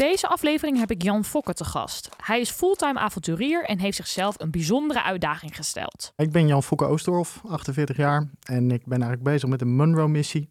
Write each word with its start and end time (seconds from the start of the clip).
Deze 0.00 0.28
aflevering 0.28 0.78
heb 0.78 0.90
ik 0.90 1.02
Jan 1.02 1.24
Fokke 1.24 1.52
te 1.52 1.64
gast. 1.64 2.08
Hij 2.22 2.40
is 2.40 2.50
fulltime 2.50 2.98
avonturier 2.98 3.64
en 3.64 3.78
heeft 3.78 3.96
zichzelf 3.96 4.40
een 4.40 4.50
bijzondere 4.50 5.02
uitdaging 5.02 5.56
gesteld. 5.56 6.12
Ik 6.16 6.32
ben 6.32 6.46
Jan 6.46 6.62
Fokke 6.62 6.84
Oostdorf, 6.84 7.40
48 7.48 7.96
jaar. 7.96 8.30
En 8.42 8.70
ik 8.70 8.86
ben 8.86 9.02
eigenlijk 9.02 9.22
bezig 9.22 9.48
met 9.48 9.60
een 9.60 9.76
Munro-missie. 9.76 10.48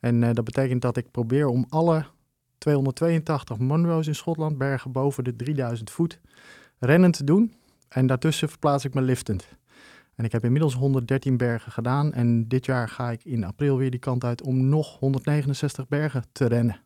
En 0.00 0.22
uh, 0.22 0.30
dat 0.32 0.44
betekent 0.44 0.82
dat 0.82 0.96
ik 0.96 1.10
probeer 1.10 1.46
om 1.46 1.66
alle 1.68 2.06
282 2.58 3.58
Munro's 3.58 4.06
in 4.06 4.14
Schotland, 4.14 4.58
bergen 4.58 4.92
boven 4.92 5.24
de 5.24 5.36
3000 5.36 5.90
voet, 5.90 6.20
rennend 6.78 7.16
te 7.16 7.24
doen. 7.24 7.54
En 7.88 8.06
daartussen 8.06 8.48
verplaats 8.48 8.84
ik 8.84 8.94
me 8.94 9.00
liftend. 9.02 9.48
En 10.14 10.24
ik 10.24 10.32
heb 10.32 10.44
inmiddels 10.44 10.74
113 10.74 11.36
bergen 11.36 11.72
gedaan. 11.72 12.12
En 12.12 12.48
dit 12.48 12.64
jaar 12.64 12.88
ga 12.88 13.10
ik 13.10 13.24
in 13.24 13.44
april 13.44 13.76
weer 13.76 13.90
die 13.90 14.00
kant 14.00 14.24
uit 14.24 14.42
om 14.42 14.68
nog 14.68 14.98
169 14.98 15.88
bergen 15.88 16.24
te 16.32 16.46
rennen. 16.46 16.80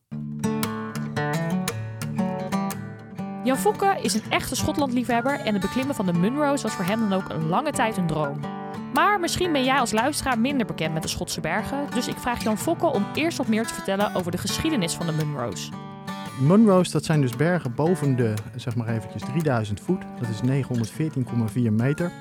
Jan 3.44 3.56
Fokke 3.56 3.98
is 4.03 4.14
een 4.14 4.22
echte 4.28 4.56
Schotlandliefhebber 4.56 5.41
en 5.41 5.53
het 5.53 5.62
beklimmen 5.62 5.94
van 5.94 6.06
de 6.06 6.12
Munro's 6.12 6.62
was 6.62 6.72
voor 6.72 6.84
hem 6.84 7.08
dan 7.08 7.12
ook 7.12 7.28
een 7.28 7.48
lange 7.48 7.72
tijd 7.72 7.97
een 7.97 8.06
droom. 8.06 8.41
Maar 8.95 9.20
misschien 9.20 9.53
ben 9.53 9.64
jij 9.64 9.78
als 9.78 9.92
luisteraar 9.92 10.39
minder 10.39 10.67
bekend 10.67 10.92
met 10.92 11.03
de 11.03 11.08
Schotse 11.08 11.41
bergen, 11.41 11.86
dus 11.95 12.08
ik 12.08 12.17
vraag 12.17 12.42
Jan 12.42 12.58
Fokke 12.58 12.86
om 12.86 13.06
eerst 13.14 13.39
wat 13.39 13.48
meer 13.48 13.67
te 13.67 13.75
vertellen 13.75 14.14
over 14.14 14.30
de 14.30 14.39
geschiedenis 14.39 14.95
van 14.95 15.06
de 15.06 15.12
Munro's. 15.12 15.70
Munro's, 16.41 16.91
dat 16.91 17.05
zijn 17.05 17.20
dus 17.20 17.36
bergen 17.36 17.75
boven 17.75 18.17
de, 18.17 18.34
zeg 18.56 18.77
maar 18.77 18.89
eventjes, 18.89 19.22
3000 19.22 19.80
voet. 19.80 20.02
Dat 20.20 20.28
is 20.28 20.64
914,4 21.58 21.61
meter. 21.73 22.12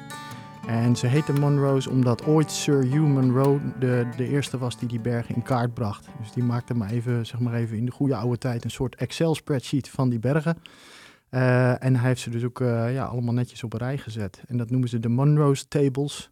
En 0.68 0.96
ze 0.96 1.08
heten 1.08 1.40
Munro's 1.40 1.88
omdat 1.88 2.26
ooit 2.26 2.52
Sir 2.52 2.84
Hugh 2.84 3.06
Munro 3.06 3.60
de, 3.80 4.08
de 4.18 4.28
eerste 4.28 4.58
was 4.58 4.78
die 4.78 4.88
die 4.88 5.00
bergen 5.00 5.36
in 5.36 5.44
kaart 5.44 5.74
bracht. 5.74 6.08
Dus 6.20 6.32
die 6.32 6.44
maakte 6.44 6.74
maar 6.74 6.90
even, 6.90 7.26
zeg 7.26 7.40
maar 7.40 7.54
even 7.54 7.78
in 7.78 7.86
de 7.86 7.92
goede 7.92 8.16
oude 8.16 8.38
tijd 8.38 8.64
een 8.64 8.72
soort 8.72 8.96
Excel-spreadsheet 8.96 9.90
van 9.90 10.10
die 10.10 10.20
bergen. 10.20 10.58
Uh, 11.32 11.84
en 11.84 11.96
hij 11.96 12.08
heeft 12.08 12.22
ze 12.22 12.30
dus 12.30 12.44
ook 12.44 12.60
uh, 12.60 12.94
ja, 12.94 13.06
allemaal 13.06 13.34
netjes 13.34 13.64
op 13.64 13.74
een 13.74 13.80
rij 13.80 13.98
gezet. 13.98 14.42
En 14.48 14.58
dat 14.58 14.70
noemen 14.70 14.90
ze 14.90 15.00
de 15.00 15.10
Munro's 15.10 15.66
Tables. 15.68 16.32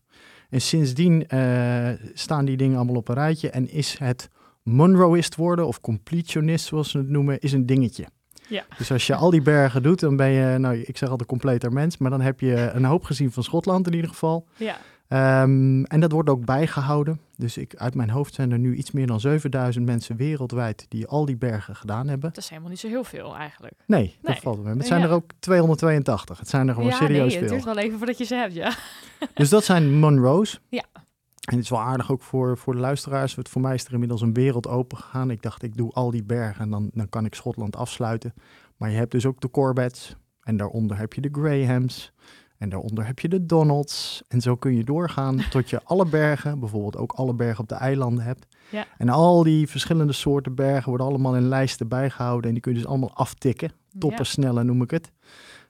En 0.50 0.62
sindsdien 0.62 1.26
uh, 1.34 1.90
staan 2.14 2.46
die 2.46 2.58
dingen 2.58 2.76
allemaal 2.76 2.96
op 2.96 3.08
een 3.08 3.16
rijtje 3.16 3.50
en 3.50 3.70
is 3.70 3.98
het 3.98 4.30
Munroist 4.64 5.36
worden, 5.36 5.68
of 5.68 5.82
completionist 5.82 6.66
zoals 6.66 6.90
ze 6.90 6.98
het 6.98 7.10
noemen, 7.10 7.40
is 7.40 7.52
een 7.52 7.66
dingetje. 7.66 8.06
Ja. 8.48 8.66
Dus 8.78 8.92
als 8.92 9.08
je 9.08 9.16
al 9.16 9.30
die 9.30 9.42
bergen 9.42 9.84
doet, 9.84 10.00
dan 10.00 10.16
ben 10.16 10.30
je, 10.30 10.58
nou 10.58 10.78
ik 10.78 10.98
zeg 10.98 11.10
altijd 11.10 11.30
completer 11.30 11.74
mens, 11.74 11.98
maar 11.98 12.10
dan 12.10 12.22
heb 12.22 12.40
je 12.40 12.70
een 12.74 12.86
hoop 12.86 13.04
gezien 13.04 13.32
van 13.32 13.44
Schotland 13.44 13.88
in 13.88 13.94
ieder 13.94 14.10
geval. 14.10 14.48
Ja. 14.56 14.78
Um, 15.10 15.86
en 15.86 16.00
dat 16.00 16.12
wordt 16.12 16.30
ook 16.30 16.46
bijgehouden. 16.46 17.20
Dus 17.38 17.58
ik, 17.58 17.76
uit 17.76 17.96
mijn 17.96 18.10
hoofd 18.10 18.34
zijn 18.34 18.52
er 18.52 18.60
nu 18.60 18.76
iets 18.76 18.92
meer 18.92 19.08
dan 19.08 19.20
7000 19.20 19.86
mensen 19.86 20.16
wereldwijd 20.16 20.86
die 20.90 21.08
al 21.08 21.26
die 21.26 21.38
bergen 21.38 21.76
gedaan 21.76 22.08
hebben. 22.08 22.30
Dat 22.30 22.38
is 22.44 22.50
helemaal 22.50 22.70
niet 22.70 22.80
zo 22.80 22.88
heel 22.88 23.04
veel 23.04 23.36
eigenlijk. 23.36 23.74
Nee, 23.88 24.00
Nee. 24.02 24.18
dat 24.22 24.40
valt 24.40 24.64
mee. 24.64 24.74
Het 24.76 24.88
zijn 24.88 25.00
Ja. 25.02 25.06
er 25.08 25.12
ook 25.14 25.32
282. 25.40 26.40
Het 26.40 26.50
zijn 26.50 26.68
er 26.68 26.74
gewoon 26.74 26.90
ja, 26.90 26.96
serieus 26.96 27.18
nee, 27.18 27.26
het 27.26 27.38
veel. 27.40 27.50
duurt 27.50 27.64
wel 27.76 27.78
even 27.78 27.98
voordat 27.98 28.18
je 28.18 28.24
ze 28.24 28.36
hebt, 28.36 28.54
ja. 28.54 28.74
Dus 29.34 29.50
dat 29.50 29.64
zijn 29.64 30.00
Monroe's. 30.00 30.60
Ja. 30.70 30.84
En 30.94 31.56
het 31.56 31.64
is 31.64 31.70
wel 31.70 31.80
aardig 31.82 32.12
ook 32.12 32.22
voor, 32.22 32.58
voor 32.58 32.74
de 32.74 32.80
luisteraars. 32.80 33.36
Want 33.36 33.50
voor 33.50 33.62
mij 33.62 33.74
is 33.74 33.86
er 33.86 33.94
inmiddels 33.94 34.22
een 34.22 34.34
wereld 34.34 34.68
open 34.68 34.98
gegaan. 34.98 35.32
Ik 35.32 35.42
dacht, 35.42 35.64
ik 35.64 35.78
doe 35.78 35.92
al 35.94 36.12
die 36.12 36.24
bergen 36.24 36.62
en 36.62 36.70
dan, 36.70 36.90
dan 36.94 37.10
kan 37.10 37.26
ik 37.26 37.36
Schotland 37.36 37.76
afsluiten. 37.76 38.34
Maar 38.78 38.90
je 38.90 38.98
hebt 38.98 39.12
dus 39.12 39.26
ook 39.26 39.42
de 39.42 39.52
Corbetts. 39.52 40.16
En 40.42 40.58
daaronder 40.58 40.98
heb 40.98 41.14
je 41.14 41.22
de 41.22 41.30
Grahams. 41.32 42.12
En 42.58 42.70
daaronder 42.70 43.06
heb 43.06 43.20
je 43.20 43.30
de 43.30 43.46
Donalds. 43.46 44.24
En 44.28 44.42
zo 44.42 44.56
kun 44.56 44.76
je 44.76 44.84
doorgaan 44.84 45.38
tot 45.50 45.70
je 45.70 45.84
alle 45.84 46.06
bergen, 46.06 46.60
bijvoorbeeld 46.60 46.98
ook 46.98 47.12
alle 47.12 47.34
bergen 47.34 47.60
op 47.60 47.70
de 47.70 47.76
eilanden 47.76 48.24
hebt. 48.24 48.46
Ja. 48.70 48.86
En 48.98 49.10
al 49.10 49.44
die 49.44 49.68
verschillende 49.70 50.14
soorten 50.14 50.56
bergen 50.56 50.90
worden 50.90 51.08
allemaal 51.08 51.36
in 51.36 51.48
lijsten 51.48 51.88
bijgehouden. 51.88 52.48
En 52.48 52.52
die 52.52 52.62
kun 52.62 52.72
je 52.74 52.78
dus 52.78 52.88
allemaal 52.88 53.14
aftikken. 53.14 53.72
Toppen 54.00 54.26
snellen 54.26 54.66
noem 54.66 54.82
ik 54.82 54.92
het. 54.92 55.12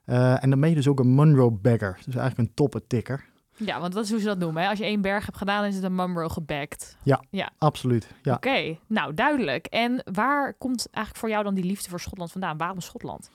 Eh, 0.05 0.43
en 0.43 0.49
dan 0.49 0.59
ben 0.59 0.69
je 0.69 0.75
dus 0.75 0.87
ook 0.87 0.99
een 0.99 1.15
Munro 1.15 1.51
bagger. 1.51 1.99
Dus 2.05 2.15
eigenlijk 2.15 2.49
een 2.49 2.55
toppentikker. 2.55 3.25
Ja, 3.57 3.79
want 3.79 3.93
dat 3.93 4.03
is 4.03 4.09
hoe 4.09 4.19
ze 4.19 4.25
dat 4.25 4.37
noemen. 4.37 4.63
Hè? 4.63 4.69
Als 4.69 4.77
je 4.77 4.85
één 4.85 5.01
berg 5.01 5.25
hebt 5.25 5.37
gedaan, 5.37 5.65
is 5.65 5.75
het 5.75 5.83
een 5.83 5.95
Munro 5.95 6.27
gebackt. 6.27 6.97
Absoluut, 7.57 8.07
ja. 8.21 8.33
Oké, 8.33 8.77
nou 8.87 9.13
duidelijk. 9.13 9.65
En 9.65 10.03
waar 10.11 10.53
komt 10.53 10.87
eigenlijk 10.91 11.17
voor 11.17 11.29
jou 11.29 11.43
dan 11.43 11.53
die 11.53 11.63
liefde 11.63 11.89
voor 11.89 11.99
Schotland 11.99 12.31
vandaan? 12.31 12.57
Waarom 12.57 12.81
Schotland? 12.81 13.29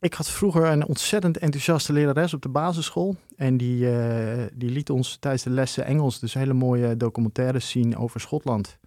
Ik 0.00 0.14
had 0.14 0.30
vroeger 0.30 0.64
een 0.64 0.86
ontzettend 0.86 1.38
enthousiaste 1.38 1.92
lerares 1.92 2.34
op 2.34 2.42
de 2.42 2.48
basisschool. 2.48 3.16
En 3.36 3.56
die, 3.56 3.90
eh, 3.90 4.46
die 4.52 4.70
liet 4.70 4.90
ons 4.90 5.16
tijdens 5.20 5.42
de 5.42 5.50
lessen 5.50 5.84
Engels 5.84 6.20
dus 6.20 6.34
hele 6.34 6.52
mooie 6.52 6.96
documentaires 6.96 7.70
zien 7.70 7.96
over 7.96 8.20
Schotland. 8.20 8.78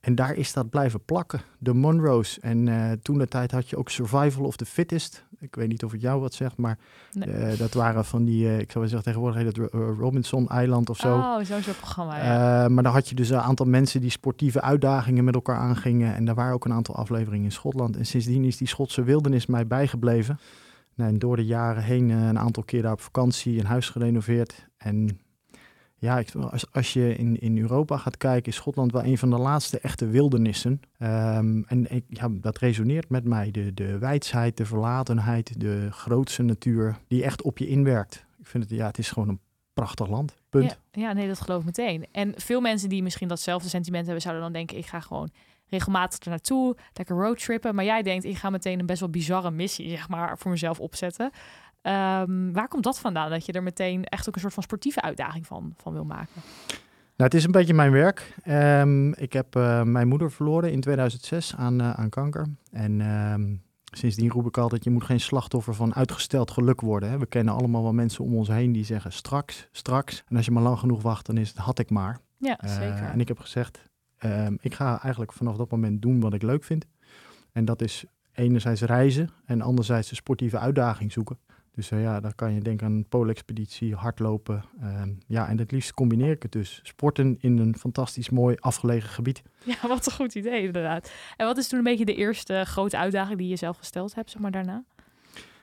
En 0.00 0.14
daar 0.14 0.34
is 0.34 0.52
dat 0.52 0.70
blijven 0.70 1.04
plakken, 1.04 1.40
de 1.58 1.72
Monroes. 1.72 2.38
En 2.40 2.68
eh, 2.68 2.92
toen 3.02 3.18
de 3.18 3.28
tijd 3.28 3.50
had 3.50 3.68
je 3.68 3.76
ook 3.76 3.90
Survival 3.90 4.44
of 4.44 4.56
the 4.56 4.66
Fittest. 4.66 5.24
Ik 5.40 5.54
weet 5.54 5.68
niet 5.68 5.84
of 5.84 5.92
het 5.92 6.00
jou 6.00 6.20
wat 6.20 6.34
zegt, 6.34 6.56
maar 6.56 6.78
Nee. 7.12 7.30
eh, 7.30 7.58
dat 7.58 7.72
waren 7.74 8.04
van 8.04 8.24
die, 8.24 8.46
eh, 8.48 8.58
ik 8.58 8.70
zou 8.70 8.78
wel 8.78 8.88
zeggen 8.88 9.02
tegenwoordig 9.04 9.38
heet 9.42 9.56
het 9.56 9.72
Ro- 9.72 9.94
Robinson-eiland 9.98 10.90
of 10.90 10.96
zo. 10.96 11.16
Oh, 11.16 11.34
zo'n 11.44 11.62
soort 11.62 11.76
programma, 11.76 12.16
ja. 12.16 12.64
Eh, 12.64 12.70
maar 12.70 12.82
dan 12.82 12.92
had 12.92 13.08
je 13.08 13.14
dus 13.14 13.28
een 13.30 13.40
aantal 13.40 13.66
mensen 13.66 14.00
die 14.00 14.10
sportieve 14.10 14.60
uitdagingen 14.60 15.24
met 15.24 15.34
elkaar 15.34 15.56
aangingen. 15.56 16.14
En 16.14 16.24
daar 16.24 16.34
waren 16.34 16.54
ook 16.54 16.64
een 16.64 16.72
aantal 16.72 16.94
afleveringen 16.96 17.44
in 17.44 17.52
Schotland. 17.52 17.96
En 17.96 18.06
sindsdien 18.06 18.44
is 18.44 18.56
die 18.56 18.68
Schotse 18.68 19.02
wildernis 19.02 19.46
mij 19.46 19.66
bijgebleven. 19.66 20.38
Nou, 20.94 21.10
en 21.12 21.18
door 21.18 21.36
de 21.36 21.44
jaren 21.46 21.82
heen 21.82 22.10
eh, 22.10 22.26
een 22.26 22.38
aantal 22.38 22.62
keer 22.62 22.82
daar 22.82 22.92
op 22.92 23.00
vakantie, 23.00 23.58
een 23.60 23.66
huis 23.66 23.88
gerenoveerd. 23.88 24.68
En 24.76 25.20
ja, 26.00 26.22
als, 26.50 26.72
als 26.72 26.92
je 26.92 27.14
in, 27.14 27.40
in 27.40 27.58
Europa 27.58 27.96
gaat 27.96 28.16
kijken, 28.16 28.50
is 28.50 28.56
Schotland 28.56 28.92
wel 28.92 29.04
een 29.04 29.18
van 29.18 29.30
de 29.30 29.38
laatste 29.38 29.80
echte 29.80 30.06
wildernissen. 30.06 30.80
Ehm, 30.98 31.62
en 31.66 31.90
ik, 31.90 32.04
ja, 32.08 32.28
dat 32.30 32.58
resoneert 32.58 33.08
met 33.08 33.24
mij. 33.24 33.50
De, 33.50 33.74
de 33.74 33.98
wijsheid, 33.98 34.56
de 34.56 34.64
verlatenheid, 34.64 35.60
de 35.60 35.88
grootse 35.90 36.42
natuur 36.42 36.96
die 37.08 37.24
echt 37.24 37.42
op 37.42 37.58
je 37.58 37.66
inwerkt. 37.66 38.24
Ik 38.38 38.46
vind 38.46 38.62
het, 38.62 38.72
ja, 38.72 38.86
het 38.86 38.98
is 38.98 39.10
gewoon 39.10 39.28
een 39.28 39.40
prachtig 39.72 40.08
land. 40.08 40.36
Punt. 40.48 40.78
Ja, 40.92 41.00
ja, 41.00 41.12
nee, 41.12 41.28
dat 41.28 41.40
geloof 41.40 41.60
ik 41.60 41.66
meteen. 41.66 42.06
En 42.12 42.34
veel 42.36 42.60
mensen 42.60 42.88
die 42.88 43.02
misschien 43.02 43.28
datzelfde 43.28 43.68
sentiment 43.68 44.04
hebben, 44.04 44.22
zouden 44.22 44.42
dan 44.42 44.52
denken: 44.52 44.76
ik 44.76 44.86
ga 44.86 45.00
gewoon 45.00 45.30
regelmatig 45.66 46.20
er 46.20 46.30
naartoe, 46.30 46.76
lekker 46.92 47.16
roadtrippen. 47.16 47.74
Maar 47.74 47.84
jij 47.84 48.02
denkt: 48.02 48.24
ik 48.24 48.36
ga 48.36 48.50
meteen 48.50 48.80
een 48.80 48.86
best 48.86 49.00
wel 49.00 49.08
bizarre 49.08 49.50
missie, 49.50 49.88
zeg 49.88 50.08
maar, 50.08 50.38
voor 50.38 50.50
mezelf 50.50 50.80
opzetten. 50.80 51.30
Ehm, 51.82 52.52
waar 52.52 52.68
komt 52.68 52.84
dat 52.84 52.98
vandaan? 52.98 53.30
Dat 53.30 53.46
je 53.46 53.52
er 53.52 53.62
meteen 53.62 54.04
echt 54.04 54.28
ook 54.28 54.34
een 54.34 54.40
soort 54.40 54.54
van 54.54 54.62
sportieve 54.62 55.02
uitdaging 55.02 55.46
van, 55.46 55.74
van 55.76 55.92
wil 55.92 56.04
maken? 56.04 56.42
Nou, 57.16 57.32
het 57.32 57.34
is 57.34 57.44
een 57.44 57.50
beetje 57.52 57.74
mijn 57.74 57.92
werk. 57.92 58.34
Ehm, 58.42 59.12
ik 59.12 59.32
heb 59.32 59.56
eh, 59.56 59.82
mijn 59.82 60.08
moeder 60.08 60.30
verloren 60.30 60.72
in 60.72 60.80
2006 60.80 61.56
aan, 61.56 61.80
eh, 61.80 61.90
aan 61.92 62.08
kanker. 62.08 62.46
En 62.70 63.00
ehm, 63.00 63.54
sindsdien 63.96 64.30
roep 64.30 64.46
ik 64.46 64.58
altijd, 64.58 64.84
je 64.84 64.90
moet 64.90 65.04
geen 65.04 65.20
slachtoffer 65.20 65.74
van 65.74 65.94
uitgesteld 65.94 66.50
geluk 66.50 66.80
worden. 66.80 67.10
Hè. 67.10 67.18
We 67.18 67.26
kennen 67.26 67.54
allemaal 67.54 67.82
wel 67.82 67.92
mensen 67.92 68.24
om 68.24 68.34
ons 68.36 68.48
heen 68.48 68.72
die 68.72 68.84
zeggen 68.84 69.12
straks, 69.12 69.68
straks. 69.72 70.22
En 70.28 70.36
als 70.36 70.44
je 70.44 70.50
maar 70.50 70.62
lang 70.62 70.78
genoeg 70.78 71.02
wacht, 71.02 71.26
dan 71.26 71.36
is 71.36 71.48
het 71.48 71.58
had 71.58 71.78
ik 71.78 71.90
maar. 71.90 72.18
Ja, 72.36 72.58
Eh, 72.58 72.70
zeker. 72.74 73.04
en 73.12 73.20
ik 73.20 73.28
heb 73.28 73.38
gezegd, 73.38 73.88
ik 74.60 74.74
ga 74.74 75.00
eigenlijk 75.02 75.32
vanaf 75.32 75.56
dat 75.56 75.70
moment 75.70 76.02
doen 76.02 76.20
wat 76.20 76.32
ik 76.34 76.42
leuk 76.42 76.64
vind. 76.64 76.86
En 77.52 77.64
dat 77.64 77.82
is 77.82 78.04
enerzijds 78.32 78.80
reizen 78.82 79.30
en 79.44 79.60
anderzijds 79.60 80.10
een 80.10 80.16
sportieve 80.16 80.58
uitdaging 80.58 81.12
zoeken. 81.12 81.38
Dus 81.74 81.90
eh, 81.90 82.02
ja, 82.02 82.20
dan 82.20 82.34
kan 82.34 82.54
je 82.54 82.60
denken 82.60 82.86
aan 82.86 82.92
een 82.92 83.08
poolexpeditie, 83.08 83.94
hardlopen. 83.94 84.64
ehm, 84.80 85.12
ja, 85.26 85.48
en 85.48 85.58
het 85.58 85.72
liefst 85.72 85.94
combineer 85.94 86.30
ik 86.30 86.42
het 86.42 86.52
dus. 86.52 86.80
Sporten 86.82 87.36
in 87.40 87.58
een 87.58 87.76
fantastisch 87.76 88.30
mooi 88.30 88.56
afgelegen 88.58 89.08
gebied. 89.08 89.42
Ja, 89.64 89.88
wat 89.88 90.06
een 90.06 90.12
goed 90.12 90.34
idee, 90.34 90.62
inderdaad. 90.62 91.12
En 91.36 91.46
wat 91.46 91.56
is 91.56 91.68
toen 91.68 91.78
een 91.78 91.84
beetje 91.84 92.04
de 92.04 92.14
eerste 92.14 92.64
grote 92.64 92.98
uitdaging 92.98 93.38
die 93.38 93.48
je 93.48 93.56
zelf 93.56 93.76
gesteld 93.76 94.14
hebt, 94.14 94.30
zeg 94.30 94.40
maar 94.42 94.50
daarna? 94.50 94.84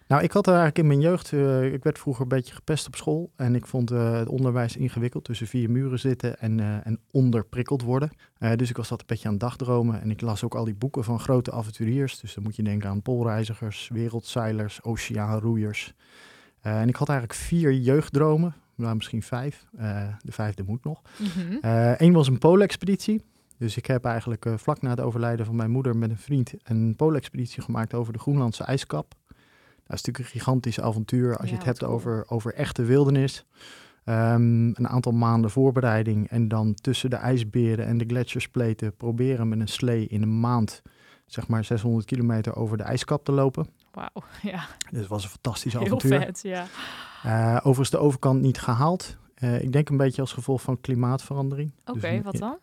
Nou, 0.08 0.24
ik 0.24 0.32
had 0.32 0.48
er 0.48 0.54
eigenlijk 0.54 0.80
in 0.80 0.88
mijn 0.88 1.02
jeugd, 1.02 1.34
eh, 1.34 1.74
ik 1.74 1.84
werd 1.84 2.00
vroeger 2.00 2.22
een 2.22 2.28
beetje 2.28 2.54
gepest 2.54 2.88
op 2.88 2.96
school. 2.96 3.32
En 3.36 3.56
ik 3.56 3.66
vond 3.66 3.92
eh, 3.92 4.14
het 4.14 4.28
onderwijs 4.28 4.78
ingewikkeld, 4.78 5.24
tussen 5.24 5.48
vier 5.48 5.70
muren 5.70 6.00
zitten 6.00 6.40
en, 6.40 6.60
eh, 6.60 6.86
en 6.88 7.00
onderprikkeld 7.12 7.82
worden. 7.82 8.10
Dus 8.56 8.70
ik 8.70 8.78
was 8.78 8.90
dat 8.90 9.00
een 9.00 9.06
beetje 9.08 9.26
aan 9.26 9.34
het 9.34 9.42
dagdromen. 9.42 10.02
En 10.02 10.12
ik 10.12 10.22
las 10.22 10.44
ook 10.44 10.56
al 10.56 10.66
die 10.66 10.76
boeken 10.76 11.04
van 11.04 11.20
grote 11.20 11.52
avonturiers. 11.52 12.20
Dus 12.20 12.34
dan 12.34 12.44
moet 12.44 12.56
je 12.56 12.64
denken 12.64 12.90
aan 12.90 13.02
poolreizigers, 13.02 13.90
wereldzeilers, 13.94 14.84
oceaanroeiers. 14.84 15.94
En 16.62 16.88
ik 16.88 16.96
had 16.96 17.10
eigenlijk 17.10 17.40
vier 17.40 17.74
jeugddromen, 17.74 18.56
nou 18.76 18.96
misschien 18.96 19.24
vijf. 19.24 19.66
De 20.22 20.32
vijfde 20.32 20.64
moet 20.64 20.84
nog. 20.84 21.02
Mhm. 21.18 21.58
Eén 21.98 22.14
was 22.14 22.28
een 22.28 22.38
poolexpeditie. 22.38 23.22
Dus 23.58 23.78
ik 23.78 23.86
heb 23.86 24.06
eigenlijk 24.06 24.46
vlak 24.56 24.82
na 24.82 24.90
het 24.90 25.00
overlijden 25.00 25.46
van 25.46 25.56
mijn 25.56 25.72
moeder 25.72 25.98
met 25.98 26.10
een 26.10 26.18
vriend 26.18 26.54
een 26.64 26.96
poolexpeditie 26.96 27.64
gemaakt 27.64 27.94
over 27.94 28.14
de 28.14 28.20
Groenlandse 28.20 28.64
ijskap. 28.64 29.16
Dat 29.88 29.98
is 29.98 30.04
natuurlijk 30.04 30.18
een 30.18 30.40
gigantisch 30.40 30.82
avontuur 30.82 31.38
als 31.38 31.50
je 31.50 31.56
het 31.56 31.66
hebt 31.66 31.80
wat 31.80 31.90
cool. 31.90 32.00
over, 32.00 32.26
over 32.28 32.54
echte 32.54 32.84
wildernis. 32.84 33.46
Ehm, 34.04 34.68
een 34.68 34.88
aantal 34.88 35.12
maanden 35.12 35.52
voorbereiding 35.52 36.30
en 36.30 36.48
dan 36.48 36.74
tussen 36.74 37.10
de 37.10 37.16
ijsberen 37.16 37.86
en 37.86 37.98
de 37.98 38.06
gletsjerspleten 38.08 38.96
proberen 38.96 39.50
met 39.50 39.60
een 39.60 39.68
slee 39.68 40.08
in 40.08 40.22
een 40.22 40.40
maand 40.40 40.82
zeg 41.26 41.48
maar 41.48 41.64
600 41.64 42.06
kilometer 42.06 42.56
over 42.56 42.78
de 42.78 42.84
ijskap 42.84 43.26
te 43.26 43.32
lopen. 43.32 43.68
Wauw, 43.92 44.24
ja, 44.52 44.66
Dus 44.92 45.00
het 45.00 45.08
was 45.08 45.24
een 45.24 45.30
fantastisch 45.30 45.74
heel 45.74 45.82
avontuur. 45.82 46.20
vet, 46.20 46.40
ja. 46.42 46.66
Eh, 47.24 47.56
overigens 47.58 47.90
de 47.90 47.98
overkant 47.98 48.42
niet 48.42 48.60
gehaald. 48.60 49.18
Eh, 49.34 49.62
ik 49.62 49.72
denk 49.72 49.90
een 49.90 49.98
beetje 49.98 50.22
als 50.22 50.34
gevolg 50.34 50.62
van 50.62 50.82
klimaatverandering. 50.82 51.72
Oké, 51.86 52.00
Dus, 52.00 52.24
wat 52.24 52.34
eh, 52.34 52.40
dan? 52.40 52.58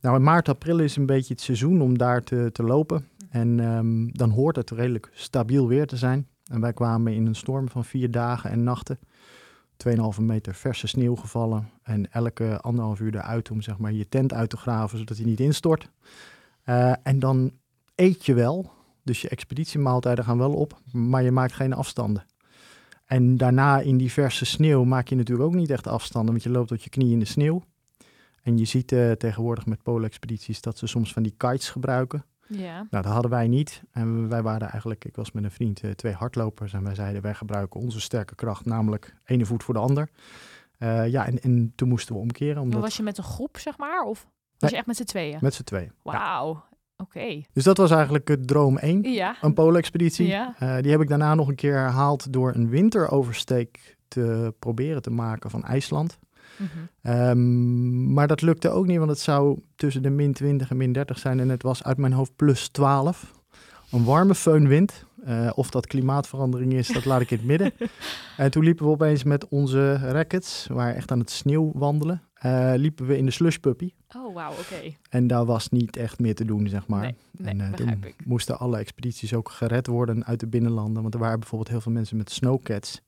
Nou, 0.00 0.16
in 0.16 0.22
maart, 0.22 0.48
april 0.48 0.78
is 0.78 0.96
een 0.96 1.06
beetje 1.06 1.34
het 1.34 1.42
seizoen 1.42 1.80
om 1.80 1.98
daar 1.98 2.22
te, 2.22 2.50
te 2.52 2.62
lopen. 2.62 3.08
En 3.30 3.60
ehm, 3.60 4.06
dan 4.06 4.30
hoort 4.30 4.56
het 4.56 4.70
redelijk 4.70 5.10
stabiel 5.12 5.68
weer 5.68 5.86
te 5.86 5.96
zijn. 5.96 6.28
En 6.48 6.60
wij 6.60 6.72
kwamen 6.72 7.14
in 7.14 7.26
een 7.26 7.34
storm 7.34 7.68
van 7.68 7.84
vier 7.84 8.10
dagen 8.10 8.50
en 8.50 8.62
nachten. 8.62 8.98
2,5 9.86 10.20
meter 10.20 10.54
verse 10.54 10.86
sneeuw 10.86 11.14
gevallen. 11.14 11.70
En 11.82 12.12
elke 12.12 12.60
anderhalf 12.60 13.00
uur 13.00 13.14
eruit 13.14 13.50
om 13.50 13.62
zeg 13.62 13.78
maar, 13.78 13.92
je 13.92 14.08
tent 14.08 14.32
uit 14.32 14.50
te 14.50 14.56
graven, 14.56 14.98
zodat 14.98 15.16
hij 15.16 15.26
niet 15.26 15.40
instort. 15.40 15.90
Eh, 16.62 16.92
en 17.02 17.18
dan 17.18 17.52
eet 17.94 18.26
je 18.26 18.34
wel. 18.34 18.70
Dus 19.02 19.20
je 19.20 19.28
expeditiemaaltijden 19.28 20.24
gaan 20.24 20.38
wel 20.38 20.52
op, 20.52 20.80
maar 20.92 21.22
je 21.22 21.30
maakt 21.30 21.52
geen 21.52 21.72
afstanden. 21.72 22.24
En 23.04 23.36
daarna 23.36 23.80
in 23.80 23.96
die 23.96 24.12
verse 24.12 24.44
sneeuw 24.44 24.84
maak 24.84 25.08
je 25.08 25.16
natuurlijk 25.16 25.48
ook 25.48 25.54
niet 25.54 25.70
echt 25.70 25.86
afstanden, 25.86 26.30
want 26.30 26.42
je 26.42 26.50
loopt 26.50 26.68
tot 26.68 26.82
je 26.82 26.90
knie 26.90 27.12
in 27.12 27.18
de 27.18 27.24
sneeuw. 27.24 27.62
En 28.42 28.58
je 28.58 28.64
ziet 28.64 28.92
eh, 28.92 29.10
tegenwoordig 29.10 29.66
met 29.66 29.82
poolexpedities 29.82 30.60
dat 30.60 30.78
ze 30.78 30.86
soms 30.86 31.12
van 31.12 31.22
die 31.22 31.34
kites 31.36 31.70
gebruiken. 31.70 32.24
Ja, 32.48 32.74
Nou, 32.90 33.02
dat 33.04 33.12
hadden 33.12 33.30
wij 33.30 33.48
niet. 33.48 33.82
En 33.92 34.28
wij 34.28 34.42
waren 34.42 34.68
eigenlijk, 34.70 35.04
ik 35.04 35.16
was 35.16 35.32
met 35.32 35.44
een 35.44 35.50
vriend, 35.50 35.80
eh, 35.80 35.90
twee 35.90 36.12
hardlopers. 36.12 36.72
En 36.72 36.84
wij 36.84 36.94
zeiden, 36.94 37.22
wij 37.22 37.34
gebruiken 37.34 37.80
onze 37.80 38.00
sterke 38.00 38.34
kracht, 38.34 38.64
namelijk 38.64 39.14
ene 39.24 39.44
voet 39.46 39.62
voor 39.64 39.74
de 39.74 39.80
ander. 39.80 40.08
Eh, 40.78 41.08
ja, 41.08 41.26
en, 41.26 41.40
en 41.40 41.72
toen 41.76 41.88
moesten 41.88 42.14
we 42.14 42.20
omkeren, 42.20 42.62
omdat 42.62 42.80
was 42.80 42.96
je 42.96 43.02
met 43.02 43.18
een 43.18 43.24
groep, 43.24 43.58
zeg 43.58 43.78
maar? 43.78 44.02
Of 44.02 44.18
was 44.22 44.30
Nee. 44.58 44.70
je 44.70 44.76
echt 44.76 44.86
met 44.86 44.96
z'n 44.96 45.04
tweeën? 45.04 45.38
met 45.40 45.54
z'n 45.54 45.62
tweeën. 45.62 45.92
Ja. 46.04 46.12
Wauw, 46.12 46.64
oké. 46.96 47.42
Dus 47.52 47.64
dat 47.64 47.76
was 47.76 47.90
eigenlijk 47.90 48.28
het 48.28 48.46
droom 48.48 48.78
1, 48.78 49.02
Ja, 49.12 49.36
een 49.40 49.54
poolexpeditie. 49.54 50.26
ja. 50.26 50.54
Eh, 50.58 50.76
die 50.82 50.90
heb 50.90 51.00
ik 51.00 51.08
daarna 51.08 51.34
nog 51.34 51.48
een 51.48 51.54
keer 51.54 51.74
herhaald 51.74 52.32
door 52.32 52.54
een 52.54 52.68
winteroversteek 52.68 53.96
te 54.08 54.54
proberen 54.58 55.02
te 55.02 55.10
maken 55.10 55.50
van 55.50 55.64
IJsland. 55.64 56.18
Mhm. 56.58 56.68
Ehm, 57.02 58.12
maar 58.12 58.26
dat 58.28 58.42
lukte 58.42 58.70
ook 58.70 58.86
niet, 58.86 58.98
want 58.98 59.10
het 59.10 59.18
zou 59.20 59.58
tussen 59.76 60.02
de 60.02 60.10
min 60.10 60.32
20 60.32 60.70
en 60.70 60.76
min 60.76 60.92
30 60.92 61.18
zijn. 61.18 61.40
En 61.40 61.48
het 61.48 61.62
was 61.62 61.84
uit 61.84 61.96
mijn 61.96 62.12
hoofd 62.12 62.36
plus 62.36 62.68
12. 62.68 63.32
Een 63.90 64.04
warme 64.04 64.34
feunwind. 64.34 65.06
Eh, 65.24 65.50
of 65.54 65.70
dat 65.70 65.86
klimaatverandering 65.86 66.72
is, 66.72 66.88
dat 66.88 67.04
laat 67.04 67.20
ik 67.20 67.30
in 67.30 67.36
het 67.36 67.46
midden. 67.46 67.72
En 68.36 68.50
toen 68.50 68.64
liepen 68.64 68.84
we 68.84 68.90
opeens 68.90 69.24
met 69.24 69.48
onze 69.48 69.94
rackets, 70.12 70.66
we 70.68 70.74
waren 70.74 70.94
echt 70.94 71.10
aan 71.10 71.18
het 71.18 71.30
sneeuw 71.30 71.72
wandelen. 71.74 72.22
eh, 72.34 72.72
liepen 72.76 73.06
we 73.06 73.16
in 73.16 73.24
de 73.24 73.30
slushpuppy. 73.30 73.92
Oh, 74.16 74.34
wauw, 74.34 74.50
oké. 74.50 74.94
En 75.10 75.26
daar 75.26 75.44
was 75.44 75.68
niet 75.68 75.96
echt 75.96 76.18
meer 76.18 76.34
te 76.34 76.44
doen, 76.44 76.68
zeg 76.68 76.86
maar. 76.86 77.00
Nee, 77.00 77.14
nee, 77.32 77.48
en 77.52 77.60
eh, 77.60 77.72
toen 77.72 77.88
ik. 77.88 78.14
moesten 78.24 78.58
alle 78.58 78.78
expedities 78.78 79.34
ook 79.34 79.50
gered 79.50 79.86
worden 79.86 80.24
uit 80.24 80.40
de 80.40 80.46
binnenlanden. 80.46 81.02
Want 81.02 81.14
er 81.14 81.20
waren 81.20 81.38
bijvoorbeeld 81.40 81.70
heel 81.70 81.80
veel 81.80 81.92
mensen 81.92 82.16
met 82.16 82.30
snowcats. 82.30 83.00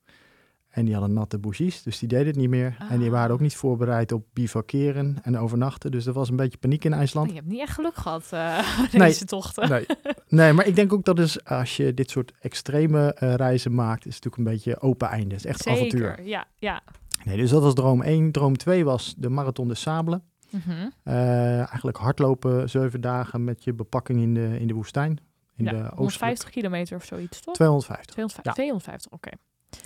En 0.70 0.84
die 0.84 0.94
hadden 0.94 1.12
natte 1.12 1.38
bougies, 1.38 1.82
dus 1.82 1.98
die 1.98 2.08
deden 2.08 2.26
het 2.26 2.36
niet 2.36 2.48
meer. 2.48 2.76
En 2.88 2.98
die 2.98 3.06
Ah. 3.06 3.12
waren 3.12 3.34
ook 3.34 3.40
niet 3.40 3.56
voorbereid 3.56 4.12
op 4.12 4.24
bivakeren 4.32 5.18
en 5.22 5.38
overnachten. 5.38 5.90
Dus 5.90 6.06
er 6.06 6.12
was 6.12 6.28
een 6.30 6.36
beetje 6.36 6.58
paniek 6.58 6.84
in 6.84 6.92
Oh, 6.92 6.98
IJsland. 6.98 7.28
je 7.28 7.34
hebt 7.36 7.46
niet 7.46 7.60
echt 7.60 7.74
geluk 7.74 7.94
gehad 7.96 8.30
uh, 8.34 8.58
Nee. 8.92 9.00
deze 9.08 9.24
tochten. 9.24 9.68
Nee. 9.70 9.86
nee, 10.28 10.52
maar 10.52 10.66
ik 10.66 10.74
denk 10.76 10.92
ook 10.92 11.04
dat 11.04 11.18
is, 11.18 11.44
als 11.44 11.76
je 11.76 11.94
dit 11.94 12.10
soort 12.10 12.32
extreme 12.40 13.12
eh, 13.14 13.34
reizen 13.34 13.74
maakt, 13.74 14.06
is 14.06 14.14
het 14.14 14.24
natuurlijk 14.24 14.36
een 14.64 14.72
beetje 14.72 14.80
open 14.88 15.08
einde. 15.08 15.34
Het 15.34 15.44
is 15.44 15.50
echt 15.50 15.66
avontuur. 15.66 16.08
Zeker, 16.16 16.26
ja, 16.26 16.44
ja. 16.58 16.80
Nee, 17.24 17.36
dus 17.36 17.50
dat 17.50 17.62
was 17.62 17.74
droom 17.74 18.02
1. 18.02 18.32
Droom 18.32 18.56
2 18.56 18.84
was 18.84 19.14
de 19.18 19.28
Marathon 19.28 19.68
de 19.68 19.74
Sable. 19.74 20.20
Mhm. 20.50 20.70
Eh, 21.02 21.56
eigenlijk 21.56 21.96
hardlopen 21.96 22.70
zeven 22.70 23.00
dagen 23.00 23.44
met 23.44 23.64
je 23.64 23.72
bepakking 23.74 24.20
in 24.20 24.34
de, 24.34 24.56
in 24.60 24.66
de 24.66 24.74
woestijn. 24.74 25.18
In 25.56 25.64
ja, 25.64 25.70
de 25.70 25.76
oostelijke- 25.76 25.96
150 25.96 26.50
kilometer 26.50 26.96
of 26.96 27.04
zoiets, 27.04 27.40
toch? 27.40 27.54
250. 27.54 28.14
250, 28.14 28.44
Ja. 28.44 28.52
250 28.52 29.12
oké. 29.12 29.30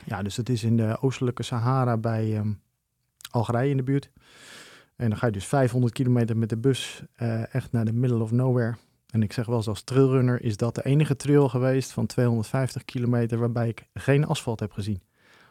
Ja, 0.05 0.23
dus 0.23 0.37
het 0.37 0.49
is 0.49 0.65
in 0.65 0.77
de 0.77 0.97
oostelijke 1.01 1.43
Sahara 1.43 1.97
bij 1.97 2.37
ehm, 2.37 2.53
Algerije 3.31 3.71
in 3.71 3.77
de 3.77 3.83
buurt. 3.83 4.11
En 4.97 5.09
dan 5.09 5.19
ga 5.19 5.27
je 5.27 5.33
dus 5.33 5.47
500 5.47 5.93
kilometer 5.93 6.37
met 6.37 6.49
de 6.49 6.57
bus 6.57 7.03
eh, 7.15 7.55
echt 7.55 7.73
naar 7.73 7.85
de 7.85 7.93
middle 7.93 8.23
of 8.23 8.31
nowhere. 8.31 8.75
En 9.11 9.23
ik 9.23 9.33
zeg 9.33 9.47
wel 9.47 9.57
eens 9.57 9.69
als 9.69 9.83
trailrunner 9.83 10.43
is 10.43 10.57
dat 10.57 10.75
de 10.75 10.85
enige 10.85 11.17
trail 11.17 11.49
geweest 11.49 11.93
van 11.93 12.07
250 12.07 12.85
kilometer 12.85 13.39
waarbij 13.39 13.69
ik 13.69 13.89
geen 13.95 14.27
asfalt 14.27 14.61
heb 14.61 14.73
gezien. 14.73 15.03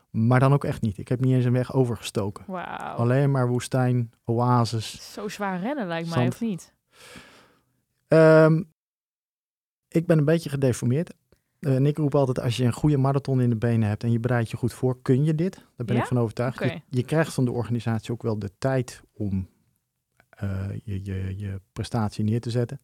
Maar 0.10 0.40
dan 0.40 0.54
ook 0.54 0.64
echt 0.64 0.82
niet. 0.82 0.98
Ik 0.98 1.08
heb 1.08 1.20
niet 1.20 1.34
eens 1.34 1.46
een 1.46 1.54
weg 1.54 1.74
overgestoken. 1.74 2.44
Wauw. 2.48 2.96
Alleen 2.96 3.32
maar 3.32 3.48
woestijn, 3.48 4.12
oases. 4.26 5.14
Zo 5.14 5.28
zwaar 5.28 5.60
rennen 5.60 5.88
lijkt 5.88 6.16
mij, 6.16 6.28
of 6.28 6.42
niet? 6.42 6.74
Ehm, 8.08 8.64
ik 9.88 10.06
ben 10.06 10.18
een 10.18 10.26
beetje 10.26 10.50
gedeformeerd. 10.50 11.14
Eh, 11.64 11.76
en 11.76 11.86
ik 11.86 11.98
roep 11.98 12.16
altijd, 12.16 12.40
als 12.40 12.58
je 12.58 12.64
een 12.64 12.74
goede 12.74 12.98
marathon 12.98 13.42
in 13.42 13.50
de 13.50 13.56
benen 13.56 13.88
hebt 13.88 14.04
en 14.04 14.12
je 14.12 14.20
bereidt 14.20 14.52
je 14.52 14.58
goed 14.58 14.74
voor, 14.74 15.02
kun 15.02 15.24
je 15.24 15.36
dit. 15.36 15.56
Daar 15.56 15.86
ben 15.86 15.96
Ja? 15.96 16.02
ik 16.02 16.08
van 16.08 16.20
overtuigd. 16.20 16.60
Je, 16.60 16.82
je 16.90 17.04
krijgt 17.04 17.34
van 17.34 17.46
de 17.46 17.52
organisatie 17.52 18.12
ook 18.12 18.24
wel 18.24 18.40
de 18.40 18.52
tijd 18.58 19.02
om 19.14 19.48
eh, 20.30 20.66
je, 20.84 21.04
je, 21.04 21.34
je 21.38 21.62
prestatie 21.74 22.24
neer 22.24 22.42
te 22.42 22.50
zetten. 22.50 22.80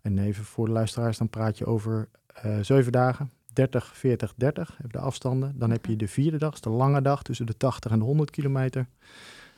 En 0.00 0.18
even 0.18 0.44
voor 0.44 0.66
de 0.66 0.72
luisteraars, 0.72 1.18
dan 1.18 1.30
praat 1.30 1.58
je 1.58 1.66
over 1.66 2.08
eh 2.26 2.58
zeven 2.60 2.92
dagen. 2.92 3.30
30, 3.52 3.96
40, 3.96 4.34
30 4.36 4.76
heb 4.82 4.92
de 4.92 4.98
afstanden. 4.98 5.58
Dan 5.58 5.70
heb 5.70 5.86
je 5.86 5.96
de 5.96 6.08
vierde 6.08 6.38
dag, 6.38 6.60
de 6.60 6.70
lange 6.70 7.02
dag, 7.02 7.22
tussen 7.22 7.46
de 7.46 7.56
80 7.56 7.90
en 7.90 7.98
de 7.98 8.04
100 8.04 8.30
kilometer. 8.30 8.88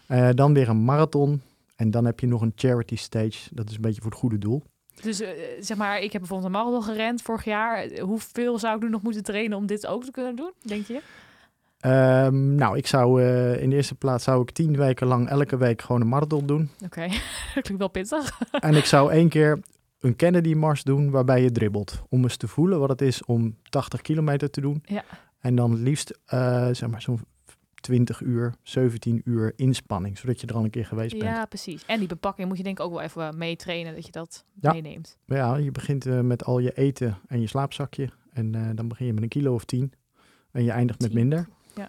Eh, 0.06 0.28
dan 0.34 0.54
weer 0.54 0.68
een 0.68 0.84
marathon. 0.84 1.42
En 1.76 1.90
dan 1.90 2.04
heb 2.04 2.20
je 2.20 2.26
nog 2.26 2.40
een 2.40 2.52
charity 2.54 2.96
stage. 2.96 3.54
Dat 3.54 3.68
is 3.70 3.74
een 3.74 3.80
beetje 3.80 4.00
voor 4.00 4.10
het 4.10 4.20
goede 4.20 4.38
doel. 4.38 4.62
Dus 5.02 5.20
eh, 5.20 5.30
zeg 5.60 5.76
maar, 5.76 6.00
ik 6.00 6.12
heb 6.12 6.20
bijvoorbeeld 6.20 6.54
een 6.54 6.60
marathon 6.60 6.82
gerend 6.82 7.22
vorig 7.22 7.44
jaar. 7.44 7.98
Hoeveel 8.00 8.58
zou 8.58 8.76
ik 8.76 8.82
nu 8.82 8.88
nog 8.88 9.02
moeten 9.02 9.22
trainen 9.22 9.58
om 9.58 9.66
dit 9.66 9.86
ook 9.86 10.04
te 10.04 10.10
kunnen 10.10 10.36
doen, 10.36 10.52
denk 10.62 10.86
je? 10.86 11.00
Ehm, 11.80 12.54
nou, 12.54 12.76
ik 12.76 12.86
zou 12.86 13.22
eh, 13.22 13.62
in 13.62 13.70
de 13.70 13.76
eerste 13.76 13.94
plaats 13.94 14.24
zou 14.24 14.42
ik 14.42 14.50
tien 14.50 14.76
weken 14.76 15.06
lang 15.06 15.28
elke 15.28 15.56
week 15.56 15.82
gewoon 15.82 16.00
een 16.00 16.08
marathon 16.08 16.46
doen. 16.46 16.70
Oké, 16.84 17.06
dat 17.54 17.62
klinkt 17.62 17.78
wel 17.78 17.88
pittig. 17.88 18.40
en 18.50 18.74
ik 18.74 18.84
zou 18.84 19.12
één 19.12 19.28
keer 19.28 19.60
een 20.00 20.16
Kennedy 20.16 20.54
Mars 20.54 20.82
doen 20.82 21.10
waarbij 21.10 21.42
je 21.42 21.52
dribbelt. 21.52 22.02
Om 22.08 22.22
eens 22.22 22.36
te 22.36 22.48
voelen 22.48 22.80
wat 22.80 22.88
het 22.88 23.02
is 23.02 23.24
om 23.24 23.56
80 23.62 24.00
kilometer 24.00 24.50
te 24.50 24.60
doen. 24.60 24.82
Ja. 24.84 25.04
En 25.40 25.54
dan 25.54 25.82
liefst 25.82 26.18
eh, 26.24 26.68
zeg 26.72 26.88
maar 26.88 27.02
zo'n 27.02 27.20
20 27.80 28.20
uur, 28.20 28.54
17 28.62 29.20
uur 29.24 29.52
inspanning. 29.56 30.18
Zodat 30.18 30.40
je 30.40 30.46
er 30.46 30.54
al 30.54 30.64
een 30.64 30.70
keer 30.70 30.86
geweest 30.86 31.18
bent. 31.18 31.30
Ja, 31.30 31.44
precies. 31.46 31.84
En 31.86 31.98
die 31.98 32.08
bepakking 32.08 32.48
moet 32.48 32.56
je 32.56 32.62
denk 32.62 32.78
ik 32.78 32.84
ook 32.84 32.92
wel 32.92 33.00
even 33.00 33.38
mee 33.38 33.56
trainen, 33.56 33.94
dat 33.94 34.06
je 34.06 34.12
dat 34.12 34.44
Ja. 34.60 34.72
meeneemt. 34.72 35.16
Ja, 35.26 35.56
je 35.56 35.70
begint 35.70 36.06
eh, 36.06 36.20
met 36.20 36.44
al 36.44 36.58
je 36.58 36.72
eten 36.72 37.18
en 37.26 37.40
je 37.40 37.46
slaapzakje. 37.46 38.08
En 38.32 38.54
eh, 38.54 38.62
dan 38.74 38.88
begin 38.88 39.06
je 39.06 39.12
met 39.12 39.22
een 39.22 39.28
kilo 39.28 39.54
of 39.54 39.64
10. 39.64 39.92
En 40.50 40.64
je 40.64 40.70
eindigt 40.70 41.00
met 41.00 41.10
Tien. 41.10 41.18
minder. 41.18 41.48
Ja. 41.74 41.88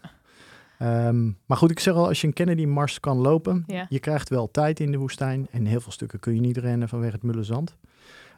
Ehm, 0.77 1.25
maar 1.45 1.57
goed, 1.57 1.71
ik 1.71 1.79
zeg 1.79 1.93
al, 1.93 2.07
als 2.07 2.21
je 2.21 2.27
een 2.27 2.33
Kennedy 2.33 2.65
Mars 2.65 2.99
kan 2.99 3.17
lopen, 3.17 3.63
Ja. 3.67 3.85
je 3.89 3.99
krijgt 3.99 4.29
wel 4.29 4.51
tijd 4.51 4.79
in 4.79 4.91
de 4.91 4.97
woestijn. 4.97 5.47
En 5.51 5.65
heel 5.65 5.79
veel 5.81 5.91
stukken 5.91 6.19
kun 6.19 6.33
je 6.35 6.39
niet 6.41 6.57
rennen 6.57 6.89
vanwege 6.89 7.13
het 7.13 7.23
mulle 7.23 7.43
zand. 7.43 7.75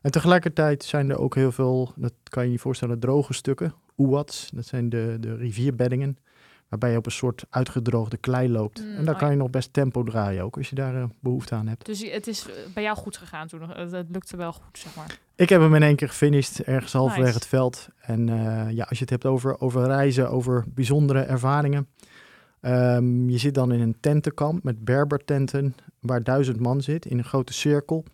En 0.02 0.12
tegelijkertijd 0.12 0.84
zijn 0.84 1.10
er 1.10 1.18
ook 1.20 1.36
heel 1.36 1.52
veel, 1.52 1.94
dat 1.96 2.14
kan 2.24 2.46
je 2.46 2.52
je 2.52 2.60
voorstellen, 2.60 3.00
droge 3.00 3.34
stukken. 3.34 3.74
Oewats, 3.98 4.50
dat 4.54 4.66
zijn 4.66 4.90
de, 4.90 5.18
de 5.20 5.36
rivierbeddingen. 5.36 6.18
Waarbij 6.72 6.92
je 6.92 6.98
op 6.98 7.06
een 7.06 7.12
soort 7.12 7.46
uitgedroogde 7.50 8.18
klei 8.18 8.50
loopt. 8.50 8.84
Mm, 8.84 8.96
en 8.96 9.06
daar 9.06 9.14
oh 9.14 9.20
kan 9.20 9.28
ja. 9.28 9.34
je 9.34 9.40
nog 9.40 9.50
best 9.50 9.74
tempo 9.74 10.04
draaien 10.04 10.44
ook, 10.44 10.58
als 10.58 10.70
je 10.70 10.76
daar 10.76 10.96
eh, 10.96 11.04
behoefte 11.20 11.56
aan 11.56 11.68
hebt. 11.68 11.86
Dus 11.86 12.12
het 12.12 12.28
is 12.28 12.46
eh, 12.48 12.54
bij 12.74 12.84
jou 12.84 12.98
goed 12.98 13.18
gegaan 13.18 13.48
toen. 13.48 13.60
nog. 13.60 13.74
Het, 13.76 14.06
lukte 14.10 14.38
wel 14.38 14.54
goed, 14.54 14.78
zeg 14.78 14.96
maar. 14.96 15.20
Ik 15.36 15.50
heb 15.50 15.62
hem 15.62 15.76
in 15.76 15.84
één 15.84 15.96
keer 15.96 16.08
gefinished, 16.08 16.60
ergens 16.60 16.94
halverwege 16.94 17.26
Nice. 17.26 17.38
het 17.38 17.48
veld. 17.48 17.88
En 18.02 18.30
eh, 18.30 18.72
ja, 18.72 18.84
als 18.84 18.98
je 18.98 19.04
het 19.04 19.10
hebt 19.10 19.26
over, 19.26 19.60
over 19.60 19.86
reizen, 19.86 20.30
over 20.30 20.64
bijzondere 20.68 21.22
ervaringen. 21.22 21.88
Ehm, 22.62 23.30
je 23.30 23.38
zit 23.38 23.54
dan 23.54 23.72
in 23.72 23.80
een 23.80 23.98
tentenkamp 24.00 24.64
met 24.64 24.86
berbertenten, 24.86 25.76
waar 26.00 26.24
duizend 26.24 26.60
man 26.60 26.82
zit, 26.82 27.06
in 27.06 27.18
een 27.18 27.24
grote 27.24 27.54
cirkel. 27.54 28.06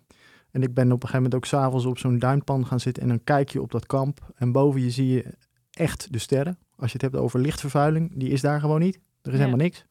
En 0.50 0.62
ik 0.62 0.74
ben 0.74 0.84
op 0.84 0.92
een 0.92 1.08
gegeven 1.08 1.22
moment 1.22 1.34
ook 1.34 1.44
s'avonds 1.44 1.84
op 1.84 1.98
zo'n 1.98 2.18
duinpan 2.18 2.66
gaan 2.66 2.80
zitten 2.80 3.02
en 3.02 3.08
dan 3.08 3.24
kijk 3.24 3.48
je 3.48 3.62
op 3.62 3.70
dat 3.70 3.86
kamp. 3.86 4.20
En 4.36 4.52
boven 4.52 4.82
je 4.82 4.90
zie 4.90 5.08
je 5.08 5.24
echt 5.70 6.12
de 6.12 6.18
sterren. 6.18 6.58
Als 6.78 6.92
je 6.92 6.98
het 7.02 7.02
hebt 7.12 7.16
over 7.24 7.40
lichtvervuiling, 7.40 8.10
die 8.14 8.30
is 8.30 8.40
daar 8.40 8.60
gewoon 8.60 8.80
niet. 8.80 8.94
Er 8.94 9.00
is 9.32 9.38
Ja. 9.38 9.44
helemaal 9.44 9.56
niks. 9.64 9.84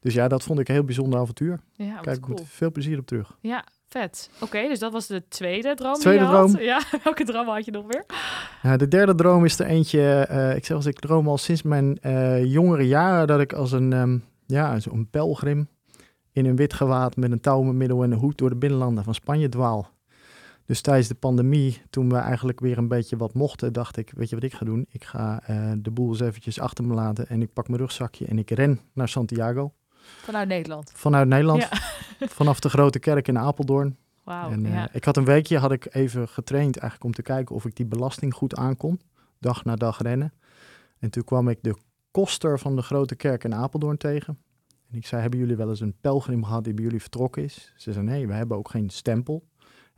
Dus 0.00 0.14
ja, 0.14 0.28
dat 0.28 0.42
vond 0.42 0.58
ik 0.58 0.68
een 0.68 0.74
heel 0.74 0.84
bijzonder 0.84 1.18
avontuur. 1.20 1.60
Ja, 1.72 1.98
Kijk 2.00 2.20
cool. 2.20 2.36
met 2.38 2.46
veel 2.48 2.70
plezier 2.72 2.98
op 2.98 3.06
terug. 3.06 3.36
Ja, 3.40 3.64
vet. 3.88 4.30
Oké, 4.40 4.68
dus 4.68 4.78
dat 4.78 4.92
was 4.92 5.06
de 5.06 5.28
tweede 5.28 5.74
droom 5.74 5.94
Tweede 5.94 6.18
die 6.18 6.28
je 6.28 6.34
had. 6.34 6.50
droom. 6.50 6.62
Ja, 6.62 6.82
welke 7.04 7.24
droom 7.24 7.46
had 7.48 7.64
je 7.64 7.70
nog 7.70 7.86
weer? 7.86 8.04
Ja, 8.62 8.76
de 8.76 8.88
derde 8.88 9.14
droom 9.14 9.44
is 9.44 9.58
er 9.58 9.66
eentje. 9.66 10.00
eh, 10.28 10.56
ik 10.56 10.64
zeg 10.64 10.76
als 10.76 10.86
ik 10.86 10.98
droom 10.98 11.28
al 11.28 11.38
sinds 11.38 11.62
mijn 11.62 11.98
eh, 12.00 12.44
jongere 12.44 12.86
jaren 12.86 13.26
dat 13.26 13.40
ik 13.40 13.52
als 13.52 13.72
een, 13.72 13.92
ehm, 13.92 14.18
ja, 14.46 14.78
zo'n 14.80 15.08
pelgrim 15.10 15.68
in 16.32 16.46
een 16.46 16.56
wit 16.56 16.72
gewaad 16.74 17.16
met 17.16 17.30
een 17.32 17.40
touw 17.40 17.62
in 17.62 17.76
middel 17.76 18.02
en 18.02 18.12
een 18.12 18.18
hoed 18.18 18.38
door 18.38 18.48
de 18.50 18.56
binnenlanden 18.56 19.04
van 19.04 19.14
Spanje 19.14 19.48
dwaal. 19.48 19.90
Dus 20.66 20.80
tijdens 20.80 21.08
de 21.08 21.14
pandemie, 21.14 21.82
toen 21.90 22.08
we 22.08 22.16
eigenlijk 22.16 22.60
weer 22.60 22.78
een 22.78 22.88
beetje 22.88 23.16
wat 23.16 23.34
mochten, 23.34 23.72
dacht 23.72 23.96
ik, 23.96 24.12
weet 24.16 24.28
je 24.28 24.34
wat 24.34 24.44
ik 24.44 24.54
ga 24.54 24.64
doen? 24.64 24.86
Ik 24.88 25.04
ga 25.04 25.42
uh, 25.50 25.72
de 25.78 25.90
boel 25.90 26.08
eens 26.08 26.20
eventjes 26.20 26.60
achter 26.60 26.84
me 26.84 26.94
laten 26.94 27.28
en 27.28 27.42
ik 27.42 27.52
pak 27.52 27.68
mijn 27.68 27.80
rugzakje 27.80 28.26
en 28.26 28.38
ik 28.38 28.50
ren 28.50 28.80
naar 28.92 29.08
Santiago. 29.08 29.72
Vanuit 30.22 30.48
Nederland? 30.48 30.90
Vanuit 30.94 31.28
Nederland. 31.28 31.62
Ja. 31.62 31.78
Vanaf 32.38 32.60
de 32.60 32.68
Grote 32.68 32.98
Kerk 32.98 33.28
in 33.28 33.38
Apeldoorn. 33.38 33.96
Wauw, 34.24 34.50
en, 34.50 34.64
uh, 34.64 34.72
ja. 34.72 34.88
Ik 34.92 35.04
had 35.04 35.16
een 35.16 35.24
weekje 35.24 35.58
had 35.58 35.72
ik 35.72 35.94
even 35.94 36.28
getraind 36.28 36.76
eigenlijk 36.76 37.04
om 37.04 37.12
te 37.12 37.22
kijken 37.22 37.54
of 37.54 37.64
ik 37.64 37.76
die 37.76 37.86
belasting 37.86 38.34
goed 38.34 38.56
aankon. 38.56 39.00
Dag 39.38 39.64
na 39.64 39.76
dag 39.76 40.02
rennen. 40.02 40.32
En 40.98 41.10
toen 41.10 41.24
kwam 41.24 41.48
ik 41.48 41.58
de 41.62 41.76
koster 42.10 42.58
van 42.58 42.76
de 42.76 42.82
Grote 42.82 43.14
Kerk 43.16 43.44
in 43.44 43.54
Apeldoorn 43.54 43.96
tegen. 43.96 44.38
En 44.90 44.96
ik 44.96 45.06
zei, 45.06 45.20
hebben 45.20 45.40
jullie 45.40 45.56
wel 45.56 45.68
eens 45.68 45.80
een 45.80 45.96
pelgrim 46.00 46.44
gehad 46.44 46.64
die 46.64 46.74
bij 46.74 46.84
jullie 46.84 47.00
vertrokken 47.00 47.42
is? 47.42 47.72
Ze 47.76 47.92
zei, 47.92 48.04
nee, 48.04 48.26
we 48.26 48.32
hebben 48.32 48.56
ook 48.56 48.68
geen 48.68 48.90
stempel. 48.90 49.44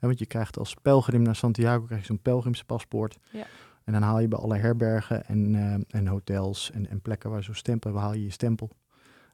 Want 0.07 0.19
je 0.19 0.26
krijgt 0.26 0.59
als 0.59 0.75
pelgrim 0.83 1.23
naar 1.23 1.37
Santiago 1.37 1.85
krijg 1.85 2.00
je 2.00 2.07
zo'n 2.07 2.23
pelgrimspaspoort. 2.23 3.19
Ja. 3.31 3.47
En 3.85 3.93
dan 3.93 4.02
haal 4.02 4.21
je 4.21 4.28
bij 4.28 4.38
alle 4.38 4.57
herbergen 4.57 5.26
en, 5.26 5.55
uh, 5.55 5.75
en 5.88 6.07
hotels 6.07 6.71
en, 6.71 6.88
en, 6.88 7.00
plekken 7.00 7.31
waar 7.31 7.43
zo'n 7.43 7.55
stempel, 7.55 7.97
haal 7.97 8.14
je 8.14 8.23
je 8.23 8.31
stempel. 8.31 8.71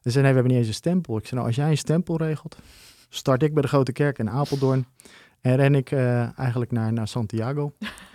Ze 0.01 0.09
zei, 0.09 0.23
nee, 0.23 0.33
we 0.33 0.39
hebben 0.39 0.51
niet 0.51 0.57
eens 0.57 0.67
een 0.67 0.73
stempel. 0.73 1.17
Ik 1.17 1.23
zei, 1.23 1.35
nou, 1.35 1.47
als 1.47 1.55
jij 1.55 1.69
een 1.69 1.77
stempel 1.77 2.17
regelt, 2.17 2.57
start 3.09 3.43
ik 3.43 3.53
bij 3.53 3.61
de 3.61 3.67
Grote 3.67 3.91
Kerk 3.91 4.19
in 4.19 4.29
Apeldoorn. 4.29 4.85
En 5.45 5.55
ren 5.55 5.75
ik 5.75 5.91
uh, 5.91 6.39
eigenlijk 6.39 6.71
naar, 6.71 6.93
naar 6.93 7.07
Santiago. 7.07 7.73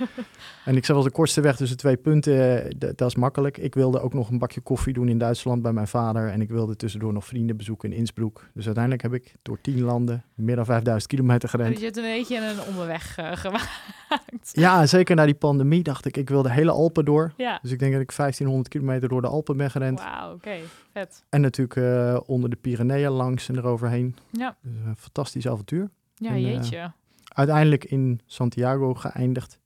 en 0.64 0.76
ik 0.76 0.84
zei 0.84 0.98
wel 0.98 1.06
de 1.06 1.12
kortste 1.12 1.40
weg 1.40 1.56
tussen 1.56 1.76
twee 1.76 1.96
punten, 1.96 2.64
uh, 2.64 2.90
dat 2.96 3.08
is 3.08 3.14
makkelijk. 3.14 3.58
Ik 3.58 3.74
wilde 3.74 4.00
ook 4.00 4.14
nog 4.14 4.30
een 4.30 4.38
bakje 4.38 4.60
koffie 4.60 4.92
doen 4.92 5.08
in 5.08 5.18
Duitsland 5.18 5.62
bij 5.62 5.72
mijn 5.72 5.88
vader. 5.88 6.28
En 6.28 6.40
ik 6.40 6.48
wilde 6.48 6.76
tussendoor 6.76 7.12
nog 7.12 7.24
vrienden 7.24 7.56
bezoeken 7.56 7.92
in 7.92 7.98
Innsbruck. 7.98 8.50
Dus 8.54 8.64
uiteindelijk 8.64 9.02
heb 9.02 9.14
ik 9.14 9.34
door 9.42 9.60
tien 9.60 9.80
landen 9.80 10.24
meer 10.34 10.56
dan 10.56 10.64
5000 10.64 11.12
kilometer 11.12 11.48
gerend. 11.48 11.68
Dus 11.68 11.78
je 11.78 11.84
hebt 11.84 11.96
een 11.96 12.02
beetje 12.02 12.36
een 12.36 12.68
onderweg 12.68 13.18
uh, 13.18 13.32
gemaakt. 13.32 14.50
Ja, 14.52 14.86
zeker 14.86 15.16
na 15.16 15.24
die 15.24 15.34
pandemie 15.34 15.82
dacht 15.82 16.06
ik, 16.06 16.16
ik 16.16 16.28
wil 16.28 16.42
de 16.42 16.52
hele 16.52 16.70
Alpen 16.70 17.04
door. 17.04 17.32
Ja. 17.36 17.58
Dus 17.62 17.70
ik 17.70 17.78
denk 17.78 17.92
dat 17.92 18.00
ik 18.00 18.16
1500 18.16 18.68
kilometer 18.68 19.08
door 19.08 19.22
de 19.22 19.28
Alpen 19.28 19.56
ben 19.56 19.70
gerend. 19.70 19.98
Wauw, 20.00 20.26
oké, 20.26 20.34
okay. 20.34 20.60
vet. 20.92 21.24
En 21.28 21.40
natuurlijk 21.40 21.76
uh, 21.76 22.20
onder 22.26 22.50
de 22.50 22.56
Pyreneeën 22.56 23.10
langs 23.10 23.48
en 23.48 23.56
eroverheen. 23.56 24.16
Ja. 24.30 24.56
Dus 24.62 24.72
een 24.84 24.96
fantastisch 24.96 25.48
avontuur. 25.48 25.90
Ja, 26.14 26.30
en, 26.30 26.40
jeetje 26.40 26.92
uiteindelijk 27.34 27.84
in 27.84 28.20
Santiago 28.26 28.94
geëindigd. 28.94 29.58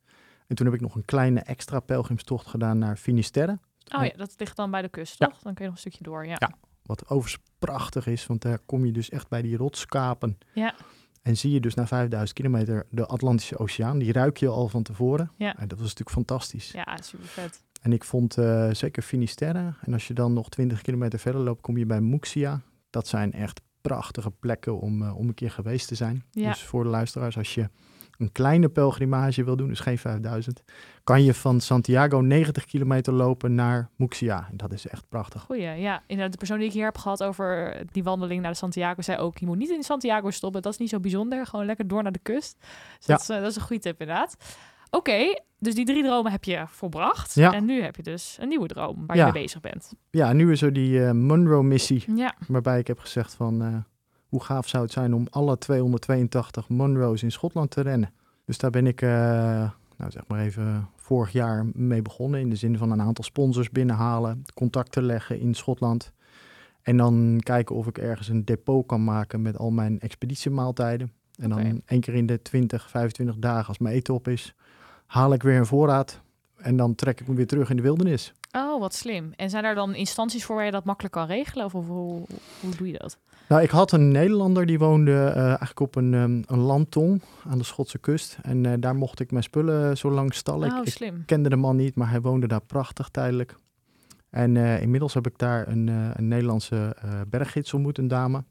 En 0.46 0.56
toen 0.56 0.66
heb 0.66 0.74
ik 0.74 0.80
nog 0.80 0.94
een 0.94 1.04
kleine 1.04 1.40
extra 1.40 1.80
pelgrimstocht 1.80 2.46
gedaan 2.46 2.78
naar 2.78 2.96
Finisterre. 2.96 3.58
Oh 3.96 4.04
ja, 4.04 4.12
dat 4.16 4.34
ligt 4.36 4.56
dan 4.56 4.70
bij 4.70 4.82
de 4.82 4.88
kust, 4.88 5.18
Ja. 5.18 5.26
toch? 5.26 5.38
Dan 5.42 5.54
kun 5.54 5.64
je 5.64 5.70
nog 5.70 5.74
een 5.74 5.90
stukje 5.90 6.04
door, 6.04 6.26
ja. 6.26 6.36
Ja. 6.38 6.50
Wat 6.82 7.08
overigens 7.08 7.42
prachtig 7.58 8.06
is, 8.06 8.26
want 8.26 8.42
daar 8.42 8.58
kom 8.58 8.84
je 8.86 8.92
dus 8.92 9.10
echt 9.10 9.28
bij 9.28 9.42
die 9.42 9.56
rotskapen. 9.56 10.38
Ja. 10.54 10.74
En 11.22 11.36
zie 11.36 11.50
je 11.52 11.60
dus 11.60 11.74
na 11.74 11.86
5000 11.86 12.38
kilometer 12.38 12.86
de 12.90 13.06
Atlantische 13.06 13.58
Oceaan. 13.58 13.98
Die 13.98 14.12
ruik 14.12 14.36
je 14.36 14.48
al 14.48 14.68
van 14.68 14.82
tevoren. 14.82 15.30
Ja. 15.36 15.56
En 15.56 15.68
dat 15.68 15.78
was 15.78 15.88
natuurlijk 15.88 16.16
fantastisch. 16.16 16.70
Ja, 16.70 16.96
super 17.02 17.26
vet. 17.26 17.62
En 17.82 17.92
ik 17.92 18.04
vond 18.04 18.36
uh, 18.38 18.70
zeker 18.72 19.02
Finisterre. 19.02 19.74
En 19.80 19.92
als 19.92 20.06
je 20.08 20.14
dan 20.14 20.32
nog 20.32 20.48
20 20.48 20.82
kilometer 20.82 21.18
verder 21.18 21.40
loopt, 21.40 21.60
kom 21.60 21.76
je 21.76 21.86
bij 21.86 22.00
Muxia. 22.00 22.60
Dat 22.90 23.08
zijn 23.08 23.32
echt 23.32 23.60
prachtige 23.88 24.30
plekken 24.30 24.80
om, 24.80 25.02
uh, 25.02 25.16
om 25.16 25.28
een 25.28 25.34
keer 25.34 25.50
geweest 25.50 25.88
te 25.88 25.94
zijn. 25.94 26.24
Ja. 26.30 26.50
Dus 26.50 26.62
voor 26.62 26.82
de 26.82 26.88
luisteraars, 26.90 27.36
als 27.36 27.54
je 27.54 27.68
een 28.18 28.32
kleine 28.32 28.68
pelgrimage 28.68 29.44
wil 29.44 29.56
doen, 29.56 29.68
dus 29.68 29.80
geen 29.80 29.98
5000, 29.98 30.62
kan 31.04 31.22
je 31.22 31.34
van 31.34 31.60
Santiago 31.60 32.20
90 32.20 32.64
kilometer 32.64 33.12
lopen 33.12 33.54
naar 33.54 33.90
Muxia. 33.96 34.46
En 34.50 34.56
dat 34.56 34.72
is 34.72 34.86
echt 34.86 35.08
prachtig. 35.08 35.42
Goeie, 35.42 35.62
ja. 35.80 36.02
Inderdaad, 36.06 36.32
de 36.32 36.38
persoon 36.38 36.58
die 36.58 36.66
ik 36.66 36.72
hier 36.72 36.84
heb 36.84 36.98
gehad 36.98 37.22
over 37.22 37.82
die 37.92 38.02
wandeling 38.02 38.42
naar 38.42 38.50
de 38.50 38.56
Santiago 38.56 39.02
zei 39.02 39.18
ook, 39.18 39.38
je 39.38 39.46
moet 39.46 39.58
niet 39.58 39.70
in 39.70 39.82
Santiago 39.82 40.30
stoppen, 40.30 40.62
dat 40.62 40.72
is 40.72 40.78
niet 40.78 40.88
zo 40.88 41.00
bijzonder. 41.00 41.46
Gewoon 41.46 41.66
lekker 41.66 41.88
door 41.88 42.02
naar 42.02 42.12
de 42.12 42.18
kust. 42.18 42.56
Dus 42.60 43.06
Ja. 43.06 43.14
dat, 43.14 43.20
is, 43.20 43.30
uh, 43.30 43.36
dat 43.36 43.50
is 43.50 43.56
een 43.56 43.62
goede 43.62 43.82
tip 43.82 44.00
inderdaad. 44.00 44.36
Oké, 44.94 45.40
dus 45.58 45.74
die 45.74 45.84
drie 45.84 46.02
dromen 46.02 46.32
heb 46.32 46.44
je 46.44 46.64
volbracht. 46.66 47.34
Ja. 47.34 47.52
En 47.52 47.64
nu 47.64 47.82
heb 47.82 47.96
je 47.96 48.02
dus 48.02 48.36
een 48.40 48.48
nieuwe 48.48 48.66
droom 48.66 49.06
waar 49.06 49.16
Ja. 49.16 49.26
je 49.26 49.32
mee 49.32 49.42
bezig 49.42 49.60
bent. 49.60 49.92
Ja, 50.10 50.32
nu 50.32 50.52
is 50.52 50.62
er 50.62 50.72
die 50.72 50.90
uh, 50.98 51.10
Monroe-missie, 51.10 52.04
Ja, 52.14 52.34
waarbij 52.48 52.78
ik 52.78 52.86
heb 52.86 52.98
gezegd 52.98 53.34
van... 53.34 53.62
uh, 53.62 53.76
hoe 54.28 54.42
gaaf 54.44 54.68
zou 54.68 54.82
het 54.82 54.92
zijn 54.92 55.14
om 55.14 55.26
alle 55.30 55.58
282 55.58 56.68
Monroes 56.68 57.22
in 57.22 57.32
Schotland 57.32 57.70
te 57.70 57.80
rennen. 57.80 58.12
Dus 58.44 58.58
daar 58.58 58.70
ben 58.70 58.86
ik, 58.86 59.02
uh, 59.02 59.10
nou 59.96 60.10
zeg 60.10 60.22
maar 60.28 60.40
even, 60.40 60.88
vorig 60.96 61.32
jaar 61.32 61.66
mee 61.74 62.02
begonnen. 62.02 62.40
In 62.40 62.50
de 62.50 62.56
zin 62.56 62.78
van 62.78 62.90
een 62.90 63.00
aantal 63.02 63.24
sponsors 63.24 63.70
binnenhalen, 63.70 64.44
contacten 64.54 65.02
leggen 65.02 65.40
in 65.40 65.54
Schotland. 65.54 66.12
En 66.82 66.96
dan 66.96 67.40
kijken 67.42 67.76
of 67.76 67.86
ik 67.86 67.98
ergens 67.98 68.28
een 68.28 68.44
depot 68.44 68.86
kan 68.86 69.04
maken 69.04 69.42
met 69.42 69.58
al 69.58 69.70
mijn 69.70 70.00
expeditiemaaltijden. 70.00 71.12
En 71.36 71.48
dan 71.48 71.82
één 71.86 72.00
keer 72.00 72.14
in 72.14 72.26
de 72.26 72.42
20, 72.42 72.90
25 72.90 73.36
dagen 73.36 73.68
als 73.68 73.78
mijn 73.78 73.94
eten 73.94 74.14
op 74.14 74.28
is, 74.28 74.54
haal 75.14 75.32
ik 75.32 75.42
weer 75.42 75.58
een 75.58 75.66
voorraad. 75.66 76.20
En 76.56 76.76
dan 76.76 76.94
trek 76.94 77.20
ik 77.20 77.26
hem 77.26 77.36
weer 77.36 77.46
terug 77.46 77.70
in 77.70 77.76
de 77.76 77.82
wildernis. 77.82 78.32
Oh, 78.52 78.80
wat 78.80 78.94
slim. 78.94 79.32
En 79.36 79.50
zijn 79.50 79.64
er 79.64 79.74
dan 79.74 79.94
instanties 79.94 80.44
voor 80.44 80.56
waar 80.56 80.64
je 80.64 80.70
dat 80.70 80.84
makkelijk 80.84 81.14
kan 81.14 81.26
regelen? 81.26 81.64
Of, 81.64 81.72
hoe, 81.72 82.26
hoe 82.60 82.76
doe 82.76 82.86
je 82.86 82.98
dat? 82.98 83.18
Nou, 83.48 83.62
ik 83.62 83.70
had 83.70 83.92
een 83.92 84.12
Nederlander 84.12 84.66
die 84.66 84.78
woonde 84.78 85.10
uh, 85.10 85.36
eigenlijk 85.36 85.80
op 85.80 85.96
een, 85.96 86.12
um, 86.12 86.42
een 86.46 86.58
landtong 86.58 87.22
aan 87.48 87.58
de 87.58 87.64
Schotse 87.64 87.98
kust. 87.98 88.38
En 88.42 88.64
uh, 88.64 88.72
daar 88.78 88.94
mocht 88.94 89.20
ik 89.20 89.30
mijn 89.30 89.42
spullen 89.42 89.96
zo 89.96 90.10
lang 90.10 90.34
stallen. 90.34 90.72
Oh, 90.72 90.78
ik, 90.78 90.86
ik 90.86 90.92
slim. 90.92 91.24
kende 91.24 91.48
de 91.48 91.56
man 91.56 91.76
niet, 91.76 91.94
maar 91.94 92.10
hij 92.10 92.20
woonde 92.20 92.46
daar 92.46 92.64
prachtig 92.66 93.08
tijdelijk. 93.08 93.56
En 94.30 94.54
uh, 94.54 94.82
inmiddels 94.82 95.14
heb 95.14 95.26
ik 95.26 95.38
daar 95.38 95.68
een, 95.68 95.86
een 95.86 96.28
Nederlandse 96.28 96.96
berggids 97.28 97.74
ontmoet, 97.74 97.98
een 97.98 98.08
dame. 98.08 98.44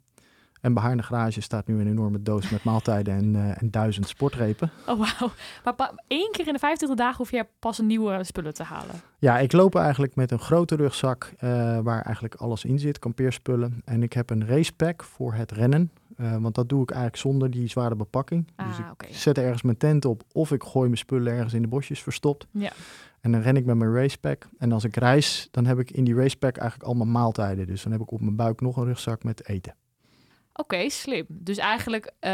En 0.63 0.73
bij 0.73 0.83
haar 0.83 0.91
in 0.91 0.97
de 0.97 1.03
garage 1.03 1.41
staat 1.41 1.67
nu 1.67 1.79
een 1.79 1.87
enorme 1.87 2.21
doos 2.21 2.49
met 2.49 2.63
maaltijden 2.63 3.15
en, 3.15 3.33
uh, 3.33 3.61
en 3.61 3.71
duizend 3.71 4.07
sportrepen. 4.07 4.71
Oh, 4.87 4.97
wauw. 4.99 5.31
Maar 5.63 5.91
één 6.07 6.31
keer 6.31 6.47
in 6.47 6.53
de 6.53 6.59
25 6.59 6.97
dagen 6.97 7.17
hoef 7.17 7.31
je 7.31 7.45
pas 7.59 7.77
een 7.77 7.85
nieuwe 7.85 8.23
spullen 8.23 8.53
te 8.53 8.63
halen. 8.63 8.95
Ja, 9.19 9.39
ik 9.39 9.51
loop 9.51 9.75
eigenlijk 9.75 10.15
met 10.15 10.31
een 10.31 10.39
grote 10.39 10.75
rugzak 10.75 11.33
uh, 11.35 11.79
waar 11.79 12.01
eigenlijk 12.01 12.35
alles 12.35 12.65
in 12.65 12.79
zit, 12.79 12.99
kampeerspullen. 12.99 13.81
En 13.85 14.03
ik 14.03 14.13
heb 14.13 14.29
een 14.29 14.47
racepack 14.47 15.03
voor 15.03 15.33
het 15.33 15.51
rennen. 15.51 15.91
Uh, 16.17 16.37
want 16.37 16.55
dat 16.55 16.69
doe 16.69 16.81
ik 16.81 16.89
eigenlijk 16.89 17.21
zonder 17.21 17.51
die 17.51 17.67
zware 17.67 17.95
bepakking. 17.95 18.47
Ah, 18.55 18.67
dus 18.67 18.77
ik 18.77 19.15
zet 19.15 19.37
ergens 19.37 19.61
mijn 19.61 19.77
tent 19.77 20.05
op 20.05 20.23
of 20.31 20.51
ik 20.51 20.63
gooi 20.63 20.85
mijn 20.85 20.97
spullen 20.97 21.33
ergens 21.33 21.53
in 21.53 21.61
de 21.61 21.67
bosjes 21.67 22.01
verstopt. 22.01 22.47
Ja. 22.51 22.71
En 23.21 23.31
dan 23.31 23.41
ren 23.41 23.55
ik 23.55 23.65
met 23.65 23.75
mijn 23.75 23.93
racepack. 23.93 24.47
En 24.57 24.71
als 24.71 24.83
ik 24.83 24.95
reis, 24.95 25.47
dan 25.51 25.65
heb 25.65 25.79
ik 25.79 25.91
in 25.91 26.03
die 26.03 26.15
racepack 26.15 26.57
eigenlijk 26.57 26.89
allemaal 26.89 27.07
maaltijden. 27.07 27.67
Dus 27.67 27.83
dan 27.83 27.91
heb 27.91 28.01
ik 28.01 28.11
op 28.11 28.21
mijn 28.21 28.35
buik 28.35 28.61
nog 28.61 28.77
een 28.77 28.85
rugzak 28.85 29.23
met 29.23 29.47
eten. 29.47 29.75
Oké, 30.55 30.89
slim. 30.89 31.25
Dus 31.27 31.57
eigenlijk 31.57 32.11
uh, 32.21 32.31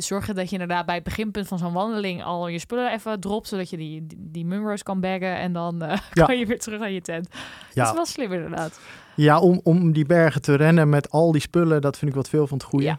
zorgen 0.00 0.34
dat 0.34 0.46
je 0.46 0.52
inderdaad 0.52 0.86
bij 0.86 0.94
het 0.94 1.04
beginpunt 1.04 1.48
van 1.48 1.58
zo'n 1.58 1.72
wandeling 1.72 2.24
al 2.24 2.48
je 2.48 2.58
spullen 2.58 2.92
even 2.92 3.20
dropt, 3.20 3.48
zodat 3.48 3.70
je 3.70 3.76
die, 3.76 4.06
die, 4.06 4.18
die 4.30 4.44
Munros 4.44 4.82
kan 4.82 5.00
baggen 5.00 5.36
en 5.36 5.52
dan 5.52 5.82
uh, 5.82 5.88
Ja. 6.12 6.24
kan 6.26 6.38
je 6.38 6.46
weer 6.46 6.58
terug 6.58 6.80
naar 6.80 6.90
je 6.90 7.00
tent. 7.00 7.28
Ja. 7.32 7.82
Dat 7.82 7.86
is 7.86 7.92
wel 7.92 8.06
slim 8.06 8.32
inderdaad. 8.32 8.80
Ja, 9.14 9.40
om, 9.40 9.60
om 9.62 9.92
die 9.92 10.06
bergen 10.06 10.42
te 10.42 10.54
rennen 10.54 10.88
met 10.88 11.10
al 11.10 11.32
die 11.32 11.40
spullen, 11.40 11.80
dat 11.80 11.98
vind 11.98 12.10
ik 12.10 12.16
wat 12.16 12.28
veel 12.28 12.46
van 12.46 12.58
het 12.58 12.66
goede. 12.66 12.84
Ja. 12.84 12.98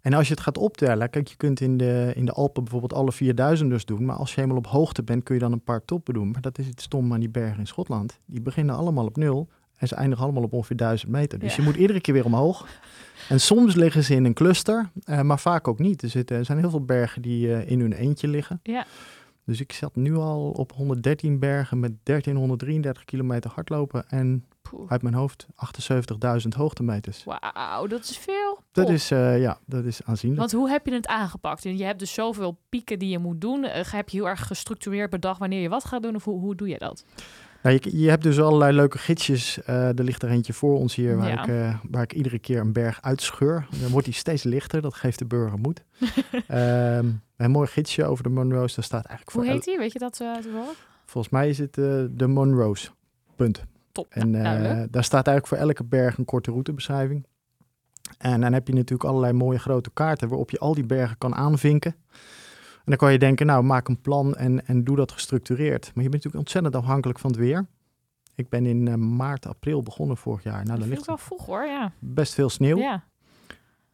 En 0.00 0.14
als 0.14 0.28
je 0.28 0.34
het 0.34 0.42
gaat 0.42 0.58
optellen, 0.58 1.10
kijk, 1.10 1.28
je 1.28 1.36
kunt 1.36 1.60
in 1.60 1.76
de, 1.76 2.12
in 2.14 2.24
de 2.24 2.32
Alpen 2.32 2.62
bijvoorbeeld 2.62 2.92
alle 2.92 3.12
4000ers 3.12 3.84
doen. 3.84 4.04
Maar 4.04 4.16
als 4.16 4.28
je 4.34 4.40
helemaal 4.40 4.58
op 4.58 4.66
hoogte 4.66 5.02
bent, 5.02 5.22
kun 5.22 5.34
je 5.34 5.40
dan 5.40 5.52
een 5.52 5.64
paar 5.64 5.84
toppen 5.84 6.14
doen. 6.14 6.30
Maar 6.30 6.40
dat 6.40 6.58
is 6.58 6.66
het 6.66 6.80
stom 6.80 7.12
aan 7.12 7.20
die 7.20 7.28
bergen 7.28 7.58
in 7.58 7.66
Schotland. 7.66 8.18
Die 8.26 8.40
beginnen 8.40 8.76
allemaal 8.76 9.06
op 9.06 9.16
nul 9.16 9.48
en 9.78 9.88
ze 9.88 9.94
eindigen 9.94 10.24
allemaal 10.24 10.42
op 10.42 10.52
ongeveer 10.52 10.76
1000 10.76 11.10
meter. 11.10 11.38
Dus 11.38 11.50
Ja. 11.56 11.62
je 11.62 11.68
moet 11.68 11.76
iedere 11.78 12.00
keer 12.00 12.14
weer 12.14 12.24
omhoog. 12.24 12.66
En 13.28 13.40
soms 13.40 13.74
liggen 13.74 14.04
ze 14.04 14.14
in 14.14 14.24
een 14.24 14.34
cluster, 14.34 14.90
eh, 15.04 15.20
maar 15.20 15.38
vaak 15.38 15.68
ook 15.68 15.78
niet. 15.78 16.02
Er, 16.02 16.08
zitten, 16.08 16.36
er 16.36 16.44
zijn 16.44 16.58
heel 16.58 16.70
veel 16.70 16.84
bergen 16.84 17.22
die 17.22 17.54
eh, 17.54 17.70
in 17.70 17.80
hun 17.80 17.92
eentje 17.92 18.28
liggen. 18.28 18.60
Ja. 18.62 18.86
Dus 19.44 19.60
ik 19.60 19.72
zat 19.72 19.96
nu 19.96 20.16
al 20.16 20.50
op 20.50 20.72
113 20.72 21.38
bergen 21.38 21.80
met 21.80 21.92
1333 22.02 23.04
kilometer 23.04 23.50
hardlopen 23.54 24.08
en 24.08 24.44
Poeh. 24.62 24.90
uit 24.90 25.02
mijn 25.02 25.14
hoofd 25.14 25.46
78.000 26.42 26.48
hoogtemeters. 26.56 27.24
Wauw, 27.24 27.86
dat 27.86 28.00
is 28.04 28.18
veel. 28.18 28.58
Dat 28.72 28.88
is, 28.88 29.10
eh, 29.10 29.40
ja, 29.40 29.58
dat 29.66 29.84
is 29.84 30.00
aanzienlijk. 30.04 30.40
Want 30.40 30.52
hoe 30.52 30.68
heb 30.70 30.86
je 30.86 30.92
het 30.92 31.06
aangepakt? 31.06 31.62
Je 31.62 31.84
hebt 31.84 31.98
dus 31.98 32.12
zoveel 32.14 32.58
pieken 32.68 32.98
die 32.98 33.08
je 33.08 33.18
moet 33.18 33.40
doen. 33.40 33.64
Heb 33.64 34.08
je 34.08 34.16
heel 34.16 34.28
erg 34.28 34.46
gestructureerd 34.46 35.10
bedacht 35.10 35.38
wanneer 35.38 35.60
je 35.62 35.68
wat 35.68 35.84
gaat 35.84 36.02
doen? 36.02 36.14
Of 36.14 36.24
hoe, 36.24 36.40
hoe 36.40 36.54
doe 36.54 36.68
je 36.68 36.78
dat? 36.78 37.04
Nou, 37.68 37.80
je, 37.82 38.00
je 38.00 38.08
hebt 38.08 38.22
dus 38.22 38.40
allerlei 38.40 38.72
leuke 38.72 38.98
gidsjes. 38.98 39.62
Eh, 39.62 39.98
er 39.98 40.04
ligt 40.04 40.22
er 40.22 40.30
eentje 40.30 40.52
voor 40.52 40.78
ons 40.78 40.94
hier 40.94 41.16
waar, 41.16 41.28
Ja. 41.28 41.42
ik, 41.42 41.48
eh, 41.48 41.78
waar 41.90 42.02
ik 42.02 42.12
iedere 42.12 42.38
keer 42.38 42.60
een 42.60 42.72
berg 42.72 43.02
uitscheur. 43.02 43.66
Dan 43.80 43.90
wordt 43.90 44.06
die 44.06 44.14
steeds 44.14 44.42
lichter. 44.42 44.82
Dat 44.82 44.94
geeft 44.94 45.18
de 45.18 45.24
burger 45.24 45.58
moed. 45.58 45.84
Ehm, 46.46 47.10
een 47.36 47.50
mooi 47.50 47.68
gidsje 47.68 48.04
over 48.04 48.22
de 48.22 48.28
Monroes. 48.28 48.74
Daar 48.74 48.84
staat 48.84 49.04
eigenlijk 49.04 49.30
voor 49.30 49.44
Hoe 49.44 49.52
heet 49.52 49.64
die? 49.64 49.78
Weet 49.78 49.92
je 49.92 49.98
dat 49.98 50.18
uh, 50.22 50.36
toevallig? 50.36 50.86
Volgens 51.04 51.32
mij 51.32 51.48
is 51.48 51.58
het 51.58 51.74
de 52.10 52.26
Monroes. 52.26 52.92
Punt. 53.36 53.64
Top. 53.92 54.06
En 54.10 54.30
nou, 54.30 54.86
daar 54.90 55.04
staat 55.04 55.26
eigenlijk 55.26 55.46
voor 55.46 55.68
elke 55.68 55.84
berg 55.84 56.18
een 56.18 56.24
korte 56.24 56.50
routebeschrijving. 56.50 57.26
En 58.18 58.40
dan 58.40 58.52
heb 58.52 58.66
je 58.68 58.74
natuurlijk 58.74 59.08
allerlei 59.08 59.32
mooie 59.32 59.58
grote 59.58 59.90
kaarten 59.92 60.28
waarop 60.28 60.50
je 60.50 60.58
al 60.58 60.74
die 60.74 60.86
bergen 60.86 61.18
kan 61.18 61.34
aanvinken. 61.34 61.94
En 62.88 62.94
dan 62.94 63.06
kan 63.06 63.12
je 63.12 63.18
denken, 63.18 63.46
nou 63.46 63.62
maak 63.62 63.88
een 63.88 64.00
plan 64.00 64.34
en, 64.34 64.66
en 64.66 64.84
doe 64.84 64.96
dat 64.96 65.12
gestructureerd. 65.12 65.84
Maar 65.84 66.04
je 66.04 66.10
bent 66.10 66.12
natuurlijk 66.12 66.36
ontzettend 66.36 66.76
afhankelijk 66.76 67.18
van 67.18 67.30
het 67.30 67.38
weer. 67.38 67.66
Ik 68.34 68.48
ben 68.48 68.66
in 68.66 68.88
eh, 68.88 68.94
maart, 68.94 69.46
april 69.46 69.82
begonnen 69.82 70.16
vorig 70.16 70.42
jaar. 70.42 70.64
Nou, 70.64 70.78
dat 70.78 70.88
ligt 70.88 71.06
wel 71.06 71.18
vroeg 71.18 71.46
hoor, 71.46 71.64
ja. 71.64 71.92
best 71.98 72.34
veel 72.34 72.48
sneeuw. 72.48 72.78
Ja, 72.78 73.04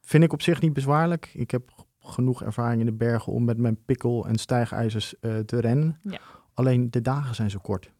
vind 0.00 0.24
ik 0.24 0.32
op 0.32 0.42
zich 0.42 0.60
niet 0.60 0.72
bezwaarlijk. 0.72 1.30
Ik 1.34 1.50
heb 1.50 1.70
genoeg 2.00 2.42
ervaring 2.42 2.80
in 2.80 2.86
de 2.86 2.92
bergen 2.92 3.32
om 3.32 3.44
met 3.44 3.58
mijn 3.58 3.84
pikkel 3.84 4.26
en 4.26 4.36
stijgijzers 4.36 5.14
uh, 5.20 5.38
te 5.38 5.60
rennen. 5.60 5.98
Ja. 6.02 6.18
Alleen 6.52 6.90
de 6.90 7.00
dagen 7.00 7.34
zijn 7.34 7.50
zo 7.50 7.58
kort. 7.62 7.90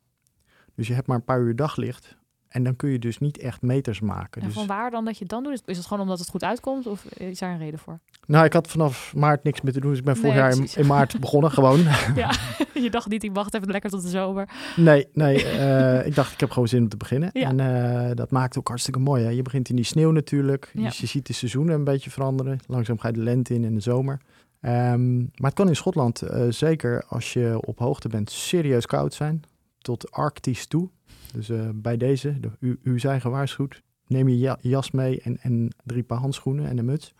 Dus 0.75 0.87
je 0.87 0.95
hebt 0.95 1.07
maar 1.07 1.17
een 1.17 1.25
paar 1.25 1.41
uur 1.41 1.57
daglicht. 1.57 2.17
En 2.55 2.65
dan 2.65 2.77
kun 2.77 2.91
je 2.91 2.99
dus 2.99 3.19
niet 3.19 3.39
echt 3.39 3.63
meters 3.63 4.01
maken. 4.01 4.41
En 4.41 4.47
dus... 4.47 4.57
van 4.57 4.67
waar 4.67 4.91
dan 4.91 5.05
dat 5.05 5.15
je 5.15 5.21
het 5.21 5.29
dan 5.29 5.43
doet? 5.43 5.63
Is 5.65 5.77
het 5.77 5.87
gewoon 5.87 6.03
omdat 6.03 6.19
het 6.19 6.29
goed 6.29 6.45
uitkomt 6.45 6.87
of 6.87 7.05
is 7.05 7.39
daar 7.39 7.51
een 7.51 7.59
reden 7.59 7.79
voor? 7.79 7.99
Nou, 8.27 8.45
ik 8.45 8.53
had 8.53 8.69
vanaf 8.69 9.15
maart 9.17 9.45
niks 9.45 9.61
meer 9.61 9.73
te 9.73 9.81
doen. 9.81 9.91
Dus 9.91 9.99
ik 9.99 10.05
ben 10.05 10.17
vorig 10.17 10.31
Nee, 10.31 10.43
jaar 10.43 10.77
in, 10.77 10.87
maart 10.87 11.21
begonnen, 11.21 11.51
gewoon. 11.59 11.81
ja, 12.15 12.31
je 12.75 12.91
dacht 12.91 13.09
niet, 13.09 13.23
ik 13.23 13.33
wacht 13.33 13.55
even 13.55 13.71
lekker 13.71 13.91
tot 13.91 14.03
de 14.03 14.09
zomer. 14.09 14.49
Nee, 14.77 15.09
nee. 15.13 15.45
eh, 15.45 16.07
ik 16.07 16.15
dacht, 16.15 16.33
ik 16.33 16.41
heb 16.41 16.51
gewoon 16.51 16.69
zin 16.69 16.83
om 16.83 16.89
te 16.89 16.97
beginnen. 16.97 17.31
Ja. 17.33 17.49
En 17.49 17.61
eh, 17.61 18.17
dat 18.17 18.31
maakt 18.31 18.59
ook 18.59 18.69
hartstikke 18.69 18.99
mooi. 18.99 19.25
Hè? 19.25 19.31
Je 19.31 19.43
begint 19.43 19.69
in 19.69 19.77
die 19.77 19.85
sneeuw 19.85 20.11
natuurlijk. 20.11 20.71
Ja. 20.75 20.83
Dus 20.85 20.99
je 20.99 21.07
ziet 21.07 21.27
de 21.27 21.33
seizoenen 21.33 21.75
een 21.75 21.85
beetje 21.85 22.11
veranderen. 22.11 22.59
Langzaam 22.67 22.99
ga 22.99 23.09
je 23.09 23.15
de 23.15 23.23
lente 23.23 23.55
in 23.55 23.65
en 23.65 23.75
de 23.75 23.81
zomer. 23.81 24.21
Ehm, 24.61 25.17
maar 25.19 25.29
het 25.51 25.55
kan 25.55 25.69
in 25.69 25.77
Schotland, 25.77 26.23
eh, 26.23 26.43
zeker 26.49 27.05
als 27.09 27.33
je 27.33 27.59
op 27.61 27.79
hoogte 27.79 28.09
bent, 28.09 28.31
serieus 28.31 28.87
koud 28.87 29.15
zijn. 29.15 29.43
Tot 29.79 30.11
arctisch 30.11 30.67
toe. 30.67 30.89
Dus 31.35 31.49
eh, 31.49 31.69
bij 31.75 31.97
deze, 31.97 32.41
de, 32.41 32.51
u, 32.61 32.79
u 32.83 32.99
zijn 32.99 33.21
gewaarschuwd. 33.21 33.83
Neem 34.07 34.29
je 34.29 34.39
ja- 34.39 34.59
jas 34.61 34.91
mee 34.91 35.21
en, 35.21 35.39
en 35.41 35.75
drie 35.85 36.03
paar 36.03 36.19
handschoenen 36.19 36.67
en 36.69 36.79
een 36.79 36.85
muts. 36.85 37.15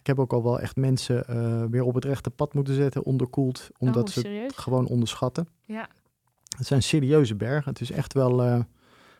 Ik 0.00 0.06
heb 0.06 0.18
ook 0.18 0.32
al 0.32 0.42
wel 0.42 0.60
echt 0.60 0.76
mensen 0.76 1.26
eh, 1.26 1.64
weer 1.70 1.82
op 1.82 1.94
het 1.94 2.04
rechte 2.04 2.30
pad 2.30 2.54
moeten 2.54 2.74
zetten, 2.74 3.04
onderkoeld. 3.04 3.70
Omdat 3.78 4.08
oh, 4.08 4.14
ze 4.14 4.28
het 4.28 4.58
gewoon 4.58 4.86
onderschatten. 4.86 5.48
Ja. 5.64 5.88
Het 6.56 6.66
zijn 6.66 6.82
serieuze 6.82 7.34
bergen. 7.34 7.70
Het 7.72 7.80
is 7.80 7.90
echt 7.90 8.12
wel. 8.12 8.42
eh 8.42 8.60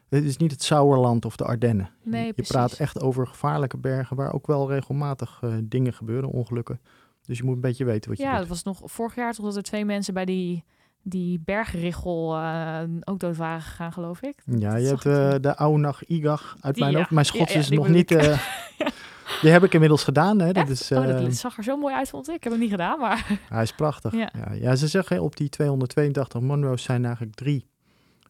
dit 0.09 0.25
is 0.25 0.37
niet 0.37 0.50
het 0.50 0.62
Sauerland 0.62 1.25
of 1.25 1.37
de 1.37 1.44
Ardennen. 1.44 1.90
Nee, 2.02 2.26
je 2.26 2.32
precies. 2.32 2.52
praat 2.52 2.73
echt 2.73 3.00
over 3.00 3.26
gevaarlijke 3.26 3.76
bergen 3.76 4.16
waar 4.16 4.32
ook 4.32 4.47
wel 4.47 4.68
regelmatig 4.70 5.42
dingen 5.64 5.92
gebeuren, 5.92 6.30
ongelukken. 6.30 6.80
Dus 7.26 7.38
je 7.38 7.44
moet 7.44 7.54
een 7.54 7.61
beetje 7.61 7.85
weten 7.85 8.11
wat 8.11 8.18
je 8.18 8.25
Ja, 8.25 8.30
doet. 8.30 8.38
het 8.40 8.49
was 8.49 8.62
nog 8.62 8.80
vorig 8.85 9.14
jaar 9.14 9.35
toch 9.35 9.44
dat 9.44 9.56
er 9.56 9.62
twee 9.62 9.85
mensen 9.85 10.14
bij 10.14 10.25
die, 10.25 10.64
die 11.02 11.40
bergrichel 11.45 12.37
eh, 12.37 12.83
ook 13.04 13.19
dood 13.19 13.37
waren 13.37 13.61
gegaan, 13.62 13.92
geloof 13.92 14.23
ik. 14.23 14.42
Ja, 14.45 14.76
je 14.76 14.87
hebt 14.87 15.00
toen. 15.00 15.40
de 15.40 15.54
Aunach 15.54 16.04
Igach 16.07 16.57
uit 16.61 16.75
Die, 16.75 16.83
mijn 16.83 16.95
ja. 16.95 16.99
hoofd. 16.99 17.11
Mijn 17.11 17.26
Schots 17.26 17.52
ja, 17.52 17.59
is 17.59 17.69
nog 17.69 17.88
niet. 17.88 18.11
eh, 18.11 18.38
Die 19.42 19.50
heb 19.50 19.64
ik 19.64 19.73
inmiddels 19.75 20.04
gedaan. 20.04 20.40
Hè. 20.40 20.52
Dat 20.52 20.69
is, 20.69 20.92
oh, 20.92 21.07
dat 21.07 21.35
zag 21.35 21.57
er 21.57 21.64
zo 21.64 21.76
mooi 21.76 21.95
uit, 21.95 22.09
vond 22.09 22.28
ik. 22.28 22.35
Ik 22.35 22.42
heb 22.42 22.52
hem 22.52 22.61
niet 22.61 22.71
gedaan, 22.71 22.99
maar... 22.99 23.38
Hij 23.49 23.62
is 23.62 23.73
prachtig. 23.73 24.14
Ja. 24.61 24.76
Ze 24.76 24.88
zeggen 24.88 25.23
op 25.23 25.37
die 25.37 25.49
282 25.49 26.40
Monroe's 26.40 26.83
zijn 26.83 27.04
eigenlijk 27.04 27.35
drie, 27.35 27.66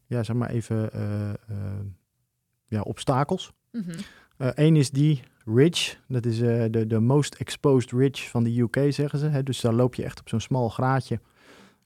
ja, 0.07 0.23
zeg 0.23 0.37
maar 0.37 0.51
even, 0.51 0.91
ja, 2.65 2.81
obstakels. 2.81 3.53
Mhm. 3.73 3.91
Eén 4.37 4.77
is 4.77 4.91
die 4.91 5.23
ridge, 5.45 5.97
dat 6.09 6.27
is 6.27 6.39
de, 6.39 6.85
de 6.87 7.01
most 7.01 7.35
exposed 7.35 7.91
ridge 7.93 8.29
van 8.29 8.45
de 8.45 8.61
UK, 8.61 8.93
zeggen 8.93 9.19
ze. 9.19 9.27
Hè? 9.27 9.43
Dus 9.43 9.61
daar 9.61 9.73
loop 9.75 9.95
je 9.95 10.05
echt 10.05 10.21
op 10.21 10.29
zo'n 10.29 10.41
smal 10.41 10.69
graadje, 10.69 11.21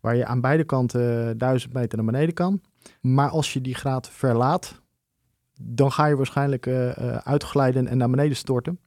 waar 0.04 0.16
je 0.16 0.26
aan 0.26 0.40
beide 0.40 0.64
kanten 0.64 1.28
eh, 1.28 1.34
duizend 1.36 1.72
meter 1.72 1.96
naar 1.96 2.06
beneden 2.06 2.34
kan. 2.34 2.60
Maar 3.00 3.28
als 3.28 3.52
je 3.52 3.60
die 3.60 3.74
graad 3.74 4.10
verlaat, 4.10 4.82
dan 5.60 5.92
ga 5.92 6.06
je 6.06 6.16
waarschijnlijk 6.16 6.66
eh, 6.66 6.96
eh, 6.96 7.16
uitglijden 7.16 7.86
en 7.86 7.98
naar 7.98 8.10
beneden 8.10 8.36
storten. 8.36 8.80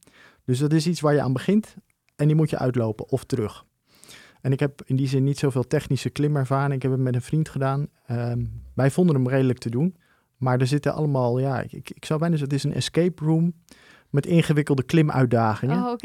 Dus 0.44 0.58
dat 0.58 0.72
is 0.72 0.86
iets 0.86 1.00
waar 1.00 1.14
je 1.14 1.20
aan 1.22 1.32
begint 1.32 1.76
en 2.16 2.26
die 2.26 2.36
moet 2.36 2.50
je 2.50 2.58
uitlopen 2.58 3.08
of 3.08 3.24
terug. 3.24 3.64
En 4.40 4.52
ik 4.52 4.60
heb 4.60 4.82
in 4.84 4.96
die 4.96 5.08
zin 5.08 5.24
niet 5.24 5.38
zoveel 5.38 5.66
technische 5.66 6.10
klimervaring. 6.10 6.74
Ik 6.74 6.82
heb 6.82 6.90
het 6.90 7.00
met 7.00 7.14
een 7.14 7.22
vriend 7.22 7.48
gedaan. 7.48 7.88
Ehm, 8.06 8.44
wij 8.74 8.90
vonden 8.90 9.14
hem 9.14 9.28
redelijk 9.28 9.58
te 9.58 9.70
doen. 9.70 9.96
Maar 10.36 10.60
er 10.60 10.66
zitten 10.66 10.94
allemaal, 10.94 11.38
ja, 11.38 11.60
ik, 11.60 11.72
ik, 11.72 11.90
ik 11.90 12.04
zou 12.04 12.20
bijna 12.20 12.36
zeggen, 12.36 12.54
het 12.54 12.64
is 12.64 12.70
een 12.70 12.76
escape 12.76 13.24
room 13.24 13.54
met 14.10 14.26
ingewikkelde 14.26 14.82
klimuitdagingen. 14.82 15.76
Oh. 15.84 15.96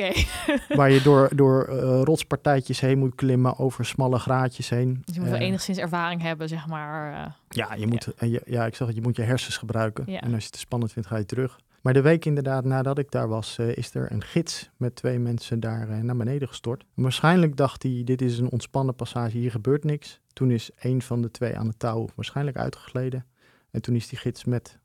Waar 0.77 0.91
je 0.91 1.01
door, 1.01 1.29
door 1.35 1.63
eh, 1.65 2.01
rotspartijtjes 2.03 2.79
heen 2.79 2.97
moet 2.99 3.15
klimmen, 3.15 3.57
over 3.59 3.85
smalle 3.85 4.19
graadjes 4.19 4.69
heen. 4.69 5.01
Dus 5.05 5.15
je 5.15 5.21
moet 5.21 5.29
wel 5.29 5.39
Eh, 5.39 5.45
enigszins 5.47 5.77
ervaring 5.77 6.21
hebben, 6.21 6.47
zeg 6.47 6.67
maar. 6.67 7.13
eh. 7.25 7.31
ja, 7.49 7.73
je 7.73 7.87
moet, 7.87 8.07
je- 8.19 8.41
ja, 8.45 8.65
ik 8.65 8.75
zeg 8.75 8.87
het, 8.87 8.95
je 8.95 9.01
moet 9.01 9.15
je 9.15 9.21
hersens 9.21 9.57
gebruiken. 9.57 10.03
Ja. 10.07 10.19
En 10.21 10.27
als 10.33 10.37
je 10.39 10.43
het 10.45 10.51
te 10.53 10.59
spannend 10.59 10.91
vindt, 10.91 11.07
ga 11.07 11.17
je 11.17 11.25
terug. 11.25 11.59
Maar 11.81 11.93
de 11.93 12.01
week 12.01 12.25
inderdaad 12.25 12.65
nadat 12.65 12.97
ik 12.97 13.11
daar 13.11 13.27
was, 13.27 13.57
is 13.59 13.95
er 13.95 14.11
een 14.11 14.23
gids 14.23 14.69
met 14.77 14.95
twee 14.95 15.19
mensen 15.19 15.59
daar 15.59 16.03
naar 16.03 16.15
beneden 16.15 16.47
gestort. 16.47 16.85
En 16.95 17.03
waarschijnlijk 17.03 17.57
dacht 17.57 17.83
hij, 17.83 18.01
dit 18.05 18.21
is 18.21 18.37
een 18.39 18.51
ontspannen 18.51 18.95
passage, 18.95 19.37
hier 19.37 19.51
gebeurt 19.51 19.83
niks. 19.83 20.19
Toen 20.33 20.51
is 20.51 20.69
een 20.79 21.01
van 21.01 21.21
de 21.21 21.31
twee 21.31 21.57
aan 21.57 21.67
het 21.67 21.79
touw 21.79 22.07
waarschijnlijk 22.15 22.57
uitgegleden. 22.57 23.25
En 23.71 23.81
toen 23.81 23.95
is 23.95 24.07
die 24.07 24.17
gids 24.19 24.43
met 24.45 24.79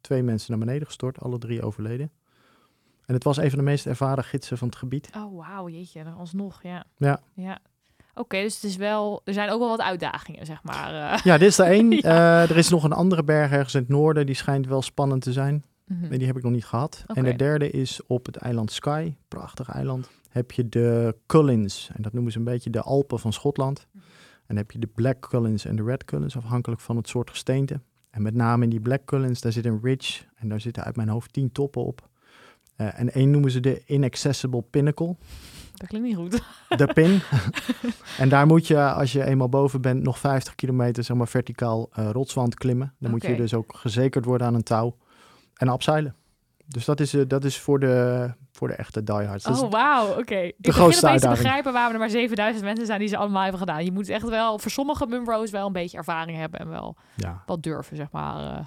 twee 0.00 0.22
mensen 0.22 0.50
naar 0.50 0.66
beneden 0.66 0.86
gestort, 0.86 1.20
alle 1.20 1.38
drie 1.38 1.62
overleden. 1.62 2.10
En 3.12 3.18
het 3.18 3.26
was 3.26 3.36
een 3.36 3.48
van 3.50 3.58
de 3.58 3.64
meest 3.64 3.86
ervaren 3.86 4.24
gidsen 4.24 4.58
van 4.58 4.68
het 4.68 4.76
gebied. 4.76 5.10
Oh, 5.16 5.36
wauw, 5.46 5.68
jeetje, 5.68 6.04
dan 6.04 6.16
alsnog, 6.16 6.62
ja. 6.62 6.84
Ja. 6.96 7.20
Ja. 7.34 7.58
Oké, 8.14 8.40
dus 8.40 8.54
het 8.54 8.64
is 8.64 8.76
wel... 8.76 9.20
Er 9.24 9.32
zijn 9.32 9.50
ook 9.50 9.58
wel 9.58 9.68
wat 9.68 9.80
uitdagingen, 9.80 10.46
zeg 10.46 10.62
maar. 10.62 11.12
eh. 11.12 11.18
Ja, 11.24 11.38
dit 11.38 11.48
is 11.48 11.58
er 11.58 11.66
één. 11.66 11.90
Ja. 12.00 12.42
Eh, 12.42 12.50
er 12.50 12.56
is 12.56 12.68
nog 12.68 12.84
een 12.84 12.92
andere 12.92 13.24
berg 13.24 13.50
ergens 13.50 13.74
in 13.74 13.80
het 13.80 13.88
noorden, 13.88 14.26
die 14.26 14.34
schijnt 14.34 14.66
wel 14.66 14.82
spannend 14.82 15.22
te 15.22 15.32
zijn. 15.32 15.64
Mhm. 15.86 16.08
Nee, 16.08 16.18
die 16.18 16.26
heb 16.26 16.36
ik 16.36 16.42
nog 16.42 16.52
niet 16.52 16.64
gehad. 16.64 17.04
En 17.06 17.24
de 17.24 17.36
derde 17.36 17.70
is 17.70 18.00
op 18.06 18.26
het 18.26 18.36
eiland 18.36 18.72
Skye, 18.72 19.14
prachtig 19.28 19.68
eiland. 19.68 20.10
Heb 20.30 20.50
je 20.50 20.68
de 20.68 21.16
Cullins, 21.26 21.90
en 21.94 22.02
dat 22.02 22.12
noemen 22.12 22.32
ze 22.32 22.38
een 22.38 22.44
beetje 22.44 22.70
de 22.70 22.80
Alpen 22.82 23.18
van 23.18 23.32
Schotland. 23.32 23.86
Mhm. 23.90 24.04
En 24.46 24.56
heb 24.56 24.70
je 24.70 24.78
de 24.78 24.86
Black 24.86 25.20
Cullins 25.20 25.64
en 25.64 25.76
de 25.76 25.82
Red 25.82 26.04
Cullins, 26.04 26.36
afhankelijk 26.36 26.80
van 26.80 26.96
het 26.96 27.08
soort 27.08 27.30
gesteente. 27.30 27.80
En 28.10 28.22
met 28.22 28.34
name 28.34 28.64
in 28.64 28.70
die 28.70 28.80
Black 28.80 29.04
Cullins, 29.04 29.40
daar 29.40 29.52
zit 29.52 29.64
een 29.66 29.80
ridge 29.82 30.22
en 30.34 30.48
daar 30.48 30.60
zitten 30.60 30.84
uit 30.84 30.96
mijn 30.96 31.08
hoofd 31.08 31.32
tien 31.32 31.52
toppen 31.52 31.84
op. 31.84 32.08
Eh, 32.76 33.00
en 33.00 33.12
één 33.12 33.30
noemen 33.30 33.50
ze 33.50 33.60
de 33.60 33.82
Inaccessible 33.86 34.62
Pinnacle, 34.62 35.16
Dat 35.74 35.88
klinkt 35.88 36.06
niet 36.08 36.16
goed. 36.16 36.42
de 36.86 36.92
pin. 36.94 37.20
en 38.22 38.28
daar 38.28 38.46
moet 38.46 38.66
je, 38.66 38.90
als 38.90 39.12
je 39.12 39.24
eenmaal 39.24 39.48
boven 39.48 39.80
bent, 39.80 40.02
nog 40.02 40.18
50 40.18 40.54
kilometer 40.54 41.04
zeg 41.04 41.16
maar, 41.16 41.28
verticaal 41.28 41.88
eh, 41.92 42.10
rotswand 42.10 42.54
klimmen. 42.54 42.94
Dan 42.98 43.10
moet 43.10 43.22
je 43.22 43.36
dus 43.36 43.54
ook 43.54 43.76
gezekerd 43.76 44.24
worden 44.24 44.46
aan 44.46 44.54
een 44.54 44.62
touw 44.62 44.96
en 45.54 45.68
afzeilen. 45.68 46.14
Dus 46.66 46.84
dat 46.84 47.00
is, 47.00 47.14
eh, 47.14 47.22
dat 47.26 47.44
is 47.44 47.58
voor, 47.58 47.80
de, 47.80 48.30
voor 48.52 48.68
de 48.68 48.74
echte 48.74 49.02
diehards. 49.02 49.46
Oh, 49.46 49.70
wauw, 49.70 50.18
oké. 50.18 50.36
Ik 50.36 50.54
begin 50.58 50.82
opeens 50.82 51.20
te 51.20 51.28
begrijpen 51.28 51.72
waarom 51.72 51.92
er 51.92 51.98
maar 51.98 52.10
7000 52.10 52.64
mensen 52.64 52.86
zijn 52.86 52.98
die 52.98 53.08
ze 53.08 53.16
allemaal 53.16 53.42
hebben 53.42 53.60
gedaan. 53.60 53.84
Je 53.84 53.92
moet 53.92 54.08
echt 54.08 54.28
wel, 54.28 54.58
voor 54.58 54.70
sommige 54.70 55.06
Munros 55.06 55.50
wel 55.50 55.66
een 55.66 55.72
beetje 55.72 55.96
ervaring 55.96 56.38
hebben 56.38 56.60
en 56.60 56.68
wel 56.68 56.96
ja. 57.14 57.42
wat 57.46 57.62
durven, 57.62 57.96
zeg 57.96 58.10
maar. 58.10 58.56
eh. 58.56 58.64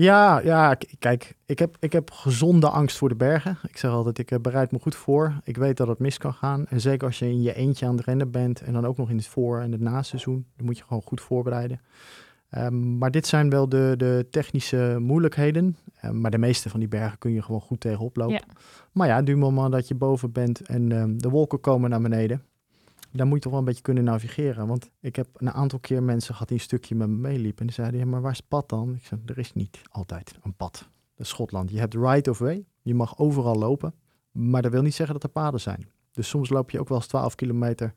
Ja, 0.00 0.40
ja, 0.44 0.76
kijk, 0.98 1.34
ik 1.46 1.58
heb, 1.58 1.76
ik 1.78 1.92
heb 1.92 2.10
gezonde 2.10 2.68
angst 2.68 2.96
voor 2.96 3.08
de 3.08 3.14
bergen. 3.14 3.58
Ik 3.68 3.76
zeg 3.76 3.90
altijd, 3.90 4.18
ik 4.18 4.30
eh, 4.30 4.38
bereid 4.38 4.72
me 4.72 4.78
goed 4.78 4.94
voor. 4.94 5.40
Ik 5.44 5.56
weet 5.56 5.76
dat 5.76 5.88
het 5.88 5.98
mis 5.98 6.18
kan 6.18 6.34
gaan. 6.34 6.66
En 6.66 6.80
zeker 6.80 7.06
als 7.06 7.18
je 7.18 7.28
in 7.28 7.42
je 7.42 7.54
eentje 7.54 7.86
aan 7.86 7.96
het 7.96 8.04
rennen 8.04 8.30
bent 8.30 8.60
en 8.60 8.72
dan 8.72 8.86
ook 8.86 8.96
nog 8.96 9.10
in 9.10 9.16
het 9.16 9.26
voor- 9.26 9.60
en 9.60 9.72
het 9.72 9.80
naseizoen, 9.80 10.46
dan 10.56 10.66
moet 10.66 10.78
je 10.78 10.84
gewoon 10.84 11.02
goed 11.02 11.20
voorbereiden. 11.20 11.80
Ehm, 12.50 12.98
maar 12.98 13.10
dit 13.10 13.26
zijn 13.26 13.50
wel 13.50 13.68
de, 13.68 13.94
de 13.96 14.26
technische 14.30 14.96
moeilijkheden. 15.00 15.76
Ehm, 16.00 16.20
maar 16.20 16.30
de 16.30 16.38
meeste 16.38 16.68
van 16.70 16.80
die 16.80 16.88
bergen 16.88 17.18
kun 17.18 17.32
je 17.32 17.42
gewoon 17.42 17.60
goed 17.60 17.80
tegenop 17.80 18.16
lopen. 18.16 18.34
Ja. 18.34 18.62
Maar 18.92 19.06
ja, 19.08 19.22
du 19.22 19.36
moment 19.36 19.72
dat 19.72 19.88
je 19.88 19.94
boven 19.94 20.32
bent 20.32 20.60
en 20.60 20.92
ehm, 20.92 21.16
de 21.16 21.28
wolken 21.28 21.60
komen 21.60 21.90
naar 21.90 22.00
beneden, 22.00 22.42
dan 23.12 23.26
moet 23.26 23.36
je 23.36 23.42
toch 23.42 23.52
wel 23.52 23.60
een 23.60 23.66
beetje 23.66 23.82
kunnen 23.82 24.04
navigeren. 24.04 24.66
Want 24.66 24.90
ik 25.00 25.16
heb 25.16 25.28
een 25.36 25.50
aantal 25.50 25.78
keer 25.78 26.02
mensen 26.02 26.32
gehad 26.32 26.48
die 26.48 26.56
een 26.56 26.62
stukje 26.62 26.94
met 26.94 27.08
me 27.08 27.16
meeliepen. 27.16 27.60
En 27.60 27.66
die 27.66 27.74
zeiden, 27.74 28.00
ja, 28.00 28.06
maar 28.06 28.20
waar 28.20 28.30
is 28.30 28.36
het 28.36 28.48
pad 28.48 28.68
dan? 28.68 28.94
Ik 28.94 29.06
zei, 29.06 29.20
er 29.26 29.38
is 29.38 29.52
niet 29.52 29.80
altijd 29.90 30.34
een 30.42 30.54
pad. 30.54 30.72
Dat 31.16 31.26
is 31.26 31.28
Schotland. 31.28 31.70
Je 31.70 31.78
hebt 31.78 31.94
right 31.94 32.28
of 32.28 32.38
way. 32.38 32.64
Je 32.82 32.94
mag 32.94 33.18
overal 33.18 33.54
lopen. 33.54 33.94
Maar 34.32 34.62
dat 34.62 34.72
wil 34.72 34.82
niet 34.82 34.94
zeggen 34.94 35.14
dat 35.14 35.24
er 35.24 35.30
paden 35.30 35.60
zijn. 35.60 35.88
Dus 36.12 36.28
soms 36.28 36.48
loop 36.48 36.70
je 36.70 36.80
ook 36.80 36.88
wel 36.88 36.98
eens 36.98 37.06
12 37.06 37.34
kilometer 37.34 37.94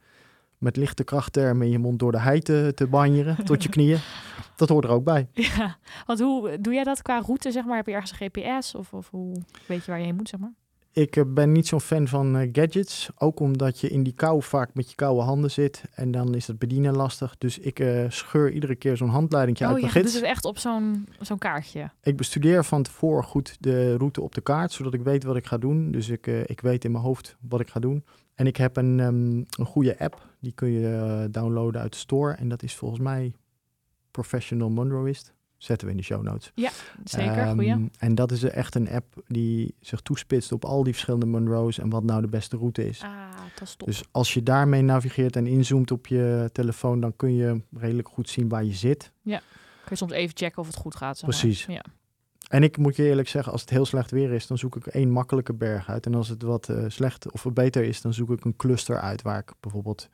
met 0.58 0.78
lichte 0.78 1.04
krachttermen 1.04 1.66
in 1.66 1.72
je 1.72 1.80
mond 1.80 2.00
door 2.00 2.12
de 2.12 2.20
hei 2.20 2.40
te, 2.40 2.72
te 2.76 2.88
banjeren 2.88 3.46
tot 3.46 3.64
je 3.64 3.70
knieën. 3.70 4.00
Dat 4.56 4.70
hoort 4.70 4.86
er 4.86 4.92
ook 4.92 5.04
bij. 5.04 5.28
Ja, 5.34 5.78
want 6.06 6.20
hoe 6.20 6.62
doe 6.62 6.74
jij 6.74 6.84
dat 6.84 7.02
qua 7.02 7.20
route, 7.20 7.52
zeg 7.52 7.66
maar? 7.66 7.76
Heb 7.76 7.88
je 7.88 7.94
ergens 7.94 8.20
een 8.20 8.30
GPS 8.32 8.76
of, 8.76 8.94
of 8.94 9.10
hoe 9.10 9.36
weet 9.68 9.86
je 9.86 9.92
waar 9.92 10.00
je 10.00 10.06
heen 10.06 10.16
moet, 10.16 10.30
zeg 10.30 10.40
maar? 10.40 10.54
Ik 10.94 11.16
eh, 11.16 11.24
ben 11.28 11.52
niet 11.52 11.68
zo'n 11.68 11.82
fan 11.82 12.08
van 12.08 12.38
eh, 12.38 12.50
gadgets. 12.52 13.10
Ook 13.18 13.40
omdat 13.40 13.80
je 13.80 13.90
in 13.90 14.04
die 14.04 14.14
kou 14.14 14.44
vaak 14.44 14.74
met 14.74 14.90
je 14.90 14.96
koude 14.96 15.22
handen 15.22 15.52
zit. 15.52 15.84
En 15.96 16.12
dan 16.12 16.36
is 16.36 16.48
het 16.48 16.60
bedienen 16.60 16.96
lastig. 16.96 17.38
Dus 17.38 17.60
ik 17.60 17.80
eh, 17.80 18.10
scheur 18.10 18.52
iedere 18.52 18.76
keer 18.76 18.98
zo'n 18.98 19.10
handleidingje 19.10 19.64
oh, 19.64 19.70
uit 19.70 19.80
je 19.80 19.86
mijn 19.86 19.98
doet 19.98 20.12
gids. 20.12 20.22
het 20.22 20.32
echt 20.32 20.46
op 20.46 20.58
zo'n 20.58 21.08
zo'n 21.20 21.38
kaartje. 21.38 21.90
Ik 22.04 22.18
bestudeer 22.18 22.64
van 22.64 22.84
tevoren 22.84 23.24
goed 23.24 23.58
de 23.60 23.98
route 23.98 24.22
op 24.22 24.36
de 24.36 24.42
kaart. 24.42 24.72
Zodat 24.72 24.94
ik 24.94 25.02
weet 25.02 25.24
wat 25.24 25.36
ik 25.36 25.46
ga 25.46 25.58
doen. 25.58 25.92
Dus 25.92 26.10
ik, 26.10 26.28
ik 26.28 26.62
weet 26.62 26.86
in 26.86 26.92
mijn 26.92 27.04
hoofd 27.04 27.36
wat 27.40 27.60
ik 27.60 27.70
ga 27.70 27.80
doen. 27.80 28.06
En 28.36 28.48
ik 28.48 28.58
heb 28.58 28.78
een, 28.78 29.00
ehm, 29.00 29.38
een 29.38 29.66
goede 29.66 30.00
app. 30.00 30.28
Die 30.40 30.52
kun 30.52 30.70
je 30.70 31.28
downloaden 31.32 31.82
uit 31.82 31.92
de 31.92 31.98
store. 31.98 32.34
En 32.34 32.50
dat 32.50 32.64
is 32.64 32.76
volgens 32.76 33.02
mij 33.02 33.34
Professional 34.12 34.70
Monroeist. 34.70 35.34
Zetten 35.64 35.88
we 35.88 35.94
in 35.94 35.98
de 36.00 36.06
show 36.06 36.24
notes. 36.24 36.52
Zeker, 37.04 37.38
Ehm, 37.38 37.54
goeie. 37.54 37.90
En 37.98 38.16
dat 38.16 38.32
is 38.32 38.44
echt 38.44 38.76
een 38.76 38.90
app 38.90 39.24
die 39.28 39.76
zich 39.80 40.02
toespitst 40.02 40.52
op 40.52 40.66
al 40.66 40.84
die 40.84 40.94
verschillende 40.94 41.26
Monroe's 41.26 41.78
en 41.80 41.90
wat 41.90 42.04
nou 42.04 42.22
de 42.22 42.28
beste 42.28 42.58
route 42.58 42.88
is. 42.88 43.02
Ah, 43.02 43.12
dat 43.60 43.68
is 43.68 43.76
top. 43.76 43.88
Dus 43.88 44.04
als 44.12 44.34
je 44.34 44.44
daarmee 44.44 44.82
navigeert 44.82 45.36
en 45.36 45.48
inzoomt 45.48 45.92
op 45.92 46.08
je 46.08 46.50
telefoon, 46.52 47.00
dan 47.00 47.16
kun 47.16 47.34
je 47.36 47.62
redelijk 47.78 48.08
goed 48.08 48.30
zien 48.30 48.50
waar 48.50 48.64
je 48.64 48.74
zit. 48.74 49.12
Kun 49.24 49.40
je 49.90 49.96
soms 49.96 50.12
even 50.12 50.38
checken 50.38 50.58
of 50.62 50.68
het 50.68 50.76
goed 50.76 50.96
gaat, 50.96 51.18
zeg 51.18 51.30
maar. 51.30 51.40
Precies. 51.40 51.66
Ja. 51.66 51.84
En 52.50 52.64
ik 52.64 52.78
moet 52.78 52.96
je 52.96 53.04
eerlijk 53.04 53.28
zeggen, 53.28 53.52
als 53.52 53.62
het 53.62 53.70
heel 53.70 53.86
slecht 53.86 54.12
weer 54.12 54.32
is, 54.32 54.48
dan 54.48 54.58
zoek 54.58 54.76
ik 54.76 54.88
één 54.88 55.10
makkelijke 55.10 55.54
berg 55.54 55.90
uit. 55.90 56.06
En 56.06 56.16
als 56.16 56.28
het 56.30 56.42
wat 56.42 56.70
uh, 56.70 56.84
slecht 56.88 57.32
of 57.32 57.46
beter 57.54 57.84
is, 57.84 58.02
dan 58.02 58.14
zoek 58.14 58.30
ik 58.32 58.46
een 58.46 58.56
cluster 58.56 59.00
uit 59.00 59.22
waar 59.22 59.40
ik 59.40 59.52
bijvoorbeeld 59.60 60.10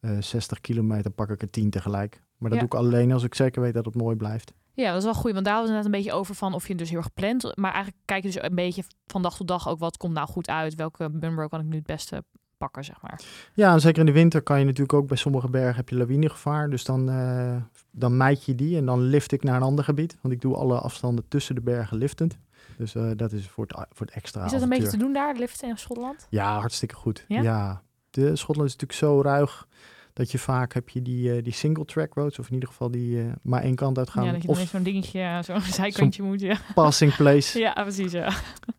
uh, 0.00 0.16
60 0.20 0.60
kilometer 0.60 1.10
pak 1.10 1.30
ik 1.30 1.42
er 1.42 1.50
10 1.50 1.70
tegelijk. 1.70 2.22
Maar 2.38 2.50
dat 2.50 2.60
Ja. 2.60 2.66
doe 2.66 2.78
ik 2.78 2.86
alleen 2.86 3.12
als 3.12 3.22
ik 3.22 3.34
zeker 3.34 3.62
weet 3.62 3.74
dat 3.74 3.84
het 3.84 3.94
mooi 3.94 4.16
blijft. 4.16 4.52
Ja, 4.74 4.88
dat 4.88 4.98
is 4.98 5.04
wel 5.04 5.14
goed. 5.14 5.32
Want 5.32 5.44
daar 5.44 5.60
was 5.60 5.70
net 5.70 5.84
een 5.84 5.90
beetje 5.90 6.12
over 6.12 6.34
van 6.34 6.54
of 6.54 6.62
je 6.62 6.68
het 6.68 6.78
dus 6.78 6.90
heel 6.90 6.98
erg 6.98 7.14
plant. 7.14 7.56
Maar 7.56 7.72
eigenlijk 7.72 8.02
kijk 8.04 8.22
je 8.22 8.30
dus 8.30 8.42
een 8.42 8.54
beetje 8.54 8.84
van 9.06 9.22
dag 9.22 9.36
tot 9.36 9.48
dag 9.48 9.68
ook 9.68 9.78
wat 9.78 9.96
komt 9.96 10.14
nou 10.14 10.28
goed 10.28 10.48
uit. 10.48 10.74
Welke 10.74 11.08
Munro 11.08 11.48
kan 11.48 11.60
ik 11.60 11.66
nu 11.66 11.76
het 11.76 11.86
beste 11.86 12.24
pakken, 12.58 12.84
zeg 12.84 13.02
maar. 13.02 13.20
Ja, 13.54 13.72
en 13.72 13.80
zeker 13.80 14.00
in 14.00 14.06
de 14.06 14.12
winter 14.12 14.42
kan 14.42 14.58
je 14.58 14.64
natuurlijk 14.64 14.92
ook 14.92 15.08
bij 15.08 15.16
sommige 15.16 15.48
bergen 15.48 15.76
heb 15.76 15.88
je 15.88 15.96
lawinegevaar. 15.96 16.70
Dus 16.70 16.84
dan, 16.84 17.08
eh 17.08 17.56
dan 17.90 18.16
mijt 18.16 18.44
je 18.44 18.54
die 18.54 18.76
en 18.76 18.86
dan 18.86 19.00
lift 19.00 19.32
ik 19.32 19.42
naar 19.42 19.56
een 19.56 19.62
ander 19.62 19.84
gebied. 19.84 20.16
Want 20.20 20.34
ik 20.34 20.40
doe 20.40 20.56
alle 20.56 20.78
afstanden 20.78 21.28
tussen 21.28 21.54
de 21.54 21.60
bergen 21.60 21.96
liftend. 21.96 22.38
Dus 22.76 22.94
eh, 22.94 23.10
dat 23.16 23.32
is 23.32 23.48
voor 23.48 23.66
het, 23.66 23.86
voor 23.92 24.06
het 24.06 24.14
extra 24.14 24.44
Is 24.44 24.50
dat 24.50 24.62
een 24.62 24.68
beetje 24.68 24.88
te 24.88 24.96
doen 24.96 25.12
daar, 25.12 25.36
liften 25.36 25.68
in 25.68 25.78
Schotland? 25.78 26.26
Ja, 26.30 26.58
hartstikke 26.58 26.94
goed. 26.94 27.24
Ja? 27.28 27.42
Ja? 27.42 27.82
De 28.10 28.36
Schotland 28.36 28.68
is 28.68 28.76
natuurlijk 28.76 28.98
zo 28.98 29.20
ruig 29.22 29.68
dat 30.14 30.30
je 30.30 30.38
vaak 30.38 30.74
heb 30.74 30.88
je 30.88 31.02
die, 31.02 31.32
eh, 31.36 31.42
die 31.42 31.52
single 31.52 31.84
track 31.84 32.14
roads, 32.14 32.38
of 32.38 32.46
in 32.48 32.54
ieder 32.54 32.68
geval 32.68 32.90
die 32.90 33.20
eh, 33.20 33.26
maar 33.42 33.62
één 33.62 33.74
kant 33.74 33.98
uit 33.98 34.10
gaan. 34.10 34.24
ja, 34.24 34.32
dat 34.32 34.42
je 34.42 34.48
of 34.48 34.58
zo'n 34.58 34.82
dingetje, 34.82 35.20
eh, 35.20 35.42
zo'n 35.42 35.60
zijkantje 35.82 36.22
moet. 36.22 36.40
Ja. 36.40 36.56
passing 36.74 37.16
place. 37.16 37.58
ja, 37.66 37.72
precies. 37.72 38.12
Ja. 38.12 38.32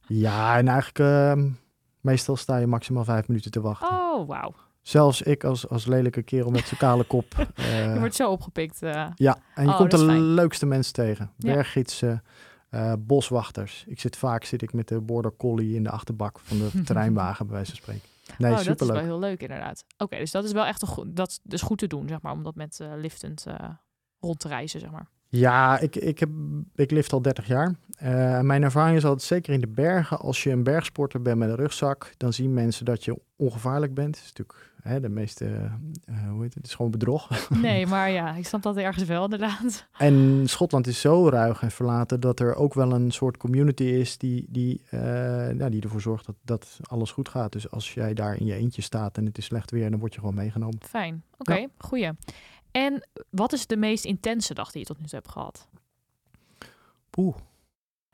Ja, 0.07 0.57
en 0.57 0.67
eigenlijk 0.67 0.99
ehm, 0.99 1.49
meestal 2.01 2.35
sta 2.35 2.57
je 2.57 2.67
maximaal 2.67 3.03
vijf 3.03 3.27
minuten 3.27 3.51
te 3.51 3.61
wachten. 3.61 3.87
Oh, 3.87 4.27
wauw. 4.27 4.53
Zelfs 4.81 5.21
ik 5.21 5.43
als, 5.43 5.69
als 5.69 5.85
lelijke 5.85 6.21
kerel 6.23 6.51
met 6.51 6.65
zijn 6.67 6.79
kale 6.79 7.03
kop. 7.03 7.47
Je 7.93 7.95
wordt 7.99 8.15
zo 8.15 8.31
opgepikt. 8.31 8.79
Ja, 8.79 9.13
en 9.55 9.63
je 9.65 9.69
Oh, 9.69 9.77
komt 9.77 9.91
de 9.91 9.97
fijn. 9.97 10.21
leukste 10.33 10.65
mensen 10.65 10.93
tegen. 10.93 11.31
Berggidsen, 11.37 12.23
boswachters. 12.99 13.83
Ik 13.87 13.99
zit 13.99 14.17
vaak 14.17 14.43
zit 14.43 14.61
ik 14.61 14.73
met 14.73 14.87
de 14.87 15.01
border 15.01 15.35
collie 15.37 15.75
in 15.75 15.83
de 15.83 15.89
achterbak 15.89 16.39
van 16.39 16.57
de 16.57 16.81
terreinwagen, 16.83 17.45
bij 17.45 17.55
wijze 17.55 17.71
van 17.71 17.79
spreken. 17.81 18.07
Nee, 18.37 18.51
oh, 18.51 18.63
dat 18.63 18.81
is 18.81 18.87
wel 18.87 18.97
heel 18.97 19.19
leuk 19.19 19.41
inderdaad. 19.41 19.85
Oké, 19.97 20.17
dus 20.17 20.31
dat 20.31 20.43
is 20.43 20.51
wel 20.51 20.65
echt 20.65 20.81
een 20.81 20.87
goed, 20.87 21.15
dat 21.15 21.39
is 21.43 21.61
goed 21.61 21.77
te 21.77 21.87
doen, 21.87 22.07
zeg 22.07 22.21
maar, 22.21 22.31
om 22.31 22.43
dat 22.43 22.55
met 22.55 22.79
eh, 22.79 22.91
liftend 22.95 23.45
eh, 23.45 23.69
rond 24.19 24.39
te 24.39 24.47
reizen, 24.47 24.79
zeg 24.79 24.91
maar. 24.91 25.09
Ja, 25.35 25.79
ik, 25.79 25.95
ik, 25.95 26.19
heb, 26.19 26.29
ik 26.75 26.91
lift 26.91 27.13
al 27.13 27.21
30 27.21 27.47
jaar. 27.47 27.75
Eh, 27.97 28.39
mijn 28.39 28.63
ervaring 28.63 28.97
is 28.97 29.05
altijd, 29.05 29.21
zeker 29.27 29.53
in 29.53 29.61
de 29.61 29.67
bergen, 29.67 30.19
als 30.19 30.43
je 30.43 30.51
een 30.51 30.63
bergsporter 30.63 31.21
bent 31.21 31.37
met 31.37 31.49
een 31.49 31.55
rugzak, 31.55 32.13
dan 32.17 32.33
zien 32.33 32.53
mensen 32.53 32.85
dat 32.85 33.03
je 33.03 33.19
ongevaarlijk 33.35 33.93
bent. 33.93 34.13
Dat 34.13 34.23
is 34.23 34.33
natuurlijk 34.33 34.73
hè, 34.81 34.99
de 34.99 35.09
meeste, 35.09 35.45
eh, 36.05 36.29
hoe 36.29 36.41
heet 36.41 36.43
het, 36.43 36.53
het 36.53 36.65
is 36.65 36.75
gewoon 36.75 36.91
bedrog. 36.91 37.29
Nee, 37.61 37.87
maar 37.87 38.11
ja, 38.11 38.35
ik 38.35 38.45
snap 38.45 38.61
dat 38.61 38.77
ergens 38.77 39.05
wel 39.05 39.23
inderdaad. 39.23 39.87
En 39.97 40.43
Schotland 40.45 40.87
is 40.87 41.01
zo 41.01 41.29
ruig 41.29 41.61
en 41.61 41.71
verlaten 41.71 42.19
dat 42.19 42.39
er 42.39 42.55
ook 42.55 42.73
wel 42.73 42.91
een 42.91 43.11
soort 43.11 43.37
community 43.37 43.83
is 43.83 44.17
die, 44.17 44.45
die, 44.49 44.81
nou, 44.91 45.69
die 45.69 45.81
ervoor 45.81 46.01
zorgt 46.01 46.25
dat, 46.25 46.35
dat 46.41 46.79
alles 46.83 47.11
goed 47.11 47.29
gaat. 47.29 47.51
Dus 47.51 47.71
als 47.71 47.93
jij 47.93 48.13
daar 48.13 48.39
in 48.39 48.45
je 48.45 48.53
eentje 48.53 48.81
staat 48.81 49.17
en 49.17 49.25
het 49.25 49.37
is 49.37 49.45
slecht 49.45 49.71
weer, 49.71 49.89
dan 49.89 49.99
word 49.99 50.13
je 50.13 50.19
gewoon 50.19 50.35
meegenomen. 50.35 50.77
Fijn. 50.81 51.23
Oké, 51.37 51.67
goeie. 51.77 52.09
En 52.75 53.07
wat 53.29 53.53
is 53.53 53.67
de 53.67 53.77
meest 53.77 54.05
intense 54.05 54.53
dag 54.53 54.71
die 54.71 54.79
je 54.79 54.85
tot 54.87 54.97
nu 54.97 55.03
toe 55.05 55.19
hebt 55.19 55.31
gehad? 55.31 55.67
Poeh. 57.09 57.35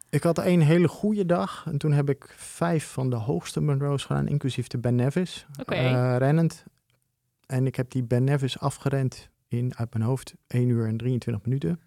Ik 0.09 0.23
had 0.23 0.37
één 0.37 0.61
hele 0.61 0.87
goede 0.87 1.25
dag 1.25 1.63
en 1.65 1.77
toen 1.77 1.91
heb 1.91 2.09
ik 2.09 2.33
vijf 2.37 2.91
van 2.91 3.09
de 3.09 3.15
hoogste 3.15 3.61
Munro's 3.61 4.05
gedaan, 4.05 4.27
inclusief 4.27 4.67
de 4.67 4.77
Ben 4.77 4.95
Nevis, 4.95 5.45
Oké. 5.59 5.73
eh, 5.73 6.15
rennend. 6.17 6.63
En 7.45 7.65
ik 7.67 7.75
heb 7.75 7.91
die 7.91 8.03
Ben 8.03 8.23
Nevis 8.23 8.59
afgerend 8.59 9.29
in, 9.47 9.75
uit 9.75 9.93
mijn 9.93 10.05
hoofd, 10.05 10.33
1 10.47 10.69
uur 10.69 10.87
en 10.87 10.97
23 10.97 11.45
minuten. 11.45 11.81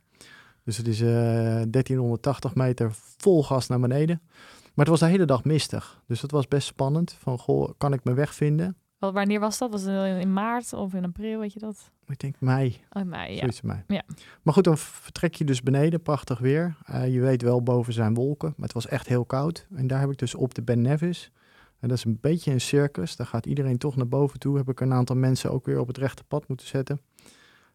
Dus 0.64 0.76
het 0.76 0.88
is 0.88 1.00
eh 1.00 1.06
1380 1.08 2.54
meter 2.54 2.90
vol 2.94 3.44
gas 3.44 3.66
naar 3.66 3.80
beneden. 3.80 4.20
Maar 4.74 4.84
het 4.84 4.88
was 4.88 5.00
de 5.00 5.06
hele 5.06 5.24
dag 5.24 5.44
mistig. 5.44 6.02
Dus 6.06 6.20
dat 6.20 6.30
was 6.30 6.48
best 6.48 6.66
spannend. 6.66 7.12
Van, 7.12 7.38
goh, 7.38 7.70
kan 7.78 7.92
ik 7.92 8.04
mijn 8.04 8.16
weg 8.16 8.34
vinden? 8.34 8.76
Wel, 9.04 9.12
Wanneer 9.12 9.40
was 9.40 9.58
dat? 9.58 9.70
Was 9.70 9.82
het 9.82 10.20
in 10.20 10.32
maart 10.32 10.72
of 10.72 10.94
in 10.94 11.04
april, 11.04 11.38
weet 11.38 11.52
je 11.52 11.58
dat? 11.58 11.90
Ik 12.06 12.18
denk 12.18 12.34
mei, 12.40 12.80
Oh, 12.90 13.02
mei, 13.02 13.34
ja. 13.34 13.48
mei. 13.62 13.82
Ja. 13.86 14.02
Maar 14.42 14.54
goed, 14.54 14.64
dan 14.64 14.78
vertrek 14.78 15.34
je 15.34 15.44
dus 15.44 15.62
beneden, 15.62 16.02
prachtig 16.02 16.38
weer. 16.38 16.76
Eh, 16.84 17.12
je 17.14 17.20
weet 17.20 17.42
wel, 17.42 17.62
boven 17.62 17.92
zijn 17.92 18.14
wolken, 18.14 18.54
maar 18.56 18.64
het 18.66 18.74
was 18.74 18.86
echt 18.86 19.08
heel 19.08 19.24
koud. 19.24 19.66
En 19.74 19.86
daar 19.86 20.00
heb 20.00 20.10
ik 20.10 20.18
dus 20.18 20.34
op 20.34 20.54
de 20.54 20.62
Ben 20.62 20.80
Nevis, 20.80 21.30
en 21.80 21.88
dat 21.88 21.98
is 21.98 22.04
een 22.04 22.18
beetje 22.20 22.52
een 22.52 22.60
circus, 22.60 23.16
daar 23.16 23.26
gaat 23.26 23.46
iedereen 23.46 23.78
toch 23.78 23.96
naar 23.96 24.08
boven 24.08 24.38
toe, 24.38 24.56
heb 24.56 24.68
ik 24.68 24.80
een 24.80 24.92
aantal 24.92 25.16
mensen 25.16 25.50
ook 25.50 25.66
weer 25.66 25.80
op 25.80 25.86
het 25.86 25.98
rechte 25.98 26.24
pad 26.24 26.48
moeten 26.48 26.66
zetten. 26.66 27.00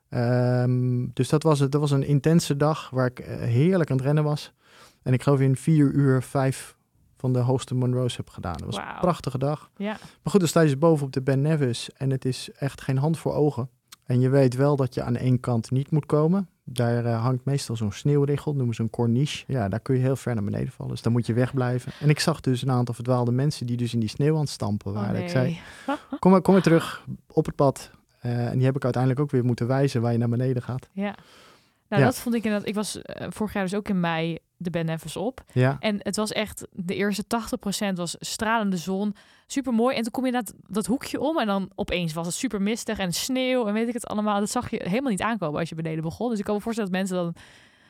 Ehm, 0.10 1.08
dus 1.14 1.30
dat 1.30 1.44
was, 1.44 1.60
het, 1.60 1.72
dat 1.72 1.82
was 1.82 1.92
een 1.92 2.08
intense 2.08 2.56
dag 2.58 2.90
waar 2.90 3.06
ik 3.06 3.20
eh, 3.20 3.38
heerlijk 3.38 3.90
aan 3.90 3.98
het 3.98 4.06
rennen 4.06 4.24
was. 4.24 4.54
En 5.02 5.14
ik 5.14 5.24
geloof 5.24 5.40
in 5.40 5.56
vier 5.56 5.92
uur 5.92 6.22
vijf 6.22 6.78
van 7.20 7.34
de 7.34 7.40
hoogste 7.40 7.76
Monroe's 7.76 8.18
heb 8.18 8.30
gedaan. 8.30 8.58
Dat 8.58 8.66
was 8.66 8.76
een 8.76 9.00
prachtige 9.02 9.38
dag. 9.38 9.70
Ja, 9.76 9.92
Maar 10.00 10.32
goed, 10.32 10.40
dan 10.40 10.50
sta 10.50 10.60
je 10.60 10.68
dus 10.68 10.78
boven 10.78 11.06
op 11.06 11.12
de 11.14 11.22
Ben 11.22 11.42
Nevis 11.42 11.90
en 11.94 12.10
het 12.10 12.26
is 12.26 12.50
echt 12.58 12.82
geen 12.82 12.98
hand 12.98 13.18
voor 13.18 13.34
ogen. 13.34 13.70
En 14.06 14.20
je 14.20 14.30
weet 14.30 14.56
wel 14.56 14.76
dat 14.76 14.94
je 14.94 15.04
aan 15.04 15.16
één 15.16 15.40
kant 15.40 15.72
niet 15.72 15.92
moet 15.92 16.06
komen. 16.06 16.50
Daar 16.64 17.06
eh, 17.06 17.22
hangt 17.22 17.46
meestal 17.46 17.76
zo'n 17.76 17.92
sneeuwriggel, 17.92 18.54
noemen 18.56 18.76
ze 18.76 18.82
een 18.82 18.90
corniche. 18.90 19.44
Ja, 19.48 19.70
daar 19.70 19.80
kun 19.80 19.96
je 19.96 20.02
heel 20.02 20.16
ver 20.16 20.34
naar 20.34 20.44
beneden 20.44 20.72
vallen. 20.72 20.92
Dus 20.92 21.02
dan 21.02 21.12
moet 21.12 21.26
je 21.26 21.34
wegblijven. 21.34 21.92
En 22.00 22.10
ik 22.10 22.20
zag 22.20 22.40
dus 22.42 22.62
een 22.62 22.72
aantal 22.72 22.94
verdwaalde 22.94 23.32
mensen 23.32 23.66
die 23.66 23.78
dus 23.78 23.94
in 23.94 24.00
die 24.00 24.10
sneeuw 24.10 24.34
aan 24.34 24.40
het 24.40 24.50
stampen 24.50 24.92
oh, 24.92 24.98
waren. 24.98 25.14
nee. 25.14 25.24
Ik 25.24 25.30
zei, 25.30 25.60
kom 26.20 26.32
maar, 26.32 26.42
kom 26.42 26.54
maar 26.54 26.62
terug 26.64 27.06
op 27.28 27.46
het 27.46 27.56
pad. 27.56 27.92
Eh, 28.20 28.48
en 28.48 28.56
die 28.58 28.66
heb 28.66 28.76
ik 28.76 28.84
uiteindelijk 28.84 29.22
ook 29.22 29.32
weer 29.32 29.46
moeten 29.46 29.68
wijzen 29.68 30.02
waar 30.02 30.12
je 30.12 30.18
naar 30.18 30.30
beneden 30.30 30.62
gaat. 30.62 30.90
Ja. 30.92 31.16
Nou, 31.90 32.02
Ja. 32.02 32.08
dat 32.08 32.18
vond 32.18 32.36
ik 32.36 32.44
inderdaad. 32.44 32.68
Ik 32.68 32.76
was 32.76 33.02
eh, 33.02 33.28
vorig 33.30 33.54
jaar 33.54 33.64
dus 33.64 33.76
ook 33.76 33.90
in 33.90 34.00
mei 34.00 34.38
de 34.62 34.70
Ben 34.70 34.86
Nevis 34.86 35.16
op. 35.16 35.44
Ja, 35.52 35.78
En 35.80 35.98
het 36.00 36.16
was 36.16 36.32
echt, 36.32 36.68
de 36.72 36.96
eerste 36.96 37.24
80% 37.92 37.94
was 37.94 38.16
stralende 38.20 38.78
zon. 38.78 39.16
Super 39.48 39.74
mooi. 39.74 39.96
En 39.96 40.02
toen 40.04 40.12
kom 40.12 40.26
je 40.26 40.32
dat, 40.32 40.54
dat 40.68 40.86
hoekje 40.86 41.20
om 41.20 41.40
en 41.40 41.48
dan 41.48 41.70
opeens 41.76 42.14
was 42.14 42.26
het 42.26 42.36
super 42.36 42.62
mistig 42.62 42.98
en 42.98 43.14
sneeuw 43.14 43.68
en 43.68 43.74
weet 43.74 43.88
ik 43.88 43.94
het 43.94 44.08
allemaal. 44.08 44.40
Dat 44.40 44.50
zag 44.50 44.70
je 44.70 44.82
helemaal 44.84 45.12
niet 45.12 45.22
aankomen 45.22 45.60
als 45.60 45.70
je 45.70 45.76
beneden 45.76 46.04
begon. 46.04 46.30
Dus 46.30 46.40
ik 46.40 46.46
kan 46.46 46.56
me 46.56 46.62
voorstellen 46.62 46.92
dat 46.92 47.00
mensen 47.00 47.18
dan 47.18 47.34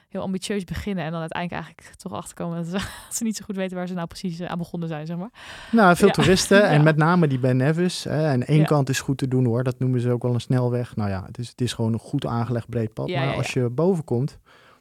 heel 0.10 0.22
ambitieus 0.22 0.64
beginnen 0.64 1.04
en 1.06 1.12
dan 1.12 1.20
uiteindelijk 1.20 1.64
eigenlijk 1.64 1.96
toch 1.98 2.14
achterkomen 2.14 2.58
dat 2.58 2.66
ze, 2.66 2.72
dat 3.08 3.16
ze 3.16 3.24
niet 3.24 3.36
zo 3.38 3.46
goed 3.46 3.56
weten 3.56 3.78
waar 3.78 3.88
ze 3.88 3.94
nou 3.94 4.08
precies 4.08 4.40
eh, 4.40 4.48
aan 4.48 4.58
begonnen 4.58 4.90
zijn, 4.90 5.06
zeg 5.06 5.18
maar. 5.18 5.30
nou, 5.72 5.96
veel 5.96 6.08
Ja. 6.08 6.14
toeristen 6.14 6.64
en 6.68 6.78
Ja. 6.78 6.82
met 6.84 6.98
name 6.98 7.28
die 7.28 7.40
Ben 7.40 7.58
Nevis. 7.58 8.04
Hè, 8.04 8.28
en 8.28 8.46
één 8.48 8.60
Ja. 8.60 8.66
kant 8.66 8.90
is 8.90 9.02
goed 9.02 9.18
te 9.18 9.28
doen 9.28 9.46
hoor. 9.46 9.64
Dat 9.64 9.80
noemen 9.80 10.02
ze 10.02 10.12
ook 10.12 10.24
wel 10.24 10.34
een 10.34 10.42
snelweg. 10.42 10.96
Nou 10.96 11.10
ja, 11.10 11.24
het 11.26 11.38
is, 11.38 11.50
het 11.50 11.62
is 11.62 11.74
gewoon 11.74 11.94
een 11.94 12.00
goed 12.00 12.26
aangelegd 12.26 12.70
breed 12.70 12.94
pad. 12.94 13.08
Maar 13.10 13.36
als 13.36 13.54
je 13.54 13.70
boven 13.70 14.04
komt, 14.04 14.38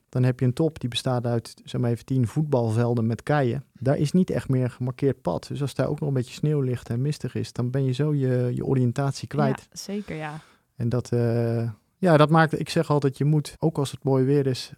dan 0.09 0.23
heb 0.23 0.40
je 0.40 0.47
een 0.47 0.53
top 0.53 0.81
die 0.81 0.88
bestaat 0.88 1.27
uit 1.27 1.55
zeg 1.64 1.81
maar 1.81 1.90
even 1.90 2.05
tien 2.05 2.27
voetbalvelden 2.27 3.07
met 3.07 3.23
keien. 3.23 3.64
Daar 3.73 3.97
is 3.97 4.12
niet 4.12 4.31
echt 4.31 4.49
meer 4.49 4.71
gemarkeerd 4.71 5.23
pad. 5.23 5.47
Dus 5.49 5.61
als 5.61 5.75
daar 5.75 5.88
ook 5.88 6.01
nog 6.01 6.09
een 6.09 6.14
beetje 6.14 6.35
sneeuw 6.35 6.61
ligt 6.61 6.90
en 6.90 7.03
mistig 7.03 7.35
is, 7.35 7.53
dan 7.53 7.71
ben 7.71 7.85
je 7.85 7.92
zo 7.92 8.14
je, 8.14 8.51
je 8.55 8.64
oriëntatie 8.64 9.29
kwijt. 9.29 9.66
Ja, 9.71 9.77
zeker, 9.77 10.16
ja. 10.16 10.40
En 10.77 10.88
dat, 10.88 11.12
eh, 11.12 11.71
ja, 11.97 12.16
dat 12.16 12.31
maakt, 12.31 12.61
ik 12.61 12.68
zeg 12.68 12.90
altijd, 12.90 13.18
je 13.18 13.25
moet, 13.25 13.55
ook 13.59 13.79
als 13.79 13.90
het 13.90 14.05
mooi 14.05 14.25
weer 14.25 14.47
is, 14.47 14.73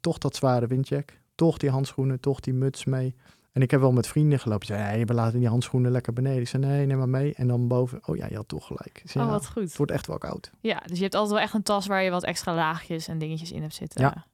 toch 0.00 0.18
dat 0.18 0.36
zware 0.36 0.66
windjack. 0.66 1.12
Toch 1.34 1.58
die 1.58 1.70
handschoenen, 1.70 2.20
toch 2.20 2.40
die 2.40 2.54
muts 2.54 2.84
mee. 2.84 3.14
En 3.52 3.62
ik 3.62 3.70
heb 3.70 3.80
wel 3.80 3.92
met 3.92 4.06
vrienden 4.06 4.38
gelopen. 4.38 4.66
Ze 4.66 4.72
zeiden, 4.72 5.06
we 5.06 5.14
laten 5.14 5.38
die 5.38 5.48
handschoenen 5.48 5.90
lekker 5.90 6.12
beneden. 6.12 6.40
Ik 6.40 6.48
zei, 6.48 6.66
nee, 6.66 6.86
neem 6.86 6.98
maar 6.98 7.08
mee. 7.08 7.34
En 7.34 7.48
dan 7.48 7.68
boven, 7.68 8.00
oh 8.06 8.16
ja, 8.16 8.26
je 8.28 8.36
had 8.36 8.48
toch 8.48 8.66
gelijk. 8.66 9.02
Zei, 9.04 9.24
Oh, 9.24 9.30
wat 9.30 9.46
goed. 9.46 9.62
het 9.62 9.76
wordt 9.76 9.92
echt 9.92 10.06
wel 10.06 10.18
koud. 10.18 10.50
Ja, 10.60 10.82
dus 10.86 10.96
je 10.96 11.02
hebt 11.02 11.14
altijd 11.14 11.34
wel 11.34 11.42
echt 11.42 11.54
een 11.54 11.62
tas 11.62 11.86
waar 11.86 12.02
je 12.02 12.10
wat 12.10 12.24
extra 12.24 12.54
laagjes 12.54 13.08
en 13.08 13.18
dingetjes 13.18 13.52
in 13.52 13.62
hebt 13.62 13.74
zitten. 13.74 14.00
Ja. 14.00 14.26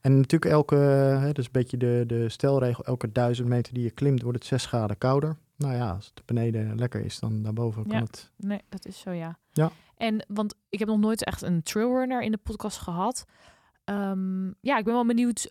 En 0.00 0.16
natuurlijk 0.16 0.52
elke, 0.52 0.74
hè, 0.74 1.28
is 1.38 1.44
een 1.44 1.52
beetje 1.52 1.76
de, 1.76 2.04
de 2.06 2.28
stelregel, 2.28 2.84
elke 2.84 3.12
duizend 3.12 3.48
meter 3.48 3.74
die 3.74 3.82
je 3.82 3.90
klimt, 3.90 4.22
wordt 4.22 4.38
het 4.38 4.46
6 4.46 4.66
graden 4.66 4.98
kouder. 4.98 5.36
Nou 5.56 5.74
ja, 5.74 5.90
als 5.90 6.12
het 6.14 6.26
beneden 6.26 6.78
lekker 6.78 7.04
is, 7.04 7.18
dan 7.18 7.42
daarboven 7.42 7.86
kan 7.86 7.96
Ja. 7.98 8.02
het... 8.04 8.32
Nee, 8.36 8.60
dat 8.68 8.86
is 8.86 8.98
zo, 8.98 9.10
ja. 9.10 9.38
Ja. 9.52 9.70
En, 9.96 10.24
want 10.28 10.54
ik 10.68 10.78
heb 10.78 10.88
nog 10.88 10.98
nooit 10.98 11.24
echt 11.24 11.42
een 11.42 11.62
trailrunner 11.62 12.22
in 12.22 12.30
de 12.30 12.36
podcast 12.42 12.78
gehad. 12.78 13.24
Ehm, 13.84 14.46
ja, 14.60 14.78
ik 14.78 14.84
ben 14.84 14.94
wel 14.94 15.06
benieuwd, 15.06 15.50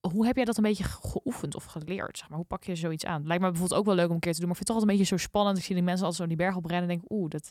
hoe 0.00 0.26
heb 0.26 0.36
jij 0.36 0.44
dat 0.44 0.56
een 0.56 0.62
beetje 0.62 0.84
ge- 0.84 1.08
geoefend 1.08 1.54
of 1.54 1.64
geleerd? 1.64 2.18
Zeg 2.18 2.28
maar? 2.28 2.38
Hoe 2.38 2.46
pak 2.46 2.64
je 2.64 2.74
zoiets 2.74 3.04
aan? 3.04 3.26
Lijkt 3.26 3.42
me 3.42 3.48
bijvoorbeeld 3.50 3.80
ook 3.80 3.86
wel 3.86 3.94
leuk 3.94 4.08
om 4.08 4.14
een 4.14 4.20
keer 4.20 4.32
te 4.32 4.38
doen, 4.40 4.48
maar 4.48 4.58
ik 4.58 4.66
vind 4.66 4.68
het 4.78 4.78
toch 4.78 4.88
altijd 4.88 5.00
een 5.00 5.06
beetje 5.16 5.24
zo 5.24 5.28
spannend. 5.28 5.58
Ik 5.58 5.64
zie 5.64 5.74
die 5.74 5.84
mensen 5.84 6.04
altijd 6.06 6.22
zo 6.22 6.28
die 6.28 6.44
berg 6.44 6.56
oprennen 6.56 6.88
en 6.90 6.96
denk, 6.98 7.10
oeh, 7.12 7.28
dat... 7.30 7.50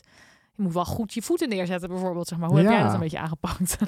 Je 0.54 0.62
moet 0.62 0.74
wel 0.74 0.84
goed 0.84 1.14
je 1.14 1.22
voeten 1.22 1.48
neerzetten 1.48 1.88
bijvoorbeeld, 1.88 2.28
zeg 2.28 2.38
maar. 2.38 2.48
Hoe 2.48 2.58
heb 2.58 2.66
jij 2.68 2.76
Ja. 2.76 2.84
dat 2.84 2.94
een 2.94 3.00
beetje 3.00 3.18
aangepakt? 3.18 3.76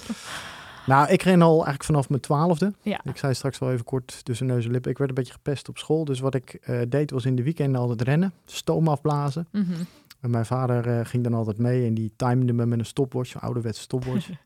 Nou, 0.86 1.10
ik 1.10 1.22
ren 1.22 1.42
al 1.42 1.52
eigenlijk 1.52 1.84
vanaf 1.84 2.08
mijn 2.08 2.20
twaalfde. 2.20 2.72
ja. 2.82 3.00
Ik 3.04 3.16
zei 3.16 3.34
straks 3.34 3.58
wel 3.58 3.72
even 3.72 3.84
kort 3.84 4.24
tussen 4.24 4.46
neus 4.46 4.64
en 4.64 4.70
lippen. 4.70 4.90
Ik 4.90 4.98
werd 4.98 5.10
een 5.10 5.16
beetje 5.16 5.32
gepest 5.32 5.68
op 5.68 5.78
school. 5.78 6.04
Dus 6.04 6.20
wat 6.20 6.34
ik 6.34 6.54
eh, 6.54 6.80
deed 6.88 7.10
was 7.10 7.24
in 7.24 7.36
de 7.36 7.42
weekenden 7.42 7.80
altijd 7.80 8.02
rennen. 8.02 8.32
Stoom 8.44 8.88
afblazen. 8.88 9.48
Mhm. 9.52 9.72
En 10.20 10.30
mijn 10.30 10.46
vader 10.46 10.88
eh, 10.88 11.06
ging 11.06 11.24
dan 11.24 11.34
altijd 11.34 11.58
mee 11.58 11.86
en 11.86 11.94
die 11.94 12.12
timede 12.16 12.52
me 12.52 12.66
met 12.66 12.78
een 12.78 12.84
stopwatch, 12.84 13.34
een 13.34 13.40
ouderwetse 13.40 13.80
stopwatch. 13.80 14.30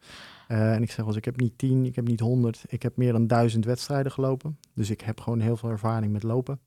Eh, 0.47 0.75
en 0.75 0.83
ik 0.83 0.89
zeg 0.89 0.97
wel 0.97 1.07
eens, 1.07 1.17
ik 1.17 1.25
heb 1.25 1.37
niet 1.41 1.59
tien, 1.59 1.85
ik 1.85 1.97
heb 1.97 2.09
niet 2.09 2.21
honderd. 2.21 2.65
Ik 2.69 2.83
heb 2.83 2.97
meer 2.97 3.13
dan 3.13 3.27
duizend 3.27 3.65
wedstrijden 3.65 4.13
gelopen. 4.13 4.59
Dus 4.75 4.91
ik 4.91 5.01
heb 5.01 5.21
gewoon 5.21 5.41
heel 5.41 5.57
veel 5.57 5.71
ervaring 5.71 6.13
met 6.13 6.23
lopen. 6.23 6.61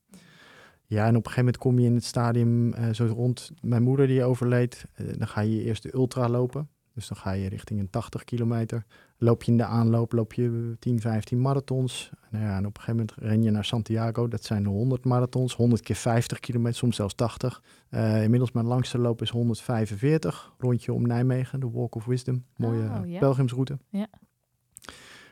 Ja, 0.85 1.03
en 1.03 1.09
op 1.09 1.15
een 1.15 1.31
gegeven 1.31 1.43
moment 1.43 1.57
kom 1.57 1.79
je 1.79 1.85
in 1.85 1.95
het 1.95 2.03
stadium 2.03 2.73
zo 2.93 3.05
rond 3.05 3.51
mijn 3.61 3.83
moeder 3.83 4.07
die 4.07 4.23
overleed. 4.23 4.85
dan 5.17 5.27
ga 5.27 5.41
je 5.41 5.63
eerst 5.63 5.83
de 5.83 5.93
ultra 5.93 6.29
lopen. 6.29 6.69
Dus 6.93 7.07
dan 7.07 7.17
ga 7.17 7.31
je 7.31 7.49
richting 7.49 7.79
een 7.79 7.89
80 7.89 8.23
kilometer. 8.23 8.85
Loop 9.21 9.43
je 9.43 9.51
in 9.51 9.57
de 9.57 9.63
aanloop, 9.63 10.11
loop 10.11 10.33
je 10.33 10.75
10, 10.79 10.99
15 10.99 11.41
marathons. 11.41 12.09
Nou 12.29 12.43
ja, 12.43 12.57
en 12.57 12.65
op 12.65 12.77
een 12.77 12.81
gegeven 12.83 12.95
moment 12.95 13.13
ren 13.31 13.43
je 13.43 13.51
naar 13.51 13.65
Santiago. 13.65 14.27
Dat 14.27 14.43
zijn 14.43 14.65
100 14.65 15.05
marathons, 15.05 15.55
100 15.55 15.81
keer 15.81 15.95
50 15.95 16.39
kilometer, 16.39 16.77
soms 16.77 16.95
zelfs 16.95 17.15
80. 17.15 17.63
Uh, 17.89 18.23
inmiddels 18.23 18.51
mijn 18.51 18.65
langste 18.65 18.97
loop 18.97 19.21
is 19.21 19.29
145. 19.29 20.53
Rondje 20.57 20.93
om 20.93 21.07
Nijmegen, 21.07 21.59
de 21.59 21.69
Walk 21.69 21.95
of 21.95 22.05
Wisdom. 22.05 22.45
Mooie 22.55 22.83
oh, 22.83 23.19
pelgrimsroute. 23.19 23.77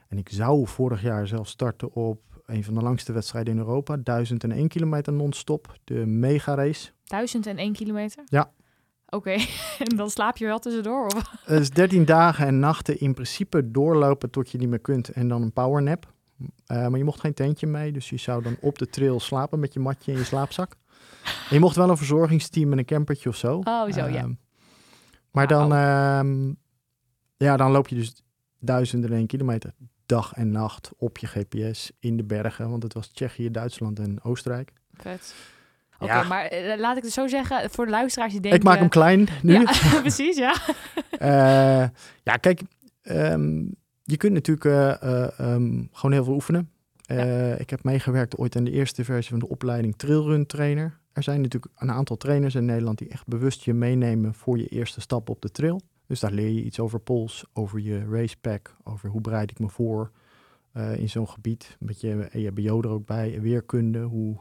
En 0.07 0.17
ik 0.17 0.29
zou 0.29 0.67
vorig 0.67 1.01
jaar 1.01 1.27
zelf 1.27 1.47
starten 1.47 1.93
op 1.93 2.21
een 2.45 2.63
van 2.63 2.73
de 2.73 2.81
langste 2.81 3.13
wedstrijden 3.13 3.53
in 3.53 3.59
Europa. 3.59 3.97
1001 3.97 4.67
kilometer 4.67 5.13
non-stop, 5.13 5.77
de 5.83 6.05
mega 6.05 6.55
race. 6.55 6.91
1001 7.03 7.73
kilometer? 7.73 8.23
Ja. 8.25 8.51
Oké, 9.09 9.31
en 9.87 9.95
dan 9.95 10.09
slaap 10.09 10.37
je 10.37 10.45
wel 10.45 10.59
tussendoor? 10.59 11.05
Of? 11.05 11.33
Is 11.45 11.69
13 11.69 12.05
dagen 12.05 12.45
en 12.45 12.59
nachten 12.59 12.99
in 12.99 13.13
principe 13.13 13.71
doorlopen 13.71 14.29
tot 14.29 14.51
je 14.51 14.57
niet 14.57 14.69
meer 14.69 14.79
kunt 14.79 15.09
en 15.09 15.27
dan 15.27 15.41
een 15.41 15.53
powernap. 15.53 16.13
Uh, 16.39 16.47
maar 16.67 16.97
je 16.97 17.03
mocht 17.03 17.19
geen 17.19 17.33
tentje 17.33 17.67
mee, 17.67 17.91
dus 17.91 18.09
je 18.09 18.17
zou 18.17 18.43
dan 18.43 18.57
op 18.61 18.77
de 18.77 18.89
trail 18.89 19.19
slapen 19.19 19.59
met 19.59 19.73
je 19.73 19.79
matje 19.79 20.11
in 20.11 20.17
je 20.17 20.23
slaapzak. 20.23 20.75
En 21.23 21.55
je 21.55 21.59
mocht 21.59 21.75
wel 21.75 21.89
een 21.89 21.97
verzorgingsteam 21.97 22.69
met 22.69 22.77
een 22.77 22.85
campertje 22.85 23.29
of 23.29 23.35
zo. 23.35 23.61
Oh, 23.63 23.91
zo, 23.91 24.05
ja. 24.05 24.15
Ehm, 24.15 24.33
maar 25.31 25.47
dan, 25.47 25.71
uh, 25.71 26.53
ja, 27.37 27.57
dan 27.57 27.71
loop 27.71 27.87
je 27.87 27.95
dus 27.95 28.23
duizenden 28.59 29.11
en 29.11 29.27
kilometer 29.27 29.73
dag 30.05 30.33
en 30.33 30.51
nacht 30.51 30.91
op 30.97 31.17
je 31.17 31.27
GPS 31.27 31.91
in 31.99 32.17
de 32.17 32.23
bergen. 32.23 32.69
Want 32.69 32.83
het 32.83 32.93
was 32.93 33.07
Tsjechië, 33.07 33.51
Duitsland 33.51 33.99
en 33.99 34.23
Oostenrijk. 34.23 34.73
Vet. 34.93 35.35
Oké, 35.99 36.23
maar 36.23 36.45
eh, 36.45 36.79
laat 36.79 36.97
ik 36.97 37.03
het 37.03 37.11
zo 37.11 37.27
zeggen, 37.27 37.69
voor 37.69 37.85
de 37.85 37.91
luisteraars 37.91 38.31
die 38.31 38.41
denken... 38.41 38.59
Ik 38.59 38.65
maak 38.65 38.79
hem 38.79 38.89
klein 38.89 39.27
nu. 39.41 39.53
Ja, 39.53 39.71
precies, 40.01 40.37
ja. 40.37 40.55
uh, 41.21 41.87
ja, 42.29 42.35
kijk, 42.39 42.61
um, 43.03 43.75
je 44.03 44.17
kunt 44.17 44.33
natuurlijk 44.33 44.65
uh, 44.65 45.27
um, 45.53 45.89
gewoon 45.91 46.11
heel 46.11 46.23
veel 46.23 46.33
oefenen. 46.33 46.69
Ja. 47.01 47.53
Ik 47.55 47.69
heb 47.69 47.83
meegewerkt 47.83 48.37
ooit 48.37 48.55
aan 48.55 48.63
de 48.63 48.71
eerste 48.71 49.03
versie 49.03 49.29
van 49.29 49.39
de 49.39 49.47
opleiding 49.47 49.97
Trailrun 49.97 50.45
Trainer. 50.45 50.99
Er 51.13 51.23
zijn 51.23 51.41
natuurlijk 51.41 51.73
een 51.77 51.91
aantal 51.91 52.17
trainers 52.17 52.55
in 52.55 52.65
Nederland 52.65 52.97
die 52.97 53.07
echt 53.07 53.27
bewust 53.27 53.63
je 53.63 53.73
meenemen 53.73 54.33
voor 54.33 54.57
je 54.57 54.67
eerste 54.67 55.01
stap 55.01 55.29
op 55.29 55.41
de 55.41 55.51
trail. 55.51 55.81
Dus 56.07 56.19
daar 56.19 56.31
leer 56.31 56.49
je 56.49 56.63
iets 56.63 56.79
over 56.79 56.99
pols, 56.99 57.45
over 57.53 57.79
je 57.79 58.05
racepack, 58.09 58.75
over 58.83 59.09
hoe 59.09 59.21
bereid 59.21 59.51
ik 59.51 59.59
me 59.59 59.69
voor 59.69 60.11
uh, 60.73 60.97
in 60.97 61.09
zo'n 61.09 61.29
gebied. 61.29 61.77
Een 61.79 61.87
beetje 61.87 62.29
EHBO 62.31 62.81
er 62.81 62.89
ook 62.89 63.05
bij, 63.05 63.41
weerkunde, 63.41 63.99
hoe, 64.01 64.37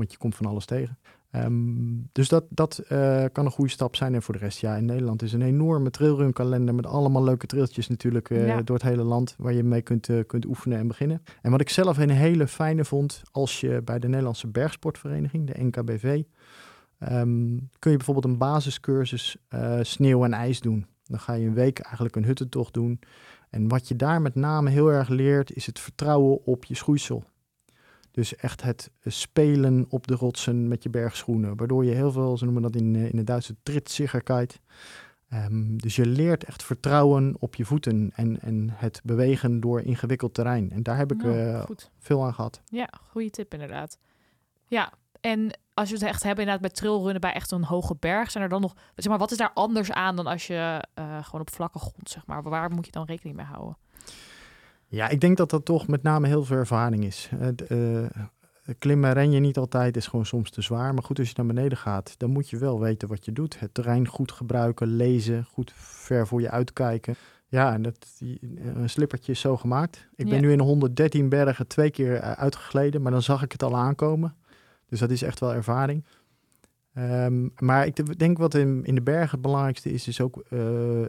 want 0.00 0.12
je 0.12 0.18
komt 0.18 0.34
van 0.36 0.46
alles 0.46 0.64
tegen. 0.64 0.98
Um, 1.32 2.08
dus 2.12 2.28
dat, 2.28 2.44
dat 2.48 2.82
uh, 2.88 3.24
kan 3.32 3.44
een 3.44 3.50
goede 3.50 3.70
stap 3.70 3.96
zijn. 3.96 4.14
En 4.14 4.22
voor 4.22 4.34
de 4.34 4.40
rest, 4.40 4.58
ja, 4.58 4.76
in 4.76 4.84
Nederland 4.84 5.22
is 5.22 5.32
een 5.32 5.42
enorme 5.42 5.90
trailrun 5.90 6.32
kalender 6.32 6.74
met 6.74 6.86
allemaal 6.86 7.24
leuke 7.24 7.46
trailtjes 7.46 7.88
natuurlijk 7.88 8.30
uh, 8.30 8.46
ja. 8.46 8.62
door 8.62 8.76
het 8.76 8.84
hele 8.84 9.02
land 9.02 9.34
waar 9.38 9.52
je 9.52 9.62
mee 9.62 9.82
kunt, 9.82 10.08
uh, 10.08 10.20
kunt 10.26 10.46
oefenen 10.46 10.78
en 10.78 10.88
beginnen. 10.88 11.22
En 11.42 11.50
wat 11.50 11.60
ik 11.60 11.68
zelf 11.68 11.98
een 11.98 12.10
hele 12.10 12.46
fijne 12.46 12.84
vond, 12.84 13.22
als 13.30 13.60
je 13.60 13.82
bij 13.84 13.98
de 13.98 14.08
Nederlandse 14.08 14.46
Bergsportvereniging, 14.46 15.46
de 15.46 15.62
NKBV, 15.64 16.22
um, 17.12 17.68
kun 17.78 17.90
je 17.90 17.96
bijvoorbeeld 17.96 18.26
een 18.26 18.38
basiscursus 18.38 19.36
sneeuw 19.80 20.24
en 20.24 20.32
ijs 20.32 20.60
doen. 20.60 20.86
Dan 21.04 21.20
ga 21.20 21.32
je 21.32 21.46
een 21.46 21.54
week 21.54 21.78
eigenlijk 21.78 22.16
een 22.16 22.24
huttentocht 22.24 22.74
doen. 22.74 23.00
En 23.50 23.68
wat 23.68 23.88
je 23.88 23.96
daar 23.96 24.22
met 24.22 24.34
name 24.34 24.70
heel 24.70 24.92
erg 24.92 25.08
leert, 25.08 25.54
is 25.54 25.66
het 25.66 25.78
vertrouwen 25.78 26.46
op 26.46 26.64
je 26.64 26.74
schoeisel. 26.74 27.24
Dus 28.10 28.36
echt 28.36 28.62
het 28.62 28.90
spelen 29.04 29.86
op 29.88 30.06
de 30.06 30.14
rotsen 30.14 30.68
met 30.68 30.82
je 30.82 30.90
bergschoenen. 30.90 31.56
Waardoor 31.56 31.84
je 31.84 31.94
heel 31.94 32.12
veel, 32.12 32.36
ze 32.36 32.44
noemen 32.44 32.62
dat 32.62 32.76
in, 32.76 32.96
in 32.96 33.16
het 33.16 33.26
Duitse, 33.26 33.56
tritsicherkeit. 33.62 34.60
Um, 35.32 35.80
dus 35.80 35.96
je 35.96 36.06
leert 36.06 36.44
echt 36.44 36.62
vertrouwen 36.62 37.36
op 37.38 37.54
je 37.54 37.64
voeten 37.64 38.10
en, 38.14 38.40
en 38.40 38.70
het 38.70 39.00
bewegen 39.04 39.60
door 39.60 39.80
ingewikkeld 39.80 40.34
terrein. 40.34 40.70
En 40.70 40.82
daar 40.82 40.96
heb 40.96 41.12
ik 41.12 41.22
uh, 41.22 41.62
veel 41.98 42.24
aan 42.24 42.34
gehad. 42.34 42.60
Ja, 42.64 42.88
goede 43.10 43.30
tip 43.30 43.52
inderdaad. 43.52 43.98
Ja, 44.66 44.92
en 45.20 45.58
als 45.74 45.88
je 45.88 45.94
het 45.94 46.04
echt 46.04 46.22
hebben 46.22 46.44
inderdaad 46.44 46.72
bij 46.72 46.80
trailrunnen 46.80 47.20
bij 47.20 47.32
echt 47.32 47.50
een 47.50 47.64
hoge 47.64 47.96
berg, 48.00 48.30
zijn 48.30 48.44
er 48.44 48.50
dan 48.50 48.60
nog, 48.60 48.74
zeg 48.94 49.08
maar, 49.08 49.18
wat 49.18 49.30
is 49.30 49.36
daar 49.36 49.52
anders 49.54 49.92
aan 49.92 50.16
dan 50.16 50.26
als 50.26 50.46
je 50.46 50.84
uh, 50.98 51.24
gewoon 51.24 51.40
op 51.40 51.50
vlakke 51.50 51.78
grond, 51.78 52.10
zeg 52.10 52.26
maar, 52.26 52.42
waar 52.42 52.70
moet 52.70 52.86
je 52.86 52.92
dan 52.92 53.04
rekening 53.04 53.36
mee 53.36 53.46
houden? 53.46 53.76
Ja, 54.90 55.08
ik 55.08 55.20
denk 55.20 55.36
dat 55.36 55.50
dat 55.50 55.64
toch 55.64 55.88
met 55.88 56.02
name 56.02 56.26
heel 56.26 56.44
veel 56.44 56.56
ervaring 56.56 57.04
is. 57.04 57.30
Uh, 57.68 58.06
klimmen 58.78 59.12
ren 59.12 59.30
je 59.30 59.40
niet 59.40 59.56
altijd, 59.56 59.96
is 59.96 60.06
gewoon 60.06 60.26
soms 60.26 60.50
te 60.50 60.62
zwaar. 60.62 60.94
Maar 60.94 61.02
goed, 61.02 61.18
als 61.18 61.28
je 61.28 61.34
naar 61.36 61.46
beneden 61.46 61.78
gaat, 61.78 62.14
dan 62.18 62.30
moet 62.30 62.50
je 62.50 62.58
wel 62.58 62.80
weten 62.80 63.08
wat 63.08 63.24
je 63.24 63.32
doet. 63.32 63.60
Het 63.60 63.74
terrein 63.74 64.06
goed 64.06 64.32
gebruiken, 64.32 64.86
lezen, 64.86 65.44
goed 65.44 65.72
ver 65.74 66.26
voor 66.26 66.40
je 66.40 66.50
uitkijken. 66.50 67.14
Ja, 67.48 67.72
en 67.72 67.82
dat, 67.82 68.06
een 68.58 68.90
slippertje 68.90 69.32
is 69.32 69.40
zo 69.40 69.56
gemaakt. 69.56 70.08
Ik 70.14 70.28
ben 70.28 70.40
nu 70.40 70.52
in 70.52 70.60
113 70.60 71.28
bergen 71.28 71.66
twee 71.66 71.90
keer 71.90 72.20
uitgegleden, 72.20 73.02
maar 73.02 73.12
dan 73.12 73.22
zag 73.22 73.42
ik 73.42 73.52
het 73.52 73.62
al 73.62 73.76
aankomen. 73.76 74.34
Dus 74.88 74.98
dat 74.98 75.10
is 75.10 75.22
echt 75.22 75.40
wel 75.40 75.54
ervaring. 75.54 76.04
Um, 76.94 77.52
maar 77.58 77.86
ik 77.86 78.18
denk 78.18 78.38
wat 78.38 78.54
in, 78.54 78.84
in 78.84 78.94
de 78.94 79.02
bergen 79.02 79.30
het 79.30 79.42
belangrijkste 79.42 79.92
is, 79.92 80.08
is 80.08 80.20
ook 80.20 80.44
uh, 80.50 80.60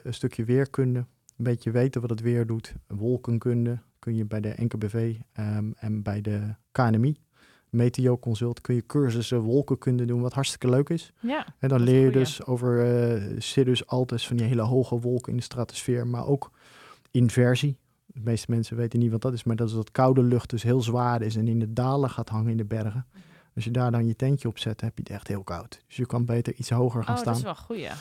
een 0.03 0.13
stukje 0.13 0.43
weerkunde. 0.43 1.05
Een 1.37 1.43
beetje 1.43 1.71
weten 1.71 2.01
wat 2.01 2.09
het 2.09 2.21
weer 2.21 2.45
doet. 2.45 2.75
Wolkenkunde 2.87 3.79
kun 3.99 4.15
je 4.15 4.25
bij 4.25 4.41
de 4.41 4.53
NKBV 4.57 4.93
um, 4.93 5.23
ehm, 5.33 5.71
en 5.75 6.01
bij 6.01 6.21
de 6.21 6.55
KNMI, 6.71 7.17
Meteo 7.69 8.17
Consult, 8.17 8.61
kun 8.61 8.75
je 8.75 8.85
cursussen 8.85 9.39
wolkenkunde 9.39 10.05
doen, 10.05 10.21
wat 10.21 10.33
hartstikke 10.33 10.69
leuk 10.69 10.89
is. 10.89 11.13
Ja, 11.19 11.45
en 11.59 11.69
dan 11.69 11.81
leer 11.81 12.05
je 12.05 12.11
dus 12.11 12.45
over 12.45 12.85
uh, 12.85 13.39
Cirrus 13.39 13.87
Altus, 13.87 14.27
van 14.27 14.37
die 14.37 14.45
hele 14.45 14.61
hoge 14.61 14.99
wolken 14.99 15.31
in 15.31 15.37
de 15.37 15.43
stratosfeer, 15.43 16.07
maar 16.07 16.27
ook 16.27 16.51
inversie. 17.11 17.77
De 18.05 18.19
meeste 18.23 18.51
mensen 18.51 18.77
weten 18.77 18.99
niet 18.99 19.11
wat 19.11 19.21
dat 19.21 19.33
is, 19.33 19.43
maar 19.43 19.55
dat 19.55 19.67
is 19.67 19.73
dat 19.73 19.91
koude 19.91 20.23
lucht 20.23 20.49
dus 20.49 20.63
heel 20.63 20.81
zwaar 20.81 21.21
is 21.21 21.35
en 21.35 21.47
in 21.47 21.59
de 21.59 21.73
dalen 21.73 22.09
gaat 22.09 22.29
hangen 22.29 22.51
in 22.51 22.57
de 22.57 22.65
bergen. 22.65 23.05
Als 23.55 23.63
je 23.63 23.71
daar 23.71 23.91
dan 23.91 24.07
je 24.07 24.15
tentje 24.15 24.47
op 24.47 24.57
zet, 24.57 24.81
heb 24.81 24.97
je 24.97 25.03
het 25.03 25.11
echt 25.11 25.27
heel 25.27 25.43
koud. 25.43 25.83
Dus 25.87 25.95
je 25.95 26.05
kan 26.05 26.25
beter 26.25 26.53
iets 26.53 26.69
hoger 26.69 27.03
gaan 27.03 27.15
oh, 27.15 27.21
staan. 27.21 27.33
dat 27.33 27.41
is 27.41 27.47
wel 27.47 27.55
goed, 27.55 27.77
ja. 27.77 27.95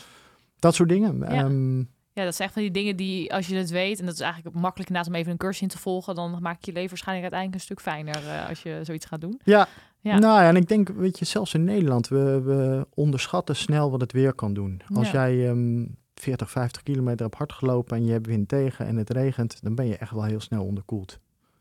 Dat 0.59 0.75
soort 0.75 0.89
dingen. 0.89 1.19
Ja. 1.19 1.27
Ehm, 1.27 1.83
ja, 2.13 2.25
dat 2.25 2.35
zijn 2.35 2.49
echt 2.49 2.53
van 2.53 2.63
die 2.63 2.71
dingen 2.73 2.97
die, 2.97 3.35
als 3.35 3.47
je 3.47 3.57
het 3.57 3.71
weet, 3.71 3.99
en 4.01 4.05
dat 4.07 4.15
is 4.15 4.21
eigenlijk 4.21 4.55
makkelijk 4.55 4.89
inderdaad 4.89 5.13
om 5.13 5.19
even 5.19 5.33
een 5.33 5.39
cursus 5.39 5.63
in 5.63 5.69
te 5.69 5.79
volgen, 5.79 6.15
dan 6.15 6.39
maak 6.43 6.65
je 6.65 6.73
leven 6.73 6.89
waarschijnlijk 6.89 7.33
uiteindelijk 7.33 7.55
een 7.55 7.77
stuk 7.77 7.81
fijner 7.81 8.23
uh, 8.25 8.49
als 8.49 8.63
je 8.63 8.81
zoiets 8.83 9.07
gaat 9.07 9.21
doen. 9.21 9.41
Ja. 9.45 9.69
ja, 10.01 10.19
nou 10.19 10.43
ja, 10.43 10.49
en 10.49 10.57
ik 10.57 10.69
denk, 10.69 10.89
weet 10.89 11.19
je, 11.19 11.25
zelfs 11.25 11.55
in 11.55 11.65
Nederland, 11.65 12.09
we, 12.09 12.41
we 12.41 12.87
onderschatten 12.95 13.57
snel 13.57 13.91
wat 13.91 14.01
het 14.01 14.13
weer 14.13 14.35
kan 14.35 14.55
doen. 14.55 14.81
Als 14.95 15.11
ja. 15.11 15.13
jij 15.13 15.49
um, 15.49 15.97
40, 16.15 16.51
50 16.51 16.83
kilometer 16.83 17.27
hebt 17.27 17.39
hard 17.39 17.53
gelopen 17.53 17.97
en 17.97 18.05
je 18.05 18.13
hebt 18.13 18.27
wind 18.27 18.49
tegen 18.49 18.87
en 18.87 18.97
het 18.97 19.11
regent, 19.11 19.63
dan 19.63 19.75
ben 19.75 19.87
je 19.87 19.97
echt 19.97 20.13
wel 20.13 20.25
heel 20.25 20.41
snel 20.41 20.65
onderkoeld. 20.65 21.19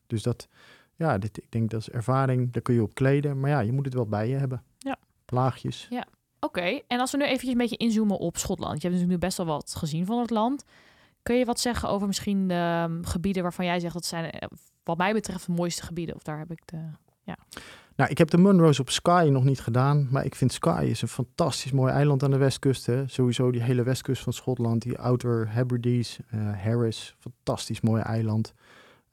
Dus 0.08 0.24
dat, 0.24 0.48
ja, 0.96 1.18
dit, 1.18 1.38
ik 1.38 1.52
denk 1.52 1.70
dat 1.70 1.82
is 1.82 1.90
ervaring, 1.90 2.52
daar 2.52 2.62
kun 2.62 2.74
je 2.74 2.82
op 2.82 2.94
kleden. 2.94 3.40
Maar 3.40 3.50
ja, 3.50 3.60
je 3.60 3.72
moet 3.72 3.86
het 3.86 3.94
wel 3.94 4.08
bij 4.08 4.30
je 4.30 4.36
hebben. 4.36 4.64
Ja. 4.78 4.98
Laagjes. 5.26 5.88
Ja, 5.90 6.08
oké. 6.40 6.82
En 6.88 7.00
als 7.00 7.12
we 7.12 7.18
nu 7.18 7.24
eventjes 7.24 7.52
een 7.52 7.58
beetje 7.58 7.78
inzoomen 7.78 8.18
op 8.18 8.38
Schotland. 8.38 8.82
Je 8.82 8.88
hebt 8.88 8.94
natuurlijk 8.94 9.22
nu 9.22 9.28
best 9.28 9.38
wel 9.38 9.46
wat 9.46 9.76
gezien 9.76 10.06
van 10.06 10.20
het 10.20 10.30
land. 10.30 10.64
Kun 11.24 11.36
je 11.36 11.46
wat 11.46 11.60
zeggen 11.60 11.90
over 11.90 12.08
misschien 12.08 12.48
de 12.48 12.86
um, 12.90 13.06
gebieden 13.06 13.44
waarvan 13.44 13.66
jij 13.66 13.80
zegt 13.80 13.94
dat 13.94 14.06
zijn, 14.06 14.32
eh, 14.32 14.48
wat 14.84 14.98
mij 14.98 15.14
betreft, 15.14 15.46
de 15.46 15.52
mooiste 15.52 15.84
gebieden? 15.84 16.16
Of 16.16 16.24
daar 16.24 16.38
heb 16.38 16.52
ik 16.52 16.62
de. 16.66 16.78
Ja. 17.24 17.38
Nou, 17.96 18.12
ik 18.12 18.18
heb 18.18 18.30
de 18.30 18.38
Munros 18.38 18.80
op 18.80 18.90
Skye 18.90 19.30
nog 19.30 19.44
niet 19.44 19.62
gedaan. 19.62 20.08
Maar 20.12 20.26
ik 20.26 20.36
vind 20.36 20.54
Skye 20.54 20.90
is 20.90 21.02
een 21.02 21.08
fantastisch 21.08 21.72
mooi 21.72 21.94
eiland 21.94 22.24
aan 22.24 22.32
de 22.32 22.38
westkust. 22.38 22.86
Hè. 22.86 23.08
Sowieso 23.08 23.52
die 23.52 23.62
hele 23.62 23.84
westkust 23.84 24.24
van 24.24 24.34
Schotland. 24.34 24.82
Die 24.82 25.00
Outer 25.00 25.54
Hebrides, 25.54 26.20
uh, 26.34 26.64
Harris. 26.64 27.16
Fantastisch 27.20 27.82
mooi 27.82 28.02
eiland. 28.02 28.54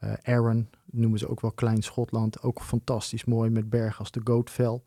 Uh, 0.00 0.12
Arran, 0.22 0.68
noemen 0.90 1.18
ze 1.18 1.28
ook 1.28 1.40
wel 1.40 1.52
Klein 1.52 1.82
Schotland. 1.82 2.42
Ook 2.42 2.62
fantastisch 2.62 3.24
mooi 3.24 3.50
met 3.50 3.70
bergen 3.70 3.98
als 3.98 4.10
de 4.10 4.20
Goatfell. 4.24 4.80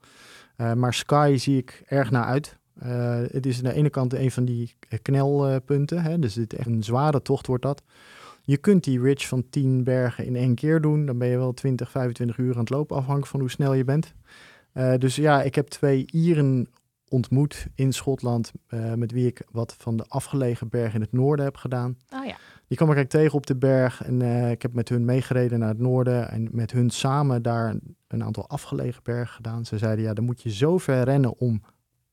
Uh, 0.62 0.74
maar 0.74 0.94
Sky 0.94 1.36
zie 1.38 1.58
ik 1.58 1.84
erg 1.86 2.12
naar 2.12 2.26
uit. 2.26 2.58
Uh, 2.84 3.22
het 3.32 3.46
is 3.46 3.58
aan 3.58 3.64
de 3.64 3.74
ene 3.74 3.90
kant 3.90 4.14
een 4.14 4.32
van 4.32 4.46
die 4.46 4.76
knelpunten. 5.02 6.02
Hè? 6.02 6.20
Dus 6.20 6.36
het 6.36 6.54
echt 6.54 6.68
een 6.68 6.84
zware 6.84 7.22
tocht 7.22 7.48
wordt 7.48 7.64
dat. 7.64 7.84
Je 8.42 8.58
kunt 8.58 8.84
die 8.84 9.02
ridge 9.02 9.28
van 9.28 9.50
10 9.50 9.84
bergen 9.84 10.26
in 10.26 10.36
één 10.36 10.56
keer 10.56 10.82
doen. 10.82 11.06
Dan 11.06 11.18
ben 11.18 11.28
je 11.28 11.38
wel 11.38 11.54
20, 11.54 11.92
25 11.92 12.38
uur 12.38 12.54
aan 12.54 12.60
het 12.60 12.70
lopen, 12.70 12.96
afhankelijk 12.96 13.32
van 13.32 13.40
hoe 13.40 13.50
snel 13.50 13.74
je 13.74 13.84
bent. 13.84 14.14
Uh, 14.74 14.94
dus 14.98 15.16
ja, 15.16 15.42
ik 15.42 15.56
heb 15.56 15.68
twee 15.68 16.06
Ieren 16.12 16.68
ontmoet 17.08 17.68
in 17.76 17.94
Schotland, 17.94 18.52
met 18.96 19.12
wie 19.12 19.28
ik 19.28 19.42
wat 19.52 19.76
van 19.78 19.98
de 19.98 20.06
afgelegen 20.08 20.70
bergen 20.70 20.94
in 20.94 21.02
het 21.02 21.12
noorden 21.12 21.46
heb 21.46 21.56
gedaan. 21.56 21.98
Oh 22.14 22.26
ja. 22.26 22.38
Die 22.70 22.78
kwam 22.78 22.92
ik 22.92 23.10
tegen 23.10 23.34
op 23.34 23.46
de 23.46 23.56
berg 23.56 24.04
en 24.04 24.20
uh, 24.20 24.52
ik 24.52 24.62
heb 24.62 24.74
met 24.74 24.90
hun 24.90 25.06
meegereden 25.06 25.60
naar 25.60 25.68
het 25.70 25.80
noorden 25.80 26.32
en 26.32 26.50
met 26.52 26.72
hun 26.72 26.90
samen 26.90 27.42
daar 27.42 27.76
een, 28.08 28.24
aantal 28.24 28.48
afgelegen 28.48 29.04
bergen 29.04 29.36
gedaan. 29.36 29.66
Ze 29.66 29.78
zeiden, 29.78 30.06
ja, 30.06 30.14
dan 30.14 30.26
moet 30.26 30.42
je 30.42 30.52
zo 30.52 30.78
ver 30.78 31.04
rennen 31.04 31.38
om 31.38 31.62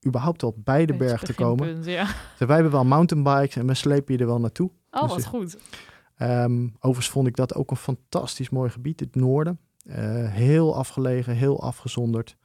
überhaupt 0.07 0.43
op 0.43 0.57
bij 0.65 0.87
de 0.87 0.97
berg 0.97 1.23
te 1.23 1.35
komen. 1.35 1.85
Ja. 1.85 2.05
Dus 2.05 2.47
wij 2.47 2.55
hebben 2.55 2.73
wel 2.73 2.85
mountainbikes 2.85 3.57
en 3.57 3.67
we 3.67 3.75
slepen 3.75 4.15
je 4.15 4.21
er 4.21 4.27
wel 4.27 4.41
naartoe. 4.41 4.71
Oh, 4.91 5.03
dus, 5.03 5.11
wat 5.11 5.25
goed. 5.25 5.59
Um, 6.23 6.75
overigens 6.77 7.11
vond 7.11 7.27
ik 7.27 7.37
dat 7.37 7.55
ook 7.55 7.71
een 7.71 7.77
fantastisch 7.77 8.51
mooi 8.51 8.71
gebied, 8.71 9.01
het 9.01 9.15
noorden. 9.15 9.59
Uh, 9.85 9.95
heel 10.31 10.77
afgelegen, 10.77 11.35
heel 11.35 11.63
afgezonderd. 11.63 12.37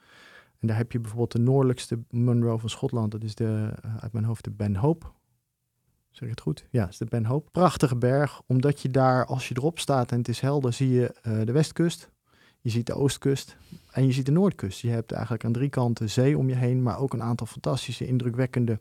En 0.59 0.67
daar 0.67 0.77
heb 0.77 0.91
je 0.91 0.99
bijvoorbeeld 0.99 1.31
de 1.31 1.39
noordelijkste 1.39 1.99
Munro 2.09 2.57
van 2.57 2.69
Schotland. 2.69 3.11
Dat 3.11 3.23
is 3.23 3.35
de, 3.35 3.73
uh, 3.85 3.95
uit 3.97 4.13
mijn 4.13 4.25
hoofd 4.25 4.43
de 4.43 4.51
Ben 4.51 4.75
Hope. 4.75 5.05
Zeg 6.11 6.23
ik 6.23 6.29
het 6.29 6.41
goed? 6.41 6.65
Ja, 6.69 6.87
is 6.87 6.97
de 6.97 7.05
Ben 7.05 7.25
Hope. 7.25 7.49
Prachtige 7.51 7.95
berg, 7.95 8.41
omdat 8.45 8.81
je 8.81 8.89
daar, 8.89 9.25
als 9.25 9.47
je 9.47 9.55
erop 9.57 9.79
staat 9.79 10.11
en 10.11 10.17
het 10.17 10.27
is 10.27 10.39
helder, 10.39 10.73
zie 10.73 10.89
je 10.89 11.13
eh, 11.21 11.39
de 11.45 11.51
westkust. 11.51 12.09
Je 12.61 12.69
ziet 12.69 12.85
de 12.85 12.93
oostkust 12.93 13.57
en 13.91 14.05
je 14.05 14.11
ziet 14.11 14.25
de 14.25 14.31
noordkust. 14.31 14.79
Je 14.79 14.89
hebt 14.89 15.11
eigenlijk 15.11 15.45
aan 15.45 15.51
drie 15.51 15.69
kanten 15.69 16.09
zee 16.09 16.37
om 16.37 16.49
je 16.49 16.55
heen, 16.55 16.83
maar 16.83 16.99
ook 16.99 17.13
een 17.13 17.23
aantal 17.23 17.47
fantastische, 17.47 18.07
indrukwekkende 18.07 18.79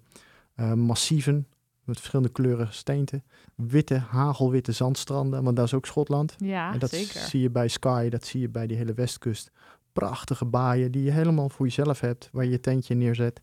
uh, 0.56 0.72
massieven 0.72 1.46
met 1.84 1.96
verschillende 1.96 2.32
kleuren 2.32 2.72
steenten. 2.72 3.24
Witte, 3.54 3.98
hagelwitte 3.98 4.72
zandstranden, 4.72 5.42
want 5.42 5.56
dat 5.56 5.66
is 5.66 5.74
ook 5.74 5.86
Schotland. 5.86 6.34
Ja, 6.38 6.72
en 6.72 6.78
dat 6.78 6.90
zeker. 6.90 7.20
zie 7.20 7.40
je 7.40 7.50
bij 7.50 7.68
Skye, 7.68 8.10
dat 8.10 8.24
zie 8.24 8.40
je 8.40 8.48
bij 8.48 8.66
die 8.66 8.76
hele 8.76 8.94
westkust. 8.94 9.50
Prachtige 9.92 10.44
baaien 10.44 10.92
die 10.92 11.02
je 11.02 11.10
helemaal 11.10 11.48
voor 11.48 11.66
jezelf 11.66 12.00
hebt, 12.00 12.28
waar 12.32 12.44
je 12.44 12.50
je 12.50 12.60
tentje 12.60 12.94
neerzet. 12.94 13.40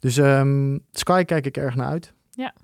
Dus 0.00 0.16
um, 0.16 0.80
Sky 0.90 1.24
kijk 1.24 1.46
ik 1.46 1.56
erg 1.56 1.74
naar 1.74 1.88
uit. 1.88 2.12
Ja. 2.30 2.54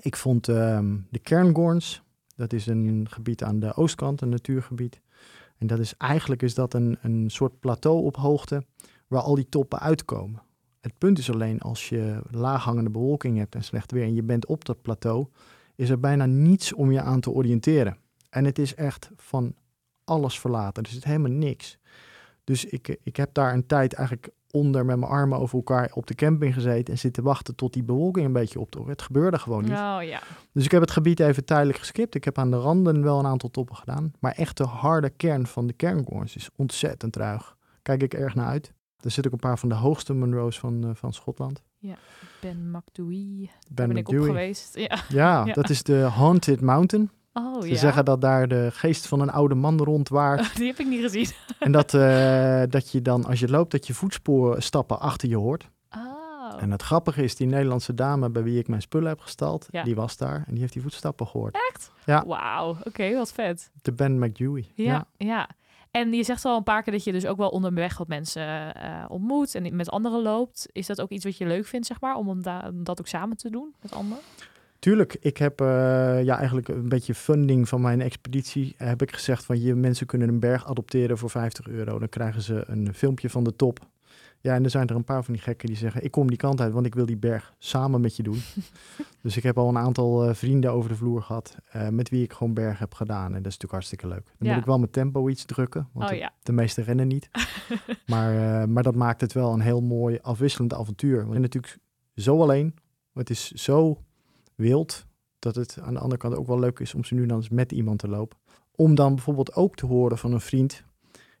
Ik 0.00 0.16
vond 0.16 0.48
um, 0.48 1.06
de 1.10 1.20
Cairngorms, 1.20 2.02
dat 2.36 2.52
is 2.52 2.66
een 2.66 3.06
gebied 3.10 3.42
aan 3.42 3.60
de 3.60 3.74
oostkant, 3.74 4.20
een 4.20 4.28
natuurgebied. 4.28 5.00
En 5.58 5.66
dat 5.66 5.78
is 5.78 5.96
eigenlijk 5.96 6.42
is 6.42 6.54
dat 6.54 6.74
een, 6.74 6.98
een 7.02 7.30
soort 7.30 7.60
plateau 7.60 8.04
op 8.04 8.16
hoogte 8.16 8.64
waar 9.06 9.22
al 9.22 9.34
die 9.34 9.48
toppen 9.48 9.78
uitkomen. 9.78 10.42
Het 10.80 10.98
punt 10.98 11.18
is 11.18 11.30
alleen 11.30 11.60
als 11.60 11.88
je 11.88 12.22
laaghangende 12.30 12.90
bewolking 12.90 13.38
hebt 13.38 13.54
en 13.54 13.64
slecht 13.64 13.92
weer 13.92 14.02
en 14.02 14.14
je 14.14 14.22
bent 14.22 14.46
op 14.46 14.64
dat 14.64 14.82
plateau, 14.82 15.26
is 15.74 15.90
er 15.90 16.00
bijna 16.00 16.26
niets 16.26 16.72
om 16.72 16.92
je 16.92 17.00
aan 17.00 17.20
te 17.20 17.30
oriënteren. 17.30 17.96
En 18.30 18.44
het 18.44 18.58
is 18.58 18.74
echt 18.74 19.10
van 19.16 19.54
alles 20.04 20.40
verlaten. 20.40 20.82
Er 20.82 20.90
zit 20.90 21.04
helemaal 21.04 21.30
niks. 21.30 21.78
Dus 22.44 22.64
ik, 22.64 22.98
ik 23.02 23.16
heb 23.16 23.34
daar 23.34 23.52
een 23.52 23.66
tijd 23.66 23.92
eigenlijk 23.92 24.30
onder 24.50 24.84
met 24.84 24.98
mijn 24.98 25.10
armen 25.10 25.38
over 25.38 25.56
elkaar 25.56 25.90
op 25.94 26.06
de 26.06 26.14
camping 26.14 26.54
gezeten 26.54 26.92
en 26.94 26.98
zitten 26.98 27.22
wachten 27.22 27.54
tot 27.54 27.72
die 27.72 27.82
bewolking 27.82 28.26
een 28.26 28.32
beetje 28.32 28.60
optrok. 28.60 28.88
Het 28.88 29.02
gebeurde 29.02 29.38
gewoon 29.38 29.62
niet. 29.62 29.72
Oh, 29.72 29.98
ja. 30.02 30.20
Dus 30.52 30.64
ik 30.64 30.70
heb 30.70 30.80
het 30.80 30.90
gebied 30.90 31.20
even 31.20 31.44
tijdelijk 31.44 31.78
geskipt. 31.78 32.14
Ik 32.14 32.24
heb 32.24 32.38
aan 32.38 32.50
de 32.50 32.56
randen 32.56 33.02
wel 33.02 33.18
een 33.18 33.26
aantal 33.26 33.50
toppen 33.50 33.76
gedaan. 33.76 34.12
Maar 34.18 34.32
echt 34.32 34.56
de 34.56 34.64
harde 34.64 35.10
kern 35.10 35.46
van 35.46 35.66
de 35.66 35.72
kerncorns 35.72 36.36
is 36.36 36.50
ontzettend 36.56 37.16
ruig. 37.16 37.56
Kijk 37.82 38.02
ik 38.02 38.14
erg 38.14 38.34
naar 38.34 38.46
uit. 38.46 38.72
Er 39.00 39.10
zitten 39.10 39.32
ook 39.32 39.42
een 39.42 39.48
paar 39.48 39.58
van 39.58 39.68
de 39.68 39.74
hoogste 39.74 40.14
Munro's 40.14 40.58
van, 40.58 40.84
uh, 40.84 40.90
van 40.94 41.12
Schotland. 41.12 41.62
Ja, 41.78 41.94
Ben 42.40 42.70
McDewey. 42.70 43.50
Ben 43.70 43.88
ben 43.88 43.96
ik 43.96 44.08
op 44.08 44.14
geweest. 44.14 44.76
Ja. 44.76 44.98
Ja, 45.08 45.44
Ja. 45.46 45.52
dat 45.52 45.70
is 45.70 45.82
de 45.82 45.94
Haunted 45.94 46.60
Mountain. 46.60 47.10
Oh, 47.32 47.60
Ze 47.62 47.68
ja. 47.68 47.76
zeggen 47.76 48.04
dat 48.04 48.20
daar 48.20 48.48
de 48.48 48.68
geest 48.72 49.06
van 49.06 49.20
een 49.20 49.30
oude 49.30 49.54
man 49.54 49.78
rondwaart. 49.78 50.54
Die 50.56 50.66
heb 50.66 50.78
ik 50.78 50.86
niet 50.86 51.00
gezien. 51.00 51.26
en 51.58 51.72
dat, 51.72 51.94
eh, 51.94 52.62
dat 52.68 52.90
je 52.90 53.02
dan, 53.02 53.24
als 53.24 53.40
je 53.40 53.48
loopt, 53.48 53.70
dat 53.70 53.86
je 53.86 53.94
voetsporen 53.94 54.62
achter 55.00 55.28
je 55.28 55.36
hoort. 55.36 55.68
Oh. 55.96 56.62
En 56.62 56.70
het 56.70 56.82
grappige 56.82 57.22
is, 57.22 57.36
die 57.36 57.46
Nederlandse 57.46 57.94
dame 57.94 58.30
bij 58.30 58.42
wie 58.42 58.58
ik 58.58 58.68
mijn 58.68 58.82
spullen 58.82 59.08
heb 59.08 59.20
gestald, 59.20 59.66
Ja. 59.70 59.82
die 59.82 59.94
was 59.94 60.16
daar 60.16 60.36
en 60.46 60.50
die 60.52 60.60
heeft 60.60 60.72
die 60.72 60.82
voetstappen 60.82 61.26
gehoord. 61.26 61.58
Echt? 61.70 61.90
Ja. 62.04 62.24
Wauw, 62.26 62.76
oké, 62.84 63.14
wat 63.14 63.32
vet. 63.32 63.70
De 63.82 63.92
Ben 63.92 64.18
McDewey. 64.18 64.72
Ja, 64.74 65.06
ja, 65.16 65.48
En 65.90 66.12
je 66.12 66.24
zegt 66.24 66.44
al 66.44 66.56
een 66.56 66.62
paar 66.62 66.82
keer 66.82 66.92
dat 66.92 67.04
je 67.04 67.12
dus 67.12 67.26
ook 67.26 67.36
wel 67.36 67.48
onderweg 67.48 67.98
wat 67.98 68.08
mensen 68.08 68.74
eh, 68.74 69.04
ontmoet 69.08 69.54
en 69.54 69.76
met 69.76 69.90
anderen 69.90 70.22
loopt. 70.22 70.68
Is 70.72 70.86
dat 70.86 71.00
ook 71.00 71.10
iets 71.10 71.24
wat 71.24 71.36
je 71.36 71.46
leuk 71.46 71.66
vindt, 71.66 71.86
zeg 71.86 72.00
maar, 72.00 72.14
om, 72.14 72.42
da- 72.42 72.68
om 72.72 72.84
dat 72.84 73.00
ook 73.00 73.06
samen 73.06 73.36
te 73.36 73.50
doen 73.50 73.74
met 73.82 73.92
anderen? 73.94 74.22
Tuurlijk, 74.80 75.16
ik 75.20 75.36
heb 75.36 75.60
eh, 75.60 75.66
ja, 76.22 76.36
eigenlijk 76.36 76.68
een 76.68 76.88
beetje 76.88 77.14
funding 77.14 77.68
van 77.68 77.80
mijn 77.80 78.00
expeditie. 78.00 78.74
Heb 78.76 79.02
ik 79.02 79.12
gezegd 79.12 79.44
van 79.44 79.60
je 79.60 79.74
mensen 79.74 80.06
kunnen 80.06 80.28
een 80.28 80.40
berg 80.40 80.66
adopteren 80.66 81.18
voor 81.18 81.30
50 81.30 81.66
euro. 81.68 81.98
Dan 81.98 82.08
krijgen 82.08 82.42
ze 82.42 82.62
een 82.66 82.94
filmpje 82.94 83.30
van 83.30 83.44
de 83.44 83.56
top. 83.56 83.78
Ja, 84.42 84.54
en 84.54 84.64
er 84.64 84.70
zijn 84.70 84.86
er 84.88 84.94
een 84.96 85.04
paar 85.04 85.24
van 85.24 85.34
die 85.34 85.42
gekken 85.42 85.66
die 85.68 85.76
zeggen: 85.76 86.04
Ik 86.04 86.10
kom 86.10 86.28
die 86.28 86.36
kant 86.36 86.60
uit, 86.60 86.72
want 86.72 86.86
ik 86.86 86.94
wil 86.94 87.06
die 87.06 87.16
berg 87.16 87.54
samen 87.58 88.00
met 88.00 88.16
je 88.16 88.22
doen. 88.22 88.40
dus 89.22 89.36
ik 89.36 89.42
heb 89.42 89.58
al 89.58 89.68
een 89.68 89.78
aantal 89.78 90.24
eh, 90.28 90.34
vrienden 90.34 90.72
over 90.72 90.90
de 90.90 90.96
vloer 90.96 91.22
gehad. 91.22 91.56
eh, 91.70 91.88
met 91.88 92.08
wie 92.08 92.22
ik 92.22 92.32
gewoon 92.32 92.54
berg 92.54 92.78
heb 92.78 92.94
gedaan. 92.94 93.26
En 93.26 93.42
dat 93.42 93.52
is 93.52 93.58
natuurlijk 93.58 93.72
hartstikke 93.72 94.06
leuk. 94.08 94.24
Dan 94.24 94.34
Ja. 94.38 94.48
moet 94.52 94.60
ik 94.60 94.66
wel 94.66 94.78
mijn 94.78 94.90
tempo 94.90 95.28
iets 95.28 95.44
drukken. 95.44 95.88
Want 95.92 96.04
Oh 96.04 96.10
de, 96.12 96.16
ja. 96.18 96.32
de 96.42 96.52
meeste 96.52 96.82
rennen 96.82 97.06
niet. 97.08 97.28
maar, 98.06 98.68
maar 98.68 98.82
dat 98.82 98.94
maakt 98.94 99.20
het 99.20 99.32
wel 99.32 99.52
een 99.52 99.60
heel 99.60 99.80
mooi 99.80 100.18
afwisselend 100.22 100.74
avontuur. 100.74 101.16
Want 101.16 101.26
je 101.34 101.40
bent 101.40 101.54
natuurlijk 101.54 101.78
zo 102.14 102.40
alleen. 102.42 102.74
Het 103.14 103.30
is 103.30 103.50
zo 103.50 103.98
wild 104.60 105.06
dat 105.38 105.54
het 105.54 105.78
aan 105.82 105.94
de 105.94 106.00
andere 106.00 106.20
kant 106.20 106.34
ook 106.34 106.46
wel 106.46 106.58
leuk 106.58 106.78
is 106.78 106.94
om 106.94 107.04
ze 107.04 107.14
nu 107.14 107.26
dan 107.26 107.36
eens 107.36 107.48
met 107.48 107.72
iemand 107.72 107.98
te 107.98 108.08
lopen. 108.08 108.38
Om 108.74 108.94
dan 108.94 109.14
bijvoorbeeld 109.14 109.54
ook 109.54 109.76
te 109.76 109.86
horen 109.86 110.18
van 110.18 110.32
een 110.32 110.40
vriend. 110.40 110.84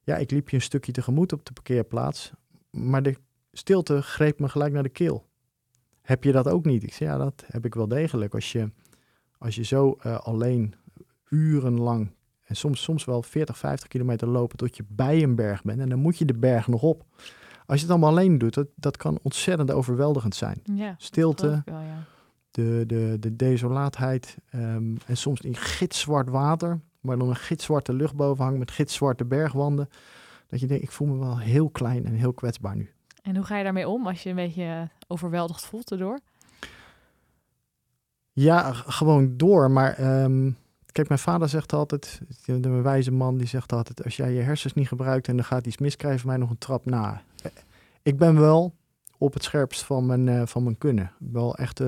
Ja, 0.02 0.16
ik 0.16 0.30
liep 0.30 0.48
je 0.48 0.56
een 0.56 0.62
stukje 0.62 0.92
tegemoet 0.92 1.32
op 1.32 1.44
de 1.46 1.52
parkeerplaats. 1.52 2.32
Maar 2.70 3.02
de 3.02 3.16
stilte 3.52 4.02
greep 4.02 4.40
me 4.40 4.48
gelijk 4.48 4.72
naar 4.72 4.82
de 4.82 4.88
keel. 4.88 5.26
Heb 6.00 6.24
je 6.24 6.32
dat 6.32 6.48
ook 6.48 6.64
niet? 6.64 6.82
Ik 6.82 6.92
zei, 6.92 7.10
ja, 7.10 7.16
dat 7.16 7.44
heb 7.46 7.64
ik 7.64 7.74
wel 7.74 7.88
degelijk. 7.88 8.34
Als 8.34 8.52
je, 8.52 8.70
als 9.38 9.54
je 9.54 9.64
zo 9.64 9.96
eh, 10.00 10.18
alleen 10.18 10.74
urenlang 11.28 12.10
en 12.42 12.56
soms, 12.56 12.82
soms 12.82 13.04
wel 13.04 13.22
40, 13.22 13.58
50 13.58 13.88
kilometer 13.88 14.28
lopen 14.28 14.56
tot 14.56 14.76
je 14.76 14.84
bij 14.88 15.22
een 15.22 15.34
berg 15.34 15.62
bent. 15.62 15.80
En 15.80 15.88
dan 15.88 15.98
moet 15.98 16.18
je 16.18 16.24
de 16.24 16.34
berg 16.34 16.66
nog 16.68 16.82
op. 16.82 17.04
Als 17.66 17.78
je 17.78 17.84
het 17.84 17.90
allemaal 17.90 18.10
alleen 18.10 18.38
doet, 18.38 18.54
dat, 18.54 18.68
dat 18.74 18.96
kan 18.96 19.18
ontzettend 19.22 19.70
overweldigend 19.70 20.34
zijn. 20.34 20.60
Ja, 20.64 20.94
Stilte, 20.98 21.62
wel, 21.64 21.80
ja. 21.80 22.06
De, 22.50 22.84
de, 22.86 23.16
de 23.20 23.36
desolaatheid 23.36 24.36
ehm, 24.50 24.96
en 25.06 25.16
soms 25.16 25.40
in 25.40 25.56
gitzwart 25.56 26.28
water, 26.28 26.80
waar 27.00 27.18
dan 27.18 27.28
een 27.28 27.36
gitzwarte 27.36 27.92
lucht 27.92 28.14
boven 28.14 28.44
hangt 28.44 28.58
met 28.58 28.70
gitzwarte 28.70 29.24
bergwanden. 29.24 29.88
Dat 30.48 30.60
je 30.60 30.66
denkt, 30.66 30.82
ik 30.82 30.90
voel 30.90 31.08
me 31.08 31.18
wel 31.18 31.38
heel 31.38 31.70
klein 31.70 32.04
en 32.06 32.12
heel 32.12 32.32
kwetsbaar 32.32 32.76
nu. 32.76 32.90
En 33.22 33.36
hoe 33.36 33.44
ga 33.44 33.56
je 33.56 33.64
daarmee 33.64 33.88
om 33.88 34.06
als 34.06 34.22
je 34.22 34.28
een 34.30 34.36
beetje 34.36 34.62
eh, 34.64 34.82
overweldigd 35.08 35.64
voelt 35.66 35.90
erdoor? 35.90 36.18
Ja, 38.32 38.72
gewoon 38.72 39.36
door. 39.36 39.70
Maar 39.70 39.92
ehm, 39.92 40.50
kijk, 40.92 41.08
mijn 41.08 41.20
vader 41.20 41.48
zegt 41.48 41.72
altijd, 41.72 42.20
de 42.44 42.52
een 42.52 42.82
wijze 42.82 43.10
man, 43.12 43.36
die 43.36 43.46
zegt 43.46 43.72
altijd, 43.72 44.04
als 44.04 44.16
jij 44.16 44.32
je 44.32 44.40
hersens 44.40 44.74
niet 44.74 44.88
gebruikt 44.88 45.28
en 45.28 45.38
er 45.38 45.44
gaat 45.44 45.66
iets 45.66 45.78
mis, 45.78 45.96
krijg 45.96 46.20
je 46.20 46.26
mij 46.26 46.36
nog 46.36 46.50
een 46.50 46.58
trap 46.58 46.84
na. 46.84 47.22
Eh, 47.42 47.50
Ik 48.02 48.18
ben 48.18 48.40
wel 48.40 48.74
op 49.18 49.34
het 49.34 49.44
scherpst 49.44 49.82
van 49.82 50.06
mijn, 50.06 50.28
eh, 50.28 50.46
van 50.46 50.62
mijn 50.62 50.78
kunnen. 50.78 51.12
Wel 51.18 51.56
echt 51.56 51.80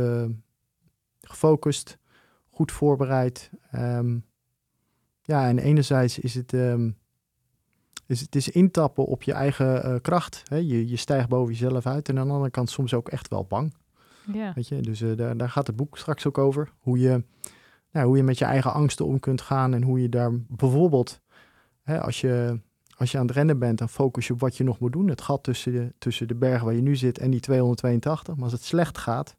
gefocust, 1.23 1.99
goed 2.51 2.73
voorbereid. 2.73 3.51
Ehm, 3.71 4.19
ja, 5.23 5.49
en 5.49 5.59
enerzijds 5.59 6.19
is 6.19 6.35
het, 6.35 6.53
ehm, 6.53 6.91
is 8.07 8.21
het 8.21 8.35
is 8.35 8.49
intappen 8.49 9.05
op 9.05 9.23
je 9.23 9.33
eigen 9.33 9.85
eh, 9.85 9.95
kracht. 10.01 10.43
Hè? 10.45 10.57
Je, 10.57 10.89
je 10.89 10.97
stijgt 10.97 11.29
boven 11.29 11.53
jezelf 11.53 11.87
uit. 11.87 12.09
En 12.09 12.19
aan 12.19 12.27
de 12.27 12.33
andere 12.33 12.51
kant 12.51 12.71
soms 12.71 12.95
ook 12.95 13.09
echt 13.09 13.29
wel 13.29 13.45
bang. 13.45 13.75
Ja. 14.33 14.53
Weet 14.55 14.69
je, 14.69 14.81
dus 14.81 15.01
eh, 15.01 15.17
daar, 15.17 15.37
daar 15.37 15.51
gaat 15.51 15.67
het 15.67 15.77
boek 15.77 15.99
straks 15.99 16.27
ook 16.27 16.39
over. 16.39 16.73
Hoe 16.79 16.99
je, 16.99 17.25
nou, 17.91 18.07
hoe 18.07 18.17
je 18.17 18.23
met 18.23 18.39
je 18.39 18.45
eigen 18.45 18.73
angsten 18.73 19.07
om 19.07 19.21
kunt 19.21 19.41
gaan 19.41 19.75
en 19.75 19.83
hoe 19.83 20.01
je 20.01 20.09
daar 20.09 20.31
bijvoorbeeld, 20.49 21.21
hè, 21.83 22.01
als, 22.01 22.21
je, 22.21 22.61
als 22.97 23.13
je 23.13 23.19
aan 23.19 23.27
het 23.27 23.35
rennen 23.35 23.59
bent, 23.59 23.79
dan 23.79 23.89
focus 23.89 24.27
je 24.27 24.33
op 24.33 24.41
wat 24.41 24.57
je 24.57 24.65
nog 24.65 24.79
moet 24.79 24.93
doen. 24.93 25.09
Het 25.09 25.21
gat 25.21 25.43
tussen 25.43 25.73
de, 25.73 25.93
tussen 25.99 26.29
de 26.29 26.35
berg 26.35 26.63
waar 26.63 26.75
je 26.75 26.83
nu 26.83 26.97
zit 26.97 27.19
en 27.19 27.31
die 27.31 27.41
282. 27.41 28.35
Maar 28.35 28.45
als 28.45 28.53
het 28.53 28.65
slecht 28.65 28.99
gaat, 28.99 29.37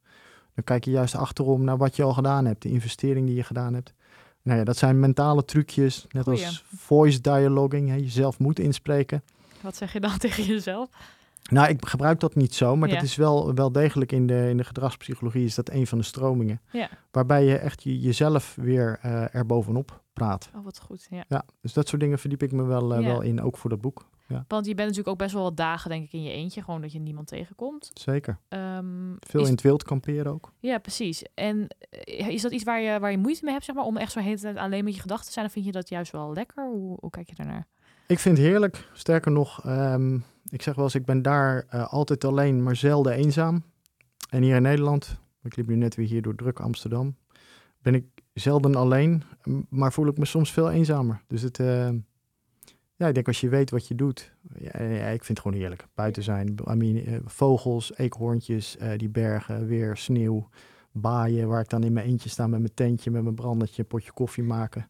dan 0.56 0.64
kijk 0.64 0.86
je 0.86 0.92
juist 0.92 1.16
achterom 1.16 1.64
naar 1.64 1.78
wat 1.78 1.96
je 1.96 2.04
al 2.04 2.14
gedaan 2.14 2.46
hebt, 2.46 2.62
de 2.62 2.70
investering 2.70 3.26
die 3.28 3.36
je 3.36 3.44
gedaan 3.44 3.74
hebt. 3.74 3.94
Nou 4.42 4.58
ja, 4.58 4.64
dat 4.64 4.78
zijn 4.78 5.00
mentale 5.00 5.46
trucjes, 5.46 6.06
net 6.10 6.24
Goeie. 6.24 6.46
als 6.46 6.66
voice 6.76 7.22
dialoguing, 7.22 7.90
hè, 7.90 7.96
jezelf 7.96 8.40
moet 8.40 8.60
inspreken. 8.60 9.24
Wat 9.62 9.76
zeg 9.76 9.94
je 9.94 10.00
dan 10.00 10.18
tegen 10.28 10.44
jezelf? 10.44 10.90
Nou, 11.52 11.70
ik 11.70 11.86
gebruik 11.86 12.20
dat 12.20 12.36
niet 12.36 12.56
zo, 12.56 12.76
maar 12.76 12.90
Ja. 12.90 12.96
dat 12.96 13.04
is 13.04 13.16
wel, 13.16 13.54
wel 13.54 13.72
degelijk 13.72 14.12
in 14.12 14.28
de, 14.28 14.50
in 14.50 14.58
de 14.58 14.64
gedragspsychologie 14.64 15.46
is 15.46 15.56
dat 15.56 15.70
een 15.70 15.88
van 15.88 15.98
de 15.98 16.04
stromingen. 16.04 16.62
Ja. 16.72 16.90
Waarbij 17.12 17.46
je 17.46 17.58
echt 17.58 17.84
je, 17.84 18.00
jezelf 18.00 18.56
weer 18.56 19.00
eh 19.02 19.36
er 19.36 19.46
bovenop 19.46 20.02
praat. 20.14 20.50
Oh, 20.56 20.64
wat 20.64 20.80
goed. 20.80 21.08
Ja. 21.10 21.24
Ja, 21.28 21.46
dus 21.62 21.74
dat 21.74 21.88
soort 21.88 22.02
dingen 22.02 22.20
verdiep 22.20 22.44
ik 22.44 22.52
me 22.52 22.64
wel, 22.64 22.94
eh, 22.96 23.06
wel 23.06 23.22
in, 23.22 23.42
ook 23.42 23.58
voor 23.58 23.70
dat 23.70 23.82
boek. 23.82 24.06
Ja, 24.28 24.46
Want 24.48 24.66
je 24.66 24.74
bent 24.76 24.88
natuurlijk 24.88 25.08
ook 25.16 25.18
best 25.18 25.34
wel 25.34 25.44
wat 25.44 25.58
dagen, 25.58 25.90
denk 25.90 26.04
ik, 26.06 26.14
in 26.14 26.24
je 26.24 26.32
eentje. 26.32 26.64
Gewoon 26.64 26.82
dat 26.82 26.92
je 26.92 27.00
niemand 27.00 27.28
tegenkomt. 27.28 27.92
zeker. 27.94 28.40
Ehm, 28.48 29.14
Veel 29.20 29.42
is- 29.42 29.46
in 29.48 29.54
het 29.54 29.62
wild 29.62 29.84
kamperen 29.84 30.32
ook. 30.34 30.52
Ja, 30.60 30.78
precies. 30.78 31.24
En 31.34 31.68
eh, 31.90 32.28
is 32.28 32.42
dat 32.42 32.52
iets 32.52 32.64
waar 32.64 32.82
je, 32.82 33.00
waar 33.00 33.12
je 33.12 33.18
moeite 33.18 33.44
mee 33.44 33.54
hebt, 33.54 33.66
zeg 33.66 33.76
maar, 33.76 33.86
om 33.86 33.98
echt 33.98 34.12
zo 34.12 34.20
hele 34.20 34.40
tijd 34.40 34.58
alleen 34.58 34.84
met 34.84 34.96
je 34.96 35.02
gedachten 35.02 35.26
te 35.28 35.32
zijn? 35.34 35.46
Of 35.46 35.52
vind 35.52 35.66
je 35.66 35.72
dat 35.72 35.90
juist 35.90 36.12
wel 36.12 36.34
lekker? 36.34 36.66
Hoe, 36.70 36.98
hoe 37.00 37.10
kijk 37.10 37.30
je 37.30 37.36
daarnaar? 37.36 37.68
Ik 38.08 38.20
vind 38.20 38.38
het 38.38 38.46
heerlijk. 38.48 38.90
Sterker 38.94 39.32
nog, 39.32 39.66
ehm, 39.66 40.16
ik 40.50 40.62
zeg 40.62 40.76
wel 40.76 40.84
eens, 40.84 40.96
ik 40.96 41.06
ben 41.06 41.22
daar 41.22 41.66
eh, 41.70 41.94
altijd 41.94 42.24
alleen, 42.24 42.64
maar 42.64 42.76
zelden 42.76 43.14
eenzaam. 43.14 43.64
En 44.30 44.42
hier 44.44 44.56
in 44.56 44.62
Nederland, 44.62 45.20
ik 45.44 45.56
liep 45.56 45.68
nu 45.68 45.76
net 45.76 45.96
weer 45.96 46.08
hier 46.08 46.22
door 46.22 46.36
druk 46.36 46.60
Amsterdam, 46.60 47.16
ben 47.82 47.96
ik 47.96 48.06
zelden 48.34 48.76
alleen, 48.76 49.24
maar 49.70 49.94
voel 49.94 50.08
ik 50.08 50.18
me 50.18 50.26
soms 50.26 50.52
veel 50.52 50.72
eenzamer. 50.72 51.22
Dus 51.28 51.42
het, 51.42 51.60
eh, 51.60 51.90
ja, 52.96 53.08
ik 53.08 53.14
denk 53.14 53.28
als 53.28 53.42
je 53.42 53.50
weet 53.50 53.70
wat 53.70 53.88
je 53.88 53.96
doet, 53.96 54.32
ja, 54.58 54.82
ja, 54.82 55.06
ik 55.06 55.24
vind 55.24 55.28
het 55.28 55.40
gewoon 55.40 55.58
heerlijk. 55.58 55.88
Buiten 55.96 56.24
zijn, 56.24 56.56
I 56.82 57.04
eh, 57.04 57.20
vogels, 57.26 57.98
eekhoorntjes, 57.98 58.78
eh, 58.78 58.98
die 58.98 59.10
bergen, 59.10 59.68
weer 59.68 59.98
sneeuw, 59.98 60.50
baaien, 60.92 61.48
waar 61.48 61.62
ik 61.62 61.70
dan 61.70 61.84
in 61.84 61.94
mijn 61.94 62.06
eentje 62.06 62.30
sta 62.30 62.48
met 62.48 62.60
mijn 62.60 62.74
tentje, 62.74 63.12
met 63.12 63.24
mijn 63.24 63.36
brandertje, 63.36 63.82
een 63.82 63.88
potje 63.88 64.12
koffie 64.12 64.44
maken. 64.44 64.88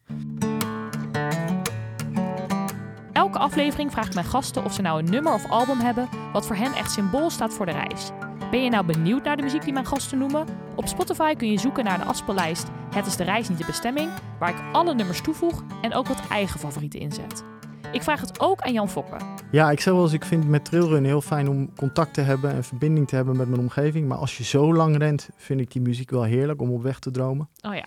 Elke 3.12 3.38
aflevering 3.38 3.92
vraag 3.92 4.06
ik 4.06 4.14
mijn 4.14 4.26
gasten 4.26 4.64
of 4.64 4.74
ze 4.74 4.82
nou 4.82 4.98
een 4.98 5.10
nummer 5.10 5.32
of 5.32 5.50
album 5.50 5.78
hebben 5.78 6.08
wat 6.32 6.46
voor 6.46 6.56
hen 6.56 6.72
echt 6.72 6.90
symbool 6.90 7.30
staat 7.30 7.54
voor 7.54 7.66
de 7.66 7.72
reis. 7.72 8.10
Ben 8.50 8.62
je 8.62 8.70
nou 8.70 8.86
benieuwd 8.86 9.24
naar 9.24 9.36
de 9.36 9.42
muziek 9.42 9.62
die 9.62 9.72
mijn 9.72 9.86
gasten 9.86 10.18
noemen? 10.18 10.46
Op 10.76 10.86
Spotify 10.86 11.34
kun 11.34 11.50
je 11.50 11.58
zoeken 11.58 11.84
naar 11.84 11.98
de 11.98 12.04
afspeellijst 12.04 12.68
Het 12.94 13.06
is 13.06 13.16
de 13.16 13.24
reis, 13.24 13.48
niet 13.48 13.58
de 13.58 13.64
bestemming, 13.66 14.10
waar 14.38 14.50
ik 14.50 14.62
alle 14.72 14.94
nummers 14.94 15.20
toevoeg 15.20 15.64
en 15.82 15.94
ook 15.94 16.06
wat 16.06 16.28
eigen 16.28 16.60
favorieten 16.60 17.00
inzet. 17.00 17.53
Ik 17.94 18.02
vraag 18.02 18.20
het 18.20 18.40
ook 18.40 18.60
aan 18.60 18.72
Jan 18.72 18.88
Fokke. 18.88 19.16
Ja, 19.50 19.70
ik 19.70 19.80
zeg 19.80 19.94
wel 19.94 20.02
eens, 20.02 20.12
ik 20.12 20.24
vind 20.24 20.48
met 20.48 20.64
trailrun 20.64 21.04
heel 21.04 21.20
fijn 21.20 21.48
om 21.48 21.74
contact 21.74 22.14
te 22.14 22.20
hebben 22.20 22.50
en 22.50 22.64
verbinding 22.64 23.08
te 23.08 23.16
hebben 23.16 23.36
met 23.36 23.48
mijn 23.48 23.60
omgeving. 23.60 24.08
Maar 24.08 24.18
als 24.18 24.36
je 24.36 24.44
zo 24.44 24.74
lang 24.74 24.96
rent, 24.96 25.28
vind 25.36 25.60
ik 25.60 25.72
die 25.72 25.82
muziek 25.82 26.10
wel 26.10 26.22
heerlijk 26.22 26.60
om 26.60 26.70
op 26.70 26.82
weg 26.82 26.98
te 26.98 27.10
dromen. 27.10 27.48
Oh 27.60 27.74
ja. 27.74 27.86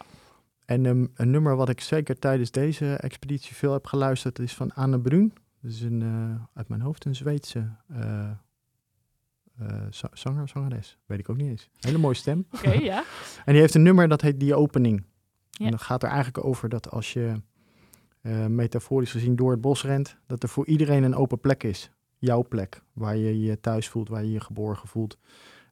En 0.66 0.86
ehm, 0.86 1.05
een 1.16 1.32
nummer 1.32 1.55
wat 1.55 1.70
ik 1.70 1.82
zeker 1.82 2.20
tijdens 2.20 2.51
deze 2.51 2.93
expeditie 2.95 3.55
veel 3.55 3.74
heb 3.74 3.86
geluisterd, 3.86 4.39
is 4.39 4.53
van 4.53 4.74
Anne 4.74 4.99
Brun. 4.99 5.34
Dat 5.62 5.72
is 5.72 5.82
een, 5.82 6.01
uh, 6.01 6.41
uit 6.53 6.68
mijn 6.68 6.82
hoofd 6.82 7.05
een 7.05 7.16
Zweedse 7.16 7.70
uh, 7.91 8.30
uh, 9.62 9.68
zanger, 10.14 10.47
zangeres. 10.49 10.97
Weet 11.05 11.20
ik 11.20 11.30
ook 11.30 11.38
niet 11.38 11.49
eens. 11.49 11.70
Hele 11.80 11.97
mooie 11.97 12.16
stem. 12.16 12.45
Oké, 12.51 12.72
ja. 12.72 13.03
en 13.45 13.51
die 13.51 13.62
heeft 13.62 13.76
een 13.76 13.84
nummer 13.84 14.08
dat 14.08 14.22
heet 14.22 14.39
Die 14.39 14.55
Opening. 14.55 15.03
Ja. 15.49 15.66
En 15.66 15.72
dat 15.72 15.82
gaat 15.82 16.03
er 16.03 16.10
eigenlijk 16.10 16.45
over 16.45 16.70
dat 16.70 16.91
als 16.91 17.14
je 17.14 17.41
metaforisch 18.47 19.11
gezien 19.11 19.36
door 19.36 19.51
het 19.51 19.61
bos 19.61 19.84
rent, 19.84 20.17
dat 20.25 20.43
er 20.43 20.49
voor 20.49 20.67
iedereen 20.67 21.03
een 21.03 21.15
open 21.15 21.39
plek 21.39 21.63
is. 21.63 21.91
Jouw 22.17 22.43
plek, 22.47 22.82
waar 22.93 23.17
je 23.17 23.39
je 23.39 23.59
thuis 23.59 23.89
voelt, 23.89 24.09
waar 24.09 24.23
je 24.23 24.32
je 24.32 24.39
geborgen 24.39 24.88
voelt. 24.88 25.17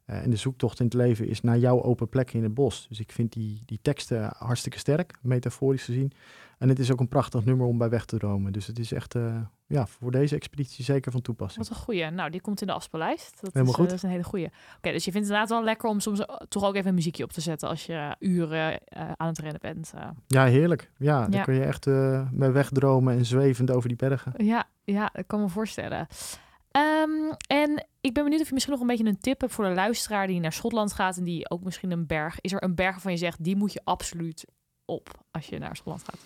Uh, 0.06 0.22
en 0.22 0.30
de 0.30 0.36
zoektocht 0.36 0.78
in 0.78 0.84
het 0.84 0.94
leven 0.94 1.28
is 1.28 1.40
naar 1.40 1.58
jouw 1.58 1.82
open 1.82 2.08
plek 2.08 2.32
in 2.32 2.42
het 2.42 2.54
bos. 2.54 2.86
Dus 2.88 3.00
ik 3.00 3.12
vind 3.12 3.32
die, 3.32 3.62
die 3.64 3.78
teksten 3.82 4.30
hartstikke 4.38 4.78
sterk, 4.78 5.18
metaforisch 5.22 5.84
gezien. 5.84 6.12
En 6.58 6.68
het 6.68 6.78
is 6.78 6.92
ook 6.92 7.00
een 7.00 7.08
prachtig 7.08 7.44
nummer 7.44 7.66
om 7.66 7.78
bij 7.78 7.88
weg 7.88 8.04
te 8.04 8.18
dromen. 8.18 8.52
Dus 8.52 8.66
het 8.66 8.78
is 8.78 8.92
echt 8.92 9.14
uh, 9.14 9.36
ja, 9.66 9.86
voor 9.86 10.10
deze 10.10 10.34
expeditie 10.34 10.84
zeker 10.84 11.12
van 11.12 11.20
toepassing. 11.20 11.68
Wat 11.68 11.76
een 11.76 11.82
goeie. 11.82 12.10
Nou, 12.10 12.30
die 12.30 12.40
komt 12.40 12.60
in 12.60 12.66
de 12.66 12.72
afspeellijst. 12.72 13.40
Dat 13.40 13.52
Helemaal 13.52 13.72
is, 13.72 13.78
goed. 13.78 13.84
Uh, 13.84 13.90
dat 13.90 13.98
is 13.98 14.02
een 14.02 14.10
hele 14.10 14.24
goeie. 14.24 14.46
Oké, 14.76 14.92
dus 14.92 15.04
je 15.04 15.12
vindt 15.12 15.28
het 15.28 15.36
inderdaad 15.36 15.48
wel 15.48 15.64
lekker 15.64 15.88
om 15.88 16.00
soms 16.00 16.24
toch 16.48 16.64
ook 16.64 16.74
even 16.74 16.88
een 16.88 16.94
muziekje 16.94 17.24
op 17.24 17.32
te 17.32 17.40
zetten 17.40 17.68
als 17.68 17.86
je 17.86 18.16
uren 18.18 18.80
aan 19.16 19.26
het 19.26 19.38
rennen 19.38 19.60
bent. 19.60 19.92
Ja, 20.26 20.44
heerlijk. 20.44 20.90
Ja, 20.98 21.20
ja. 21.20 21.28
dan 21.28 21.42
kun 21.42 21.54
je 21.54 21.64
echt 21.64 21.84
bij 22.32 22.52
wegdromen 22.52 23.16
en 23.16 23.24
zwevend 23.24 23.70
over 23.70 23.88
die 23.88 23.96
bergen. 23.96 24.32
Ja, 24.36 24.64
ja, 24.84 25.14
ik 25.14 25.26
kan 25.26 25.40
me 25.40 25.48
voorstellen. 25.48 26.06
Um, 26.72 27.36
en 27.46 27.86
ik 28.00 28.14
ben 28.14 28.22
benieuwd 28.22 28.40
of 28.40 28.46
je 28.46 28.54
misschien 28.54 28.72
nog 28.72 28.82
een 28.82 28.88
beetje 28.88 29.06
een 29.06 29.18
tip 29.18 29.40
hebt 29.40 29.52
voor 29.52 29.64
de 29.64 29.74
luisteraar 29.74 30.26
die 30.26 30.40
naar 30.40 30.52
Schotland 30.52 30.92
gaat 30.92 31.16
en 31.16 31.24
die 31.24 31.50
ook 31.50 31.64
misschien 31.64 31.90
een 31.90 32.06
berg. 32.06 32.40
Is 32.40 32.52
er 32.52 32.62
een 32.62 32.74
berg 32.74 32.92
waarvan 32.92 33.12
je 33.12 33.18
zegt, 33.18 33.44
die 33.44 33.56
moet 33.56 33.72
je 33.72 33.80
absoluut 33.84 34.44
op 34.84 35.08
als 35.30 35.46
je 35.46 35.58
naar 35.58 35.76
Schotland 35.76 36.04
gaat? 36.04 36.18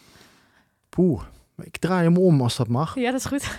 Poeh, 0.90 1.22
ik 1.62 1.76
draai 1.76 2.04
hem 2.04 2.16
om 2.16 2.40
als 2.40 2.56
dat 2.56 2.68
mag. 2.68 2.94
Ja, 2.94 3.10
dat 3.10 3.20
is 3.20 3.26
goed. 3.26 3.58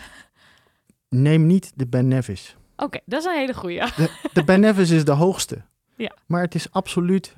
Neem 1.10 1.46
niet 1.46 1.72
de 1.76 1.88
Ben 1.88 2.08
Nevis. 2.08 2.56
Oké, 2.74 2.84
okay, 2.84 3.02
dat 3.06 3.20
is 3.20 3.26
een 3.26 3.38
hele 3.38 3.54
goeie. 3.54 3.80
De, 3.80 4.30
de 4.34 4.44
Ben 4.44 4.60
Nevis 4.60 4.90
is 4.90 5.06
de 5.06 5.12
hoogste. 5.12 5.62
Ja. 5.96 6.16
Maar 6.26 6.42
het 6.42 6.56
is 6.56 6.72
absoluut 6.72 7.36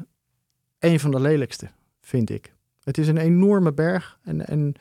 een 0.80 1.00
van 1.00 1.12
de 1.12 1.20
lelijkste, 1.20 1.70
vind 2.02 2.30
ik. 2.30 2.54
Het 2.84 2.98
is 2.98 3.08
een 3.08 3.18
enorme 3.18 3.74
berg 3.74 4.20
en, 4.24 4.48
en 4.48 4.74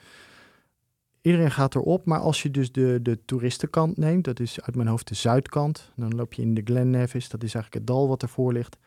iedereen 1.21 1.51
gaat 1.51 1.75
erop. 1.75 2.05
Maar 2.05 2.19
als 2.19 2.41
je 2.41 2.51
dus 2.51 2.71
de, 2.71 2.99
de 3.01 3.25
toeristenkant 3.25 3.97
neemt, 3.97 4.23
dat 4.23 4.39
is 4.39 4.61
uit 4.61 4.75
mijn 4.75 4.87
hoofd 4.87 5.07
de 5.07 5.15
zuidkant. 5.15 5.91
Dan 5.95 6.15
loop 6.15 6.33
je 6.33 6.41
in 6.41 6.53
de 6.53 6.61
Glen 6.63 6.89
Nevis, 6.89 7.29
dat 7.29 7.43
is 7.43 7.53
eigenlijk 7.53 7.73
het 7.73 7.95
dal 7.95 8.07
wat 8.07 8.21
ervoor 8.21 8.53
ligt. 8.53 8.77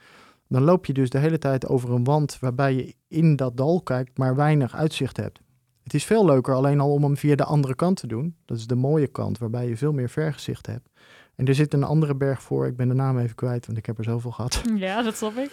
Dan 0.48 0.62
loop 0.62 0.86
je 0.86 0.92
dus 0.92 1.10
de 1.10 1.18
hele 1.18 1.38
tijd 1.38 1.66
over 1.66 1.92
een 1.92 2.04
wand 2.04 2.38
waarbij 2.38 2.74
je 2.74 2.94
in 3.08 3.36
dat 3.36 3.56
dal 3.56 3.82
kijkt, 3.82 4.18
maar 4.18 4.36
weinig 4.36 4.74
uitzicht 4.74 5.16
hebt. 5.16 5.40
Het 5.86 5.94
is 5.94 6.04
veel 6.04 6.24
leuker 6.24 6.54
alleen 6.54 6.80
al 6.80 6.92
om 6.92 7.02
hem 7.02 7.16
via 7.16 7.34
de 7.34 7.44
andere 7.44 7.74
kant 7.74 7.96
te 7.96 8.06
doen. 8.06 8.34
Dat 8.44 8.56
is 8.56 8.66
de 8.66 8.74
mooie 8.74 9.06
kant, 9.06 9.38
waarbij 9.38 9.68
je 9.68 9.76
veel 9.76 9.92
meer 9.92 10.08
vergezicht 10.08 10.66
hebt. 10.66 10.88
En 11.34 11.46
er 11.46 11.54
zit 11.54 11.74
een 11.74 11.84
andere 11.84 12.14
berg 12.14 12.42
voor, 12.42 12.66
ik 12.66 12.76
ben 12.76 12.88
de 12.88 12.94
naam 12.94 13.18
even 13.18 13.34
kwijt, 13.34 13.66
want 13.66 13.78
ik 13.78 13.86
heb 13.86 13.98
er 13.98 14.04
zoveel 14.04 14.30
gehad. 14.30 14.62
Ja, 14.74 15.02
dat 15.02 15.16
snap 15.16 15.36
ik. 15.36 15.50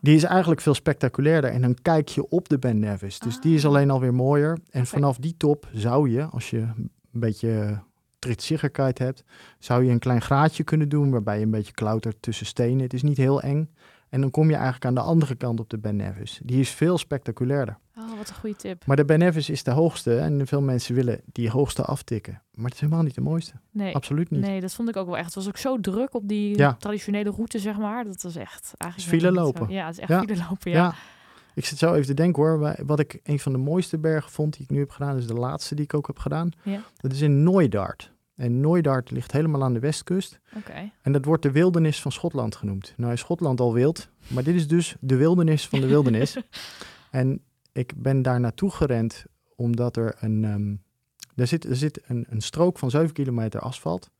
Die 0.00 0.16
is 0.16 0.22
eigenlijk 0.22 0.60
veel 0.60 0.74
spectaculairder 0.74 1.50
en 1.50 1.60
dan 1.60 1.74
kijk 1.82 2.08
je 2.08 2.28
op 2.28 2.48
de 2.48 2.58
Ben 2.58 2.78
Nevis. 2.78 3.18
Dus 3.18 3.36
ah. 3.36 3.42
die 3.42 3.54
is 3.54 3.66
alleen 3.66 3.90
alweer 3.90 4.14
mooier. 4.14 4.50
En 4.50 4.58
okay. 4.70 4.84
vanaf 4.84 5.16
die 5.16 5.34
top 5.36 5.68
zou 5.72 6.10
je, 6.10 6.24
als 6.24 6.50
je 6.50 6.58
een 6.58 6.90
beetje 7.12 7.82
tritsicherheid 8.18 8.98
hebt, 8.98 9.24
zou 9.58 9.84
je 9.84 9.90
een 9.90 9.98
klein 9.98 10.22
graadje 10.22 10.64
kunnen 10.64 10.88
doen 10.88 11.10
waarbij 11.10 11.38
je 11.38 11.44
een 11.44 11.50
beetje 11.50 11.72
klautert 11.72 12.16
tussen 12.22 12.46
stenen. 12.46 12.82
Het 12.82 12.94
is 12.94 13.02
niet 13.02 13.16
heel 13.16 13.42
eng. 13.42 13.70
En 14.08 14.20
dan 14.20 14.30
kom 14.30 14.48
je 14.48 14.54
eigenlijk 14.54 14.84
aan 14.84 14.94
de 14.94 15.00
andere 15.00 15.34
kant 15.34 15.60
op 15.60 15.70
de 15.70 15.78
Ben 15.78 15.96
Nevis. 15.96 16.40
Die 16.42 16.60
is 16.60 16.70
veel 16.70 16.98
spectaculairder. 16.98 17.78
Wat 18.18 18.28
een 18.28 18.34
goede 18.34 18.56
tip. 18.56 18.86
Maar 18.86 18.96
de 18.96 19.04
Ben 19.04 19.18
Nevis 19.18 19.50
is 19.50 19.62
de 19.62 19.70
hoogste 19.70 20.18
en 20.18 20.46
veel 20.46 20.62
mensen 20.62 20.94
willen 20.94 21.20
die 21.32 21.50
hoogste 21.50 21.82
aftikken. 21.82 22.42
Maar 22.50 22.64
het 22.64 22.74
is 22.74 22.80
helemaal 22.80 23.02
niet 23.02 23.14
de 23.14 23.20
mooiste. 23.20 23.52
Nee. 23.70 23.94
Absoluut 23.94 24.30
niet. 24.30 24.40
Nee, 24.40 24.60
dat 24.60 24.74
vond 24.74 24.88
ik 24.88 24.96
ook 24.96 25.06
wel 25.06 25.16
echt. 25.16 25.26
Het 25.26 25.34
was 25.34 25.48
ook 25.48 25.56
zo 25.56 25.80
druk 25.80 26.14
op 26.14 26.28
die 26.28 26.56
ja. 26.56 26.74
traditionele 26.74 27.30
route, 27.30 27.58
zeg 27.58 27.78
maar. 27.78 28.04
Dat 28.04 28.22
was 28.22 28.36
echt 28.36 28.72
eigenlijk... 28.78 29.22
file 29.22 29.32
lopen. 29.32 29.66
Zo. 29.66 29.72
Ja, 29.72 29.86
het 29.86 29.94
is 29.94 30.00
echt 30.00 30.08
ja. 30.08 30.20
file 30.20 30.36
lopen, 30.48 30.70
ja. 30.70 30.76
ja. 30.76 30.94
Ik 31.54 31.64
zit 31.64 31.78
zo 31.78 31.92
even 31.92 32.06
te 32.06 32.14
denken 32.14 32.42
hoor. 32.42 32.76
Wat 32.86 32.98
ik 32.98 33.20
een 33.22 33.38
van 33.38 33.52
de 33.52 33.58
mooiste 33.58 33.98
bergen 33.98 34.30
vond 34.30 34.52
die 34.52 34.62
ik 34.62 34.70
nu 34.70 34.78
heb 34.78 34.90
gedaan, 34.90 35.16
is 35.16 35.26
de 35.26 35.34
laatste 35.34 35.74
die 35.74 35.84
ik 35.84 35.94
ook 35.94 36.06
heb 36.06 36.18
gedaan. 36.18 36.50
Ja. 36.62 36.80
Dat 36.96 37.12
is 37.12 37.20
in 37.20 37.42
Nooidart. 37.42 38.12
En 38.38 38.60
Nooidart 38.60 39.10
ligt 39.10 39.32
helemaal 39.32 39.62
aan 39.62 39.72
de 39.72 39.78
westkust. 39.78 40.40
Okay. 40.56 40.92
En 41.02 41.12
dat 41.12 41.24
wordt 41.24 41.42
de 41.42 41.50
wildernis 41.50 42.00
van 42.00 42.12
Schotland 42.12 42.56
genoemd. 42.56 42.94
Nou 42.96 43.12
is 43.12 43.20
Schotland 43.20 43.60
al 43.60 43.72
wild, 43.72 44.08
maar 44.26 44.42
dit 44.42 44.54
is 44.54 44.68
dus 44.68 44.96
de 45.00 45.16
wildernis 45.16 45.68
van 45.68 45.80
de 45.80 45.86
wildernis. 45.86 46.36
en 47.10 47.40
ik 47.78 47.92
ben 47.96 48.22
daar 48.22 48.40
naartoe 48.40 48.70
gerend 48.70 49.24
omdat 49.56 49.96
er 49.96 50.16
een... 50.20 50.44
Um, 50.44 50.82
er 51.34 51.46
zit, 51.46 51.64
er 51.64 51.76
zit 51.76 52.00
een, 52.06 52.26
een 52.28 52.40
strook 52.40 52.78
van 52.78 52.90
7 52.90 53.12
kilometer 53.12 53.60
asfalt. 53.60 54.10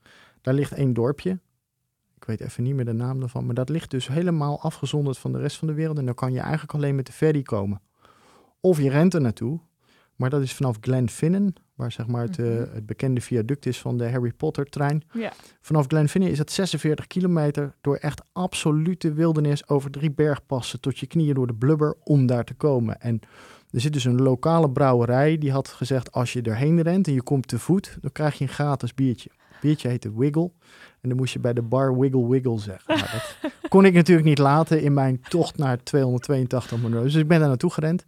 Daar 0.41 0.55
ligt 0.55 0.73
één 0.73 0.93
dorpje. 0.93 1.39
Ik 2.17 2.25
weet 2.25 2.41
even 2.41 2.63
niet 2.63 2.75
meer 2.75 2.85
de 2.85 2.93
naam 2.93 3.21
daarvan. 3.21 3.47
Maar 3.47 3.55
dat 3.55 3.69
ligt 3.69 3.91
dus 3.91 4.09
helemaal 4.09 4.61
afgezonderd 4.61 5.19
van 5.19 5.33
de 5.33 5.39
rest 5.39 5.57
van 5.57 5.69
de 5.69 5.75
wereld. 5.75 5.99
En 5.99 6.05
dan 6.05 6.15
kan 6.15 6.33
je 6.33 6.41
eigenlijk 6.41 6.75
alleen 6.75 6.95
met 6.95 7.07
de 7.07 7.13
ferry 7.13 7.43
komen. 7.43 7.81
Of 8.61 8.79
je 8.81 8.91
rent 8.91 9.15
er 9.15 9.21
naartoe. 9.21 9.61
Maar 10.17 10.31
dat 10.31 10.43
is 10.43 10.55
vanaf 10.55 10.77
Glenfinnan, 10.81 11.55
waar 11.79 11.93
zeg 11.93 12.07
maar 12.07 12.23
het, 12.23 12.39
uh, 12.39 12.59
het 12.73 12.87
bekende 12.87 13.21
viaduct 13.21 13.67
is 13.67 13.81
van 13.81 13.99
de 13.99 14.11
Harry 14.11 14.33
Potter 14.33 14.65
trein. 14.65 15.03
Ja. 15.13 15.33
Vanaf 15.61 15.87
Glenfinnan 15.87 16.31
is 16.31 16.39
het 16.39 16.53
46 16.53 17.07
kilometer 17.07 17.75
door 17.81 17.97
echt 17.97 18.23
absolute 18.33 19.13
wildernis 19.13 19.69
over 19.69 19.91
drie 19.91 20.11
bergpassen 20.11 20.81
tot 20.81 20.99
je 20.99 21.07
knieën 21.07 21.35
door 21.35 21.47
de 21.47 21.55
blubber 21.55 21.97
om 22.05 22.27
daar 22.27 22.45
te 22.45 22.55
komen. 22.55 23.01
En 23.01 23.21
er 23.71 23.81
zit 23.81 23.93
dus 23.93 24.05
een 24.05 24.23
lokale 24.23 24.71
brouwerij 24.71 25.39
die 25.39 25.53
had 25.53 25.69
gezegd 25.69 26.13
als 26.13 26.33
je 26.33 26.43
erheen 26.43 26.83
rent 26.83 27.07
en 27.07 27.13
je 27.13 27.23
komt 27.23 27.49
te 27.49 27.59
voet, 27.59 27.99
dan 28.01 28.13
krijg 28.13 28.39
je 28.39 28.45
een 28.45 28.51
gratis 28.51 28.95
biertje. 28.95 29.31
Het 29.49 29.61
biertje 29.61 29.89
heette 29.89 30.19
Wiggle 30.19 30.51
en 31.01 31.09
dan 31.09 31.17
moest 31.17 31.33
je 31.33 31.39
bij 31.39 31.53
de 31.53 31.63
bar 31.63 31.99
Wiggle 31.99 32.29
Wiggle 32.29 32.59
zeggen. 32.59 32.97
Nou, 32.97 33.09
dat 33.13 33.53
kon 33.69 33.85
ik 33.85 33.95
natuurlijk 33.95 34.29
niet 34.29 34.39
laten 34.39 34.83
in 34.83 34.95
mijn 34.95 35.21
tocht 35.29 35.57
naar 35.57 35.83
282 35.83 36.81
Monroe. 36.81 37.03
Dus 37.03 37.15
ik 37.15 37.29
ben 37.29 37.39
daar 37.39 37.49
naartoe 37.49 37.73
gerend. 37.73 38.07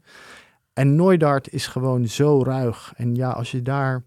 En 0.73 0.95
Nooidart 0.95 1.53
is 1.53 1.67
gewoon 1.67 2.07
zo 2.07 2.43
ruig. 2.43 2.93
En 2.97 3.15
ja, 3.15 3.31
als 3.31 3.51
je 3.51 3.63
daar 3.63 4.05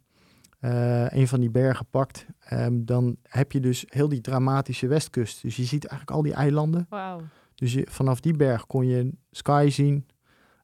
uh, 0.61 1.11
een 1.11 1.27
van 1.27 1.39
die 1.39 1.51
bergen 1.51 1.85
pakt, 1.89 2.25
um, 2.51 2.85
dan 2.85 3.17
heb 3.21 3.51
je 3.51 3.59
dus 3.59 3.85
heel 3.87 4.09
die 4.09 4.21
dramatische 4.21 4.87
westkust. 4.87 5.41
Dus 5.41 5.55
je 5.55 5.63
ziet 5.63 5.85
eigenlijk 5.85 6.17
al 6.17 6.23
die 6.23 6.33
eilanden. 6.33 6.85
Wow. 6.89 7.21
Dus 7.55 7.73
je, 7.73 7.87
vanaf 7.89 8.19
die 8.19 8.33
berg 8.33 8.67
kon 8.67 8.87
je 8.87 9.11
Sky 9.31 9.67
zien, 9.71 10.07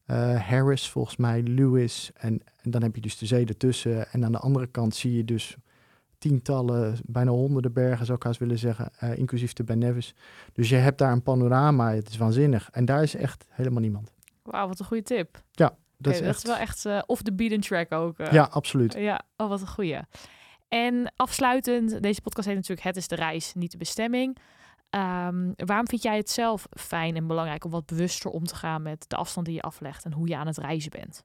uh, 0.07 0.41
Harris 0.41 0.89
volgens 0.89 1.17
mij, 1.17 1.41
Lewis. 1.41 2.11
En, 2.13 2.41
en, 2.61 2.71
dan 2.71 2.83
heb 2.83 2.95
je 2.95 3.01
dus 3.01 3.17
de 3.17 3.25
zee 3.25 3.45
ertussen. 3.45 4.11
En 4.11 4.25
aan 4.25 4.31
de 4.31 4.39
andere 4.39 4.67
kant 4.67 4.95
zie 4.95 5.15
je 5.15 5.25
dus 5.25 5.57
tientallen, 6.17 6.97
bijna 7.05 7.31
honderden 7.31 7.73
bergen 7.73 8.05
zou 8.05 8.17
ik 8.17 8.23
haast 8.23 8.39
willen 8.39 8.59
zeggen, 8.59 8.91
uh, 9.03 9.17
inclusief 9.17 9.53
de 9.53 9.63
Ben 9.63 9.77
Nevis. 9.77 10.15
Dus 10.53 10.69
je 10.69 10.75
hebt 10.75 10.97
daar 10.97 11.11
een 11.11 11.23
panorama, 11.23 11.93
het 11.93 12.09
is 12.09 12.17
waanzinnig. 12.17 12.69
En 12.71 12.85
daar 12.85 13.03
is 13.03 13.15
echt 13.15 13.45
helemaal 13.49 13.81
niemand. 13.81 14.11
Wauw, 14.43 14.67
wat 14.67 14.79
een 14.79 14.85
goede 14.85 15.03
tip. 15.03 15.43
Ja, 15.51 15.77
dat, 16.01 16.13
is, 16.13 16.21
dat 16.21 16.35
is 16.35 16.43
wel 16.43 16.57
echt 16.57 16.85
uh, 16.85 17.01
off 17.05 17.21
the 17.21 17.33
beaten 17.33 17.59
track 17.59 17.91
ook. 17.91 18.19
Uh. 18.19 18.31
Ja, 18.31 18.43
absoluut. 18.51 18.93
Ja, 18.93 19.21
oh, 19.37 19.49
wat 19.49 19.61
een 19.61 19.67
goeie. 19.67 19.99
En 20.67 21.13
afsluitend, 21.15 22.01
deze 22.01 22.21
podcast 22.21 22.47
heet 22.47 22.55
natuurlijk 22.55 22.87
Het 22.87 22.95
is 22.95 23.07
de 23.07 23.15
reis, 23.15 23.53
niet 23.53 23.71
de 23.71 23.77
bestemming. 23.77 24.37
Um, 24.89 25.53
waarom 25.55 25.87
vind 25.87 26.01
jij 26.01 26.17
het 26.17 26.29
zelf 26.29 26.67
fijn 26.69 27.15
en 27.15 27.27
belangrijk 27.27 27.65
om 27.65 27.71
wat 27.71 27.85
bewuster 27.85 28.31
om 28.31 28.45
te 28.45 28.55
gaan 28.55 28.81
met 28.81 29.05
de 29.07 29.15
afstand 29.15 29.45
die 29.45 29.55
je 29.55 29.61
aflegt 29.61 30.05
en 30.05 30.13
hoe 30.13 30.27
je 30.27 30.37
aan 30.37 30.47
het 30.47 30.57
reizen 30.57 30.91
bent? 30.91 31.23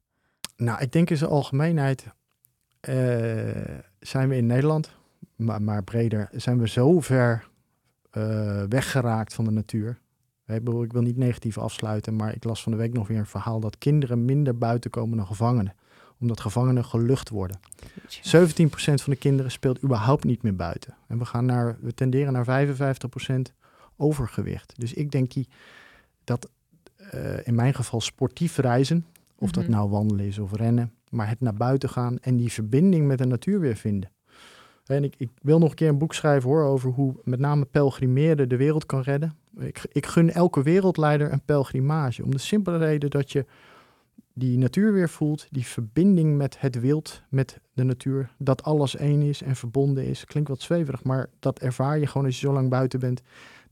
Nou, 0.56 0.80
ik 0.80 0.92
denk 0.92 1.10
in 1.10 1.16
zijn 1.16 1.30
algemeenheid 1.30 2.06
uh, 2.88 2.94
zijn 3.98 4.28
we 4.28 4.36
in 4.36 4.46
Nederland, 4.46 4.90
maar, 5.36 5.62
maar 5.62 5.84
breder, 5.84 6.28
zijn 6.32 6.58
we 6.58 6.68
zo 6.68 7.00
ver 7.00 7.48
weggeraakt 8.68 9.34
van 9.34 9.44
de 9.44 9.50
natuur. 9.50 9.98
Ik 10.46 10.60
wil, 10.64 11.02
niet 11.02 11.16
negatief 11.16 11.58
afsluiten, 11.58 12.16
maar 12.16 12.34
ik 12.34 12.44
las 12.44 12.62
van 12.62 12.72
de 12.72 12.78
week 12.78 12.92
nog 12.92 13.08
weer 13.08 13.18
een 13.18 13.26
verhaal 13.26 13.60
dat 13.60 13.78
kinderen 13.78 14.24
minder 14.24 14.58
buiten 14.58 14.90
komen 14.90 15.16
dan 15.16 15.26
gevangenen. 15.26 15.74
Omdat 16.20 16.40
gevangenen 16.40 16.84
gelucht 16.84 17.28
worden. 17.28 17.60
17% 18.08 18.20
van 18.76 19.12
de 19.12 19.16
kinderen 19.16 19.50
speelt 19.50 19.82
überhaupt 19.82 20.24
niet 20.24 20.42
meer 20.42 20.56
buiten. 20.56 20.94
En 21.06 21.18
we, 21.18 21.24
gaan 21.24 21.44
naar, 21.44 21.76
we 21.80 21.94
tenderen 21.94 22.32
naar 22.32 22.66
55% 22.68 23.54
overgewicht. 23.96 24.80
Dus 24.80 24.92
ik 24.92 25.10
denk 25.10 25.32
die, 25.32 25.48
dat 26.24 26.48
uh, 27.14 27.46
in 27.46 27.54
mijn 27.54 27.74
geval 27.74 28.00
sportief 28.00 28.56
reizen, 28.56 29.06
of 29.38 29.50
dat 29.50 29.68
nou 29.68 29.90
wandelen 29.90 30.26
is 30.26 30.38
of 30.38 30.52
rennen, 30.52 30.92
maar 31.10 31.28
het 31.28 31.40
naar 31.40 31.54
buiten 31.54 31.88
gaan 31.88 32.18
en 32.18 32.36
die 32.36 32.52
verbinding 32.52 33.06
met 33.06 33.18
de 33.18 33.26
natuur 33.26 33.60
weer 33.60 33.76
vinden. 33.76 34.10
En 34.86 35.04
ik, 35.04 35.14
ik 35.18 35.30
wil 35.42 35.58
nog 35.58 35.70
een 35.70 35.76
keer 35.76 35.88
een 35.88 35.98
boek 35.98 36.14
schrijven 36.14 36.48
hoor, 36.48 36.62
over 36.62 36.90
hoe 36.90 37.14
met 37.22 37.38
name 37.38 37.64
pelgrimeren 37.64 38.48
de 38.48 38.56
wereld 38.56 38.86
kan 38.86 39.00
redden. 39.00 39.36
Ik, 39.58 39.86
ik 39.92 40.06
gun 40.06 40.30
elke 40.30 40.62
wereldleider 40.62 41.32
een 41.32 41.44
pelgrimage. 41.44 42.24
Om 42.24 42.30
de 42.30 42.38
simpele 42.38 42.78
reden 42.78 43.10
dat 43.10 43.32
je 43.32 43.46
die 44.32 44.58
natuur 44.58 44.92
weer 44.92 45.08
voelt, 45.08 45.46
die 45.50 45.66
verbinding 45.66 46.36
met 46.36 46.60
het 46.60 46.80
wild, 46.80 47.22
met 47.28 47.60
de 47.72 47.84
natuur, 47.84 48.30
dat 48.38 48.62
alles 48.62 48.96
één 48.96 49.22
is 49.22 49.42
en 49.42 49.56
verbonden 49.56 50.06
is. 50.06 50.24
Klinkt 50.24 50.48
wat 50.48 50.60
zweverig, 50.60 51.04
maar 51.04 51.30
dat 51.38 51.58
ervaar 51.58 51.98
je 51.98 52.06
gewoon 52.06 52.26
als 52.26 52.40
je 52.40 52.46
zo 52.46 52.52
lang 52.52 52.68
buiten 52.70 53.00
bent. 53.00 53.22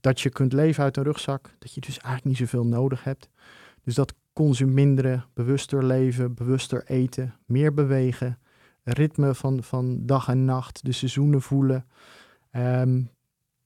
Dat 0.01 0.21
je 0.21 0.31
kunt 0.31 0.53
leven 0.53 0.85
uit 0.85 0.97
een 0.97 1.03
rugzak, 1.03 1.51
dat 1.59 1.75
je 1.75 1.81
dus 1.81 1.99
eigenlijk 1.99 2.25
niet 2.25 2.37
zoveel 2.37 2.67
nodig 2.67 3.05
hebt. 3.05 3.29
Dus 3.85 3.95
dat 3.95 4.15
consuminderen, 4.33 5.25
bewuster 5.35 5.85
leven, 5.85 6.35
bewuster 6.35 6.85
eten, 6.87 7.35
meer 7.47 7.75
bewegen, 7.75 8.39
ritme 8.85 9.35
van, 9.35 9.63
van 9.63 10.07
dag 10.07 10.29
en 10.29 10.45
nacht, 10.45 10.85
de 10.85 10.93
seizoenen 10.93 11.43
voelen. 11.43 11.87
Ehm, 12.51 13.03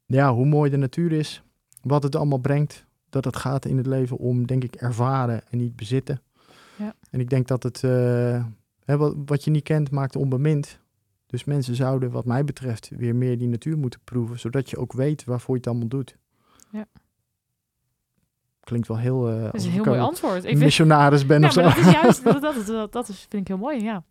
ja, 0.07 0.35
hoe 0.35 0.47
mooi 0.47 0.71
de 0.71 0.77
natuur 0.77 1.12
is, 1.12 1.43
wat 1.87 2.03
het 2.03 2.16
allemaal 2.16 2.39
brengt. 2.39 2.84
Dat 3.09 3.24
het 3.24 3.37
gaat 3.37 3.64
in 3.64 3.76
het 3.76 3.87
leven 3.87 4.16
om, 4.16 4.47
denk 4.47 4.64
ik, 4.64 4.74
ervaren 4.74 5.43
en 5.51 5.59
niet 5.59 5.76
bezitten. 5.76 6.20
Ja. 6.76 6.95
En 7.11 7.20
ik 7.20 7.28
denk 7.30 7.47
dat 7.49 7.62
het, 7.62 7.84
eh, 7.84 8.45
hè, 8.84 8.97
wat, 8.97 9.14
wat 9.26 9.45
je 9.45 9.51
niet 9.51 9.62
kent, 9.62 9.91
maakt 9.91 10.16
onbemind. 10.16 10.80
Dus 11.26 11.45
mensen 11.45 11.74
zouden, 11.74 12.11
wat 12.11 12.24
mij 12.24 12.45
betreft, 12.45 12.91
weer 12.97 13.14
meer 13.14 13.39
die 13.39 13.49
natuur 13.49 13.78
moeten 13.78 14.01
proeven, 14.05 14.39
zodat 14.39 14.70
je 14.70 14.76
ook 14.78 14.93
weet 14.93 15.24
waarvoor 15.24 15.55
je 15.55 15.61
het 15.61 15.70
allemaal 15.70 15.89
doet. 15.89 16.16
Ja. 16.70 16.87
Klinkt 18.61 18.89
wel 18.89 18.99
heel. 18.99 19.28
eh 19.30 19.43
Dat 19.43 19.55
is 19.55 19.64
een 19.64 19.70
heel 19.70 19.84
mooi 19.84 20.01
antwoord. 20.01 20.43
Ik 20.45 20.49
vind, 20.49 20.59
missionaris 20.61 21.26
ben 21.26 21.41
ja, 21.41 21.47
of 21.47 21.53
zo. 21.53 21.62
dat 21.62 21.76
is 21.76 21.91
juist, 21.93 22.24
dat, 22.32 22.41
dat, 22.43 22.57
is- 22.57 22.66
dat, 22.66 22.93
dat 22.93 23.09
is, 23.09 23.18
vind 23.28 23.43
ik 23.43 23.49
heel 23.49 23.59
mooi, 23.59 23.82
ja. 23.82 24.05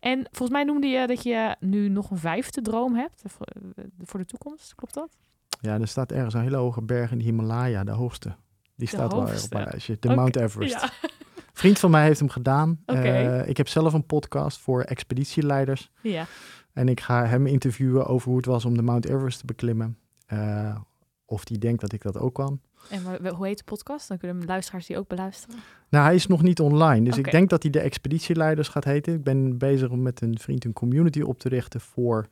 En 0.00 0.18
volgens 0.30 0.50
mij 0.50 0.64
noemde 0.64 0.86
je 0.86 1.06
dat 1.06 1.22
je 1.22 1.56
nu 1.60 1.88
nog 1.88 2.10
een 2.10 2.18
vijfde 2.18 2.60
droom 2.62 2.94
hebt 2.94 3.22
eh, 3.24 3.84
voor 4.02 4.20
de 4.20 4.26
toekomst. 4.26 4.74
Klopt 4.74 4.94
dat? 4.94 5.16
Ja, 5.62 5.80
er 5.80 5.88
staat 5.88 6.12
ergens 6.12 6.34
een 6.34 6.40
hele 6.42 6.56
hoge 6.56 6.82
berg 6.82 7.10
in 7.12 7.18
de 7.18 7.24
Himalaya, 7.24 7.84
de 7.84 7.90
hoogste. 7.90 8.28
Die 8.28 8.34
De 8.76 8.86
staat 8.86 9.12
wel 9.12 9.20
erg 9.20 9.28
op 9.30 9.34
hoogste. 9.36 9.54
mijn 9.54 9.66
lijstje. 9.70 9.96
De 10.00 10.14
Mount 10.14 10.36
Everest. 10.36 10.80
Ja. 10.80 10.90
Vriend 11.52 11.78
van 11.78 11.90
mij 11.90 12.04
heeft 12.04 12.18
hem 12.18 12.28
gedaan. 12.28 12.80
Oké. 12.86 13.00
Eh, 13.00 13.48
ik 13.48 13.56
heb 13.56 13.68
zelf 13.68 13.92
een 13.92 14.06
podcast 14.06 14.60
voor 14.60 14.82
expeditieleiders. 14.82 15.90
ja. 16.02 16.26
En 16.72 16.88
ik 16.88 17.00
ga 17.00 17.26
hem 17.26 17.46
interviewen 17.46 18.06
over 18.06 18.28
hoe 18.28 18.36
het 18.36 18.46
was 18.46 18.64
om 18.64 18.76
de 18.76 18.82
Mount 18.82 19.06
Everest 19.06 19.38
te 19.38 19.46
beklimmen. 19.46 19.98
Eh, 20.26 20.76
of 21.24 21.44
die 21.44 21.58
denkt 21.58 21.80
dat 21.80 21.92
ik 21.92 22.02
dat 22.02 22.18
ook 22.18 22.34
kan. 22.34 22.60
En 22.90 23.28
hoe 23.34 23.46
heet 23.46 23.58
de 23.58 23.64
podcast? 23.64 24.08
Dan 24.08 24.18
kunnen 24.18 24.44
luisteraars 24.44 24.86
die 24.86 24.98
ook 24.98 25.08
beluisteren. 25.08 25.56
Nou, 25.88 26.04
hij 26.04 26.14
is 26.14 26.26
nog 26.26 26.42
niet 26.42 26.60
online. 26.60 27.04
Dus 27.04 27.18
ik 27.18 27.30
denk 27.30 27.50
dat 27.50 27.62
hij 27.62 27.70
de 27.72 27.80
expeditieleiders 27.80 28.68
gaat 28.68 28.84
heten. 28.84 29.14
Ik 29.14 29.24
ben 29.24 29.58
bezig 29.58 29.88
om 29.88 30.02
met 30.02 30.20
een 30.20 30.38
vriend 30.38 30.64
een 30.64 30.72
community 30.72 31.20
op 31.20 31.38
te 31.38 31.48
richten 31.48 31.80
voor 31.80 32.26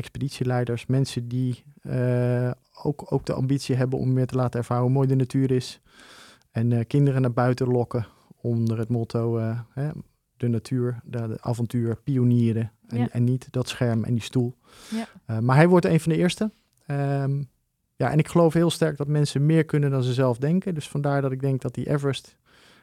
expeditieleiders. 0.00 0.86
Mensen 0.86 1.28
die 1.28 1.64
eh, 1.82 2.50
ook, 2.82 3.12
ook 3.12 3.26
de 3.26 3.32
ambitie 3.32 3.76
hebben 3.76 3.98
om 3.98 4.12
meer 4.12 4.26
te 4.26 4.36
laten 4.36 4.60
ervaren 4.60 4.82
hoe 4.84 4.92
mooi 4.92 5.08
de 5.08 5.14
natuur 5.14 5.50
is. 5.50 5.80
En 6.50 6.72
eh, 6.72 6.86
kinderen 6.86 7.20
naar 7.22 7.32
buiten 7.32 7.68
lokken 7.68 8.06
onder 8.40 8.78
het 8.78 8.88
motto 8.88 9.38
eh, 9.38 9.60
hè, 9.72 9.90
de 10.36 10.48
natuur, 10.48 11.00
de, 11.04 11.28
de 11.28 11.36
avontuur, 11.40 11.96
pionieren. 11.96 12.72
En, 12.88 12.98
Ja. 12.98 13.08
en 13.10 13.24
niet 13.24 13.48
dat 13.50 13.68
scherm 13.68 14.04
en 14.04 14.12
die 14.14 14.22
stoel. 14.22 14.54
Ja. 14.90 15.40
Maar 15.40 15.56
hij 15.56 15.68
wordt 15.68 15.86
een 15.86 16.00
van 16.00 16.12
de 16.12 16.18
eerste. 16.18 16.50
Ehm, 16.86 17.42
ja, 17.96 18.10
en 18.10 18.18
ik 18.18 18.28
geloof 18.28 18.52
heel 18.52 18.70
sterk 18.70 18.96
dat 18.96 19.06
mensen 19.08 19.46
meer 19.46 19.64
kunnen 19.64 19.90
dan 19.90 20.02
ze 20.02 20.12
zelf 20.12 20.38
denken. 20.38 20.74
Dus 20.74 20.88
vandaar 20.88 21.22
dat 21.22 21.32
ik 21.32 21.40
denk 21.40 21.60
dat 21.60 21.74
die 21.74 21.90
Everest... 21.90 22.38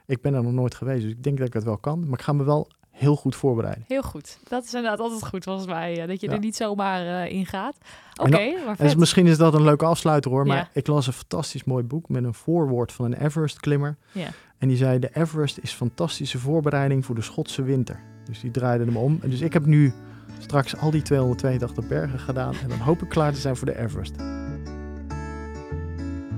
Ik 0.05 0.21
ben 0.21 0.33
er 0.33 0.43
nog 0.43 0.51
nooit 0.51 0.75
geweest, 0.75 1.01
dus 1.01 1.11
ik 1.11 1.23
denk 1.23 1.37
dat 1.37 1.47
ik 1.47 1.53
het 1.53 1.63
wel 1.63 1.77
kan. 1.77 1.99
Maar 1.99 2.19
ik 2.19 2.25
ga 2.25 2.33
me 2.33 2.43
wel 2.43 2.67
heel 2.97 3.15
goed 3.15 3.35
voorbereiden. 3.35 3.83
Heel 3.87 4.01
goed. 4.01 4.39
Dat 4.47 4.63
is 4.63 4.73
inderdaad 4.73 4.99
altijd 4.99 5.25
goed 5.27 5.43
volgens 5.43 5.65
mij. 5.67 6.01
eh, 6.01 6.07
dat 6.07 6.21
je 6.21 6.27
Ja. 6.27 6.33
er 6.33 6.39
niet 6.39 6.55
zomaar 6.55 7.23
eh, 7.23 7.31
in 7.31 7.45
gaat. 7.45 7.77
Oké, 8.21 8.29
maar 8.65 8.75
En 8.77 8.85
dus 8.85 8.95
misschien 8.95 9.27
is 9.27 9.37
dat 9.37 9.53
een 9.53 9.63
leuke 9.63 9.85
afsluiter 9.85 10.31
hoor. 10.31 10.45
Maar 10.47 10.57
Ja. 10.57 10.69
ik 10.73 10.87
las 10.87 11.07
een 11.07 11.13
fantastisch 11.13 11.63
mooi 11.63 11.83
boek 11.83 12.09
met 12.09 12.23
een 12.23 12.33
voorwoord 12.33 12.91
van 12.91 13.05
een 13.05 13.13
Everest-klimmer. 13.13 13.97
Ja. 14.11 14.27
En 14.57 14.67
die 14.67 14.77
zei: 14.77 14.99
De 14.99 15.09
Everest 15.13 15.57
is 15.57 15.71
fantastische 15.71 16.39
voorbereiding 16.39 17.05
voor 17.05 17.15
de 17.15 17.21
Schotse 17.21 17.61
winter. 17.63 17.99
Dus 18.25 18.39
die 18.39 18.51
draaide 18.51 18.85
hem 18.85 18.97
om. 18.97 19.19
En 19.21 19.29
dus 19.29 19.41
ik 19.41 19.53
heb 19.53 19.65
nu 19.65 19.93
straks 20.39 20.77
al 20.77 20.91
die 20.91 21.01
282 21.01 21.87
bergen 21.87 22.19
gedaan. 22.19 22.53
En 22.63 22.69
dan 22.69 22.79
hoop 22.79 23.01
ik 23.01 23.09
klaar 23.09 23.33
te 23.33 23.39
zijn 23.39 23.55
voor 23.55 23.67
de 23.67 23.77
Everest. 23.79 24.13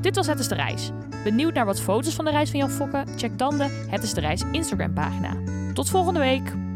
Dit 0.01 0.15
was 0.15 0.27
Het 0.27 0.39
is 0.39 0.47
de 0.47 0.55
Reis. 0.55 0.91
Benieuwd 1.29 1.53
naar 1.53 1.65
wat 1.65 1.81
foto's 1.81 2.15
van 2.15 2.25
de 2.25 2.31
reis 2.31 2.49
van 2.49 2.59
Jan 2.59 2.69
Fokke? 2.69 3.03
Check 3.15 3.37
dan 3.37 3.57
de 3.57 3.85
Het 3.89 4.03
is 4.03 4.13
de 4.13 4.21
Reis 4.21 4.43
Instagram 4.51 4.93
pagina. 4.93 5.37
Tot 5.73 5.89
volgende 5.89 6.19
week! 6.19 6.68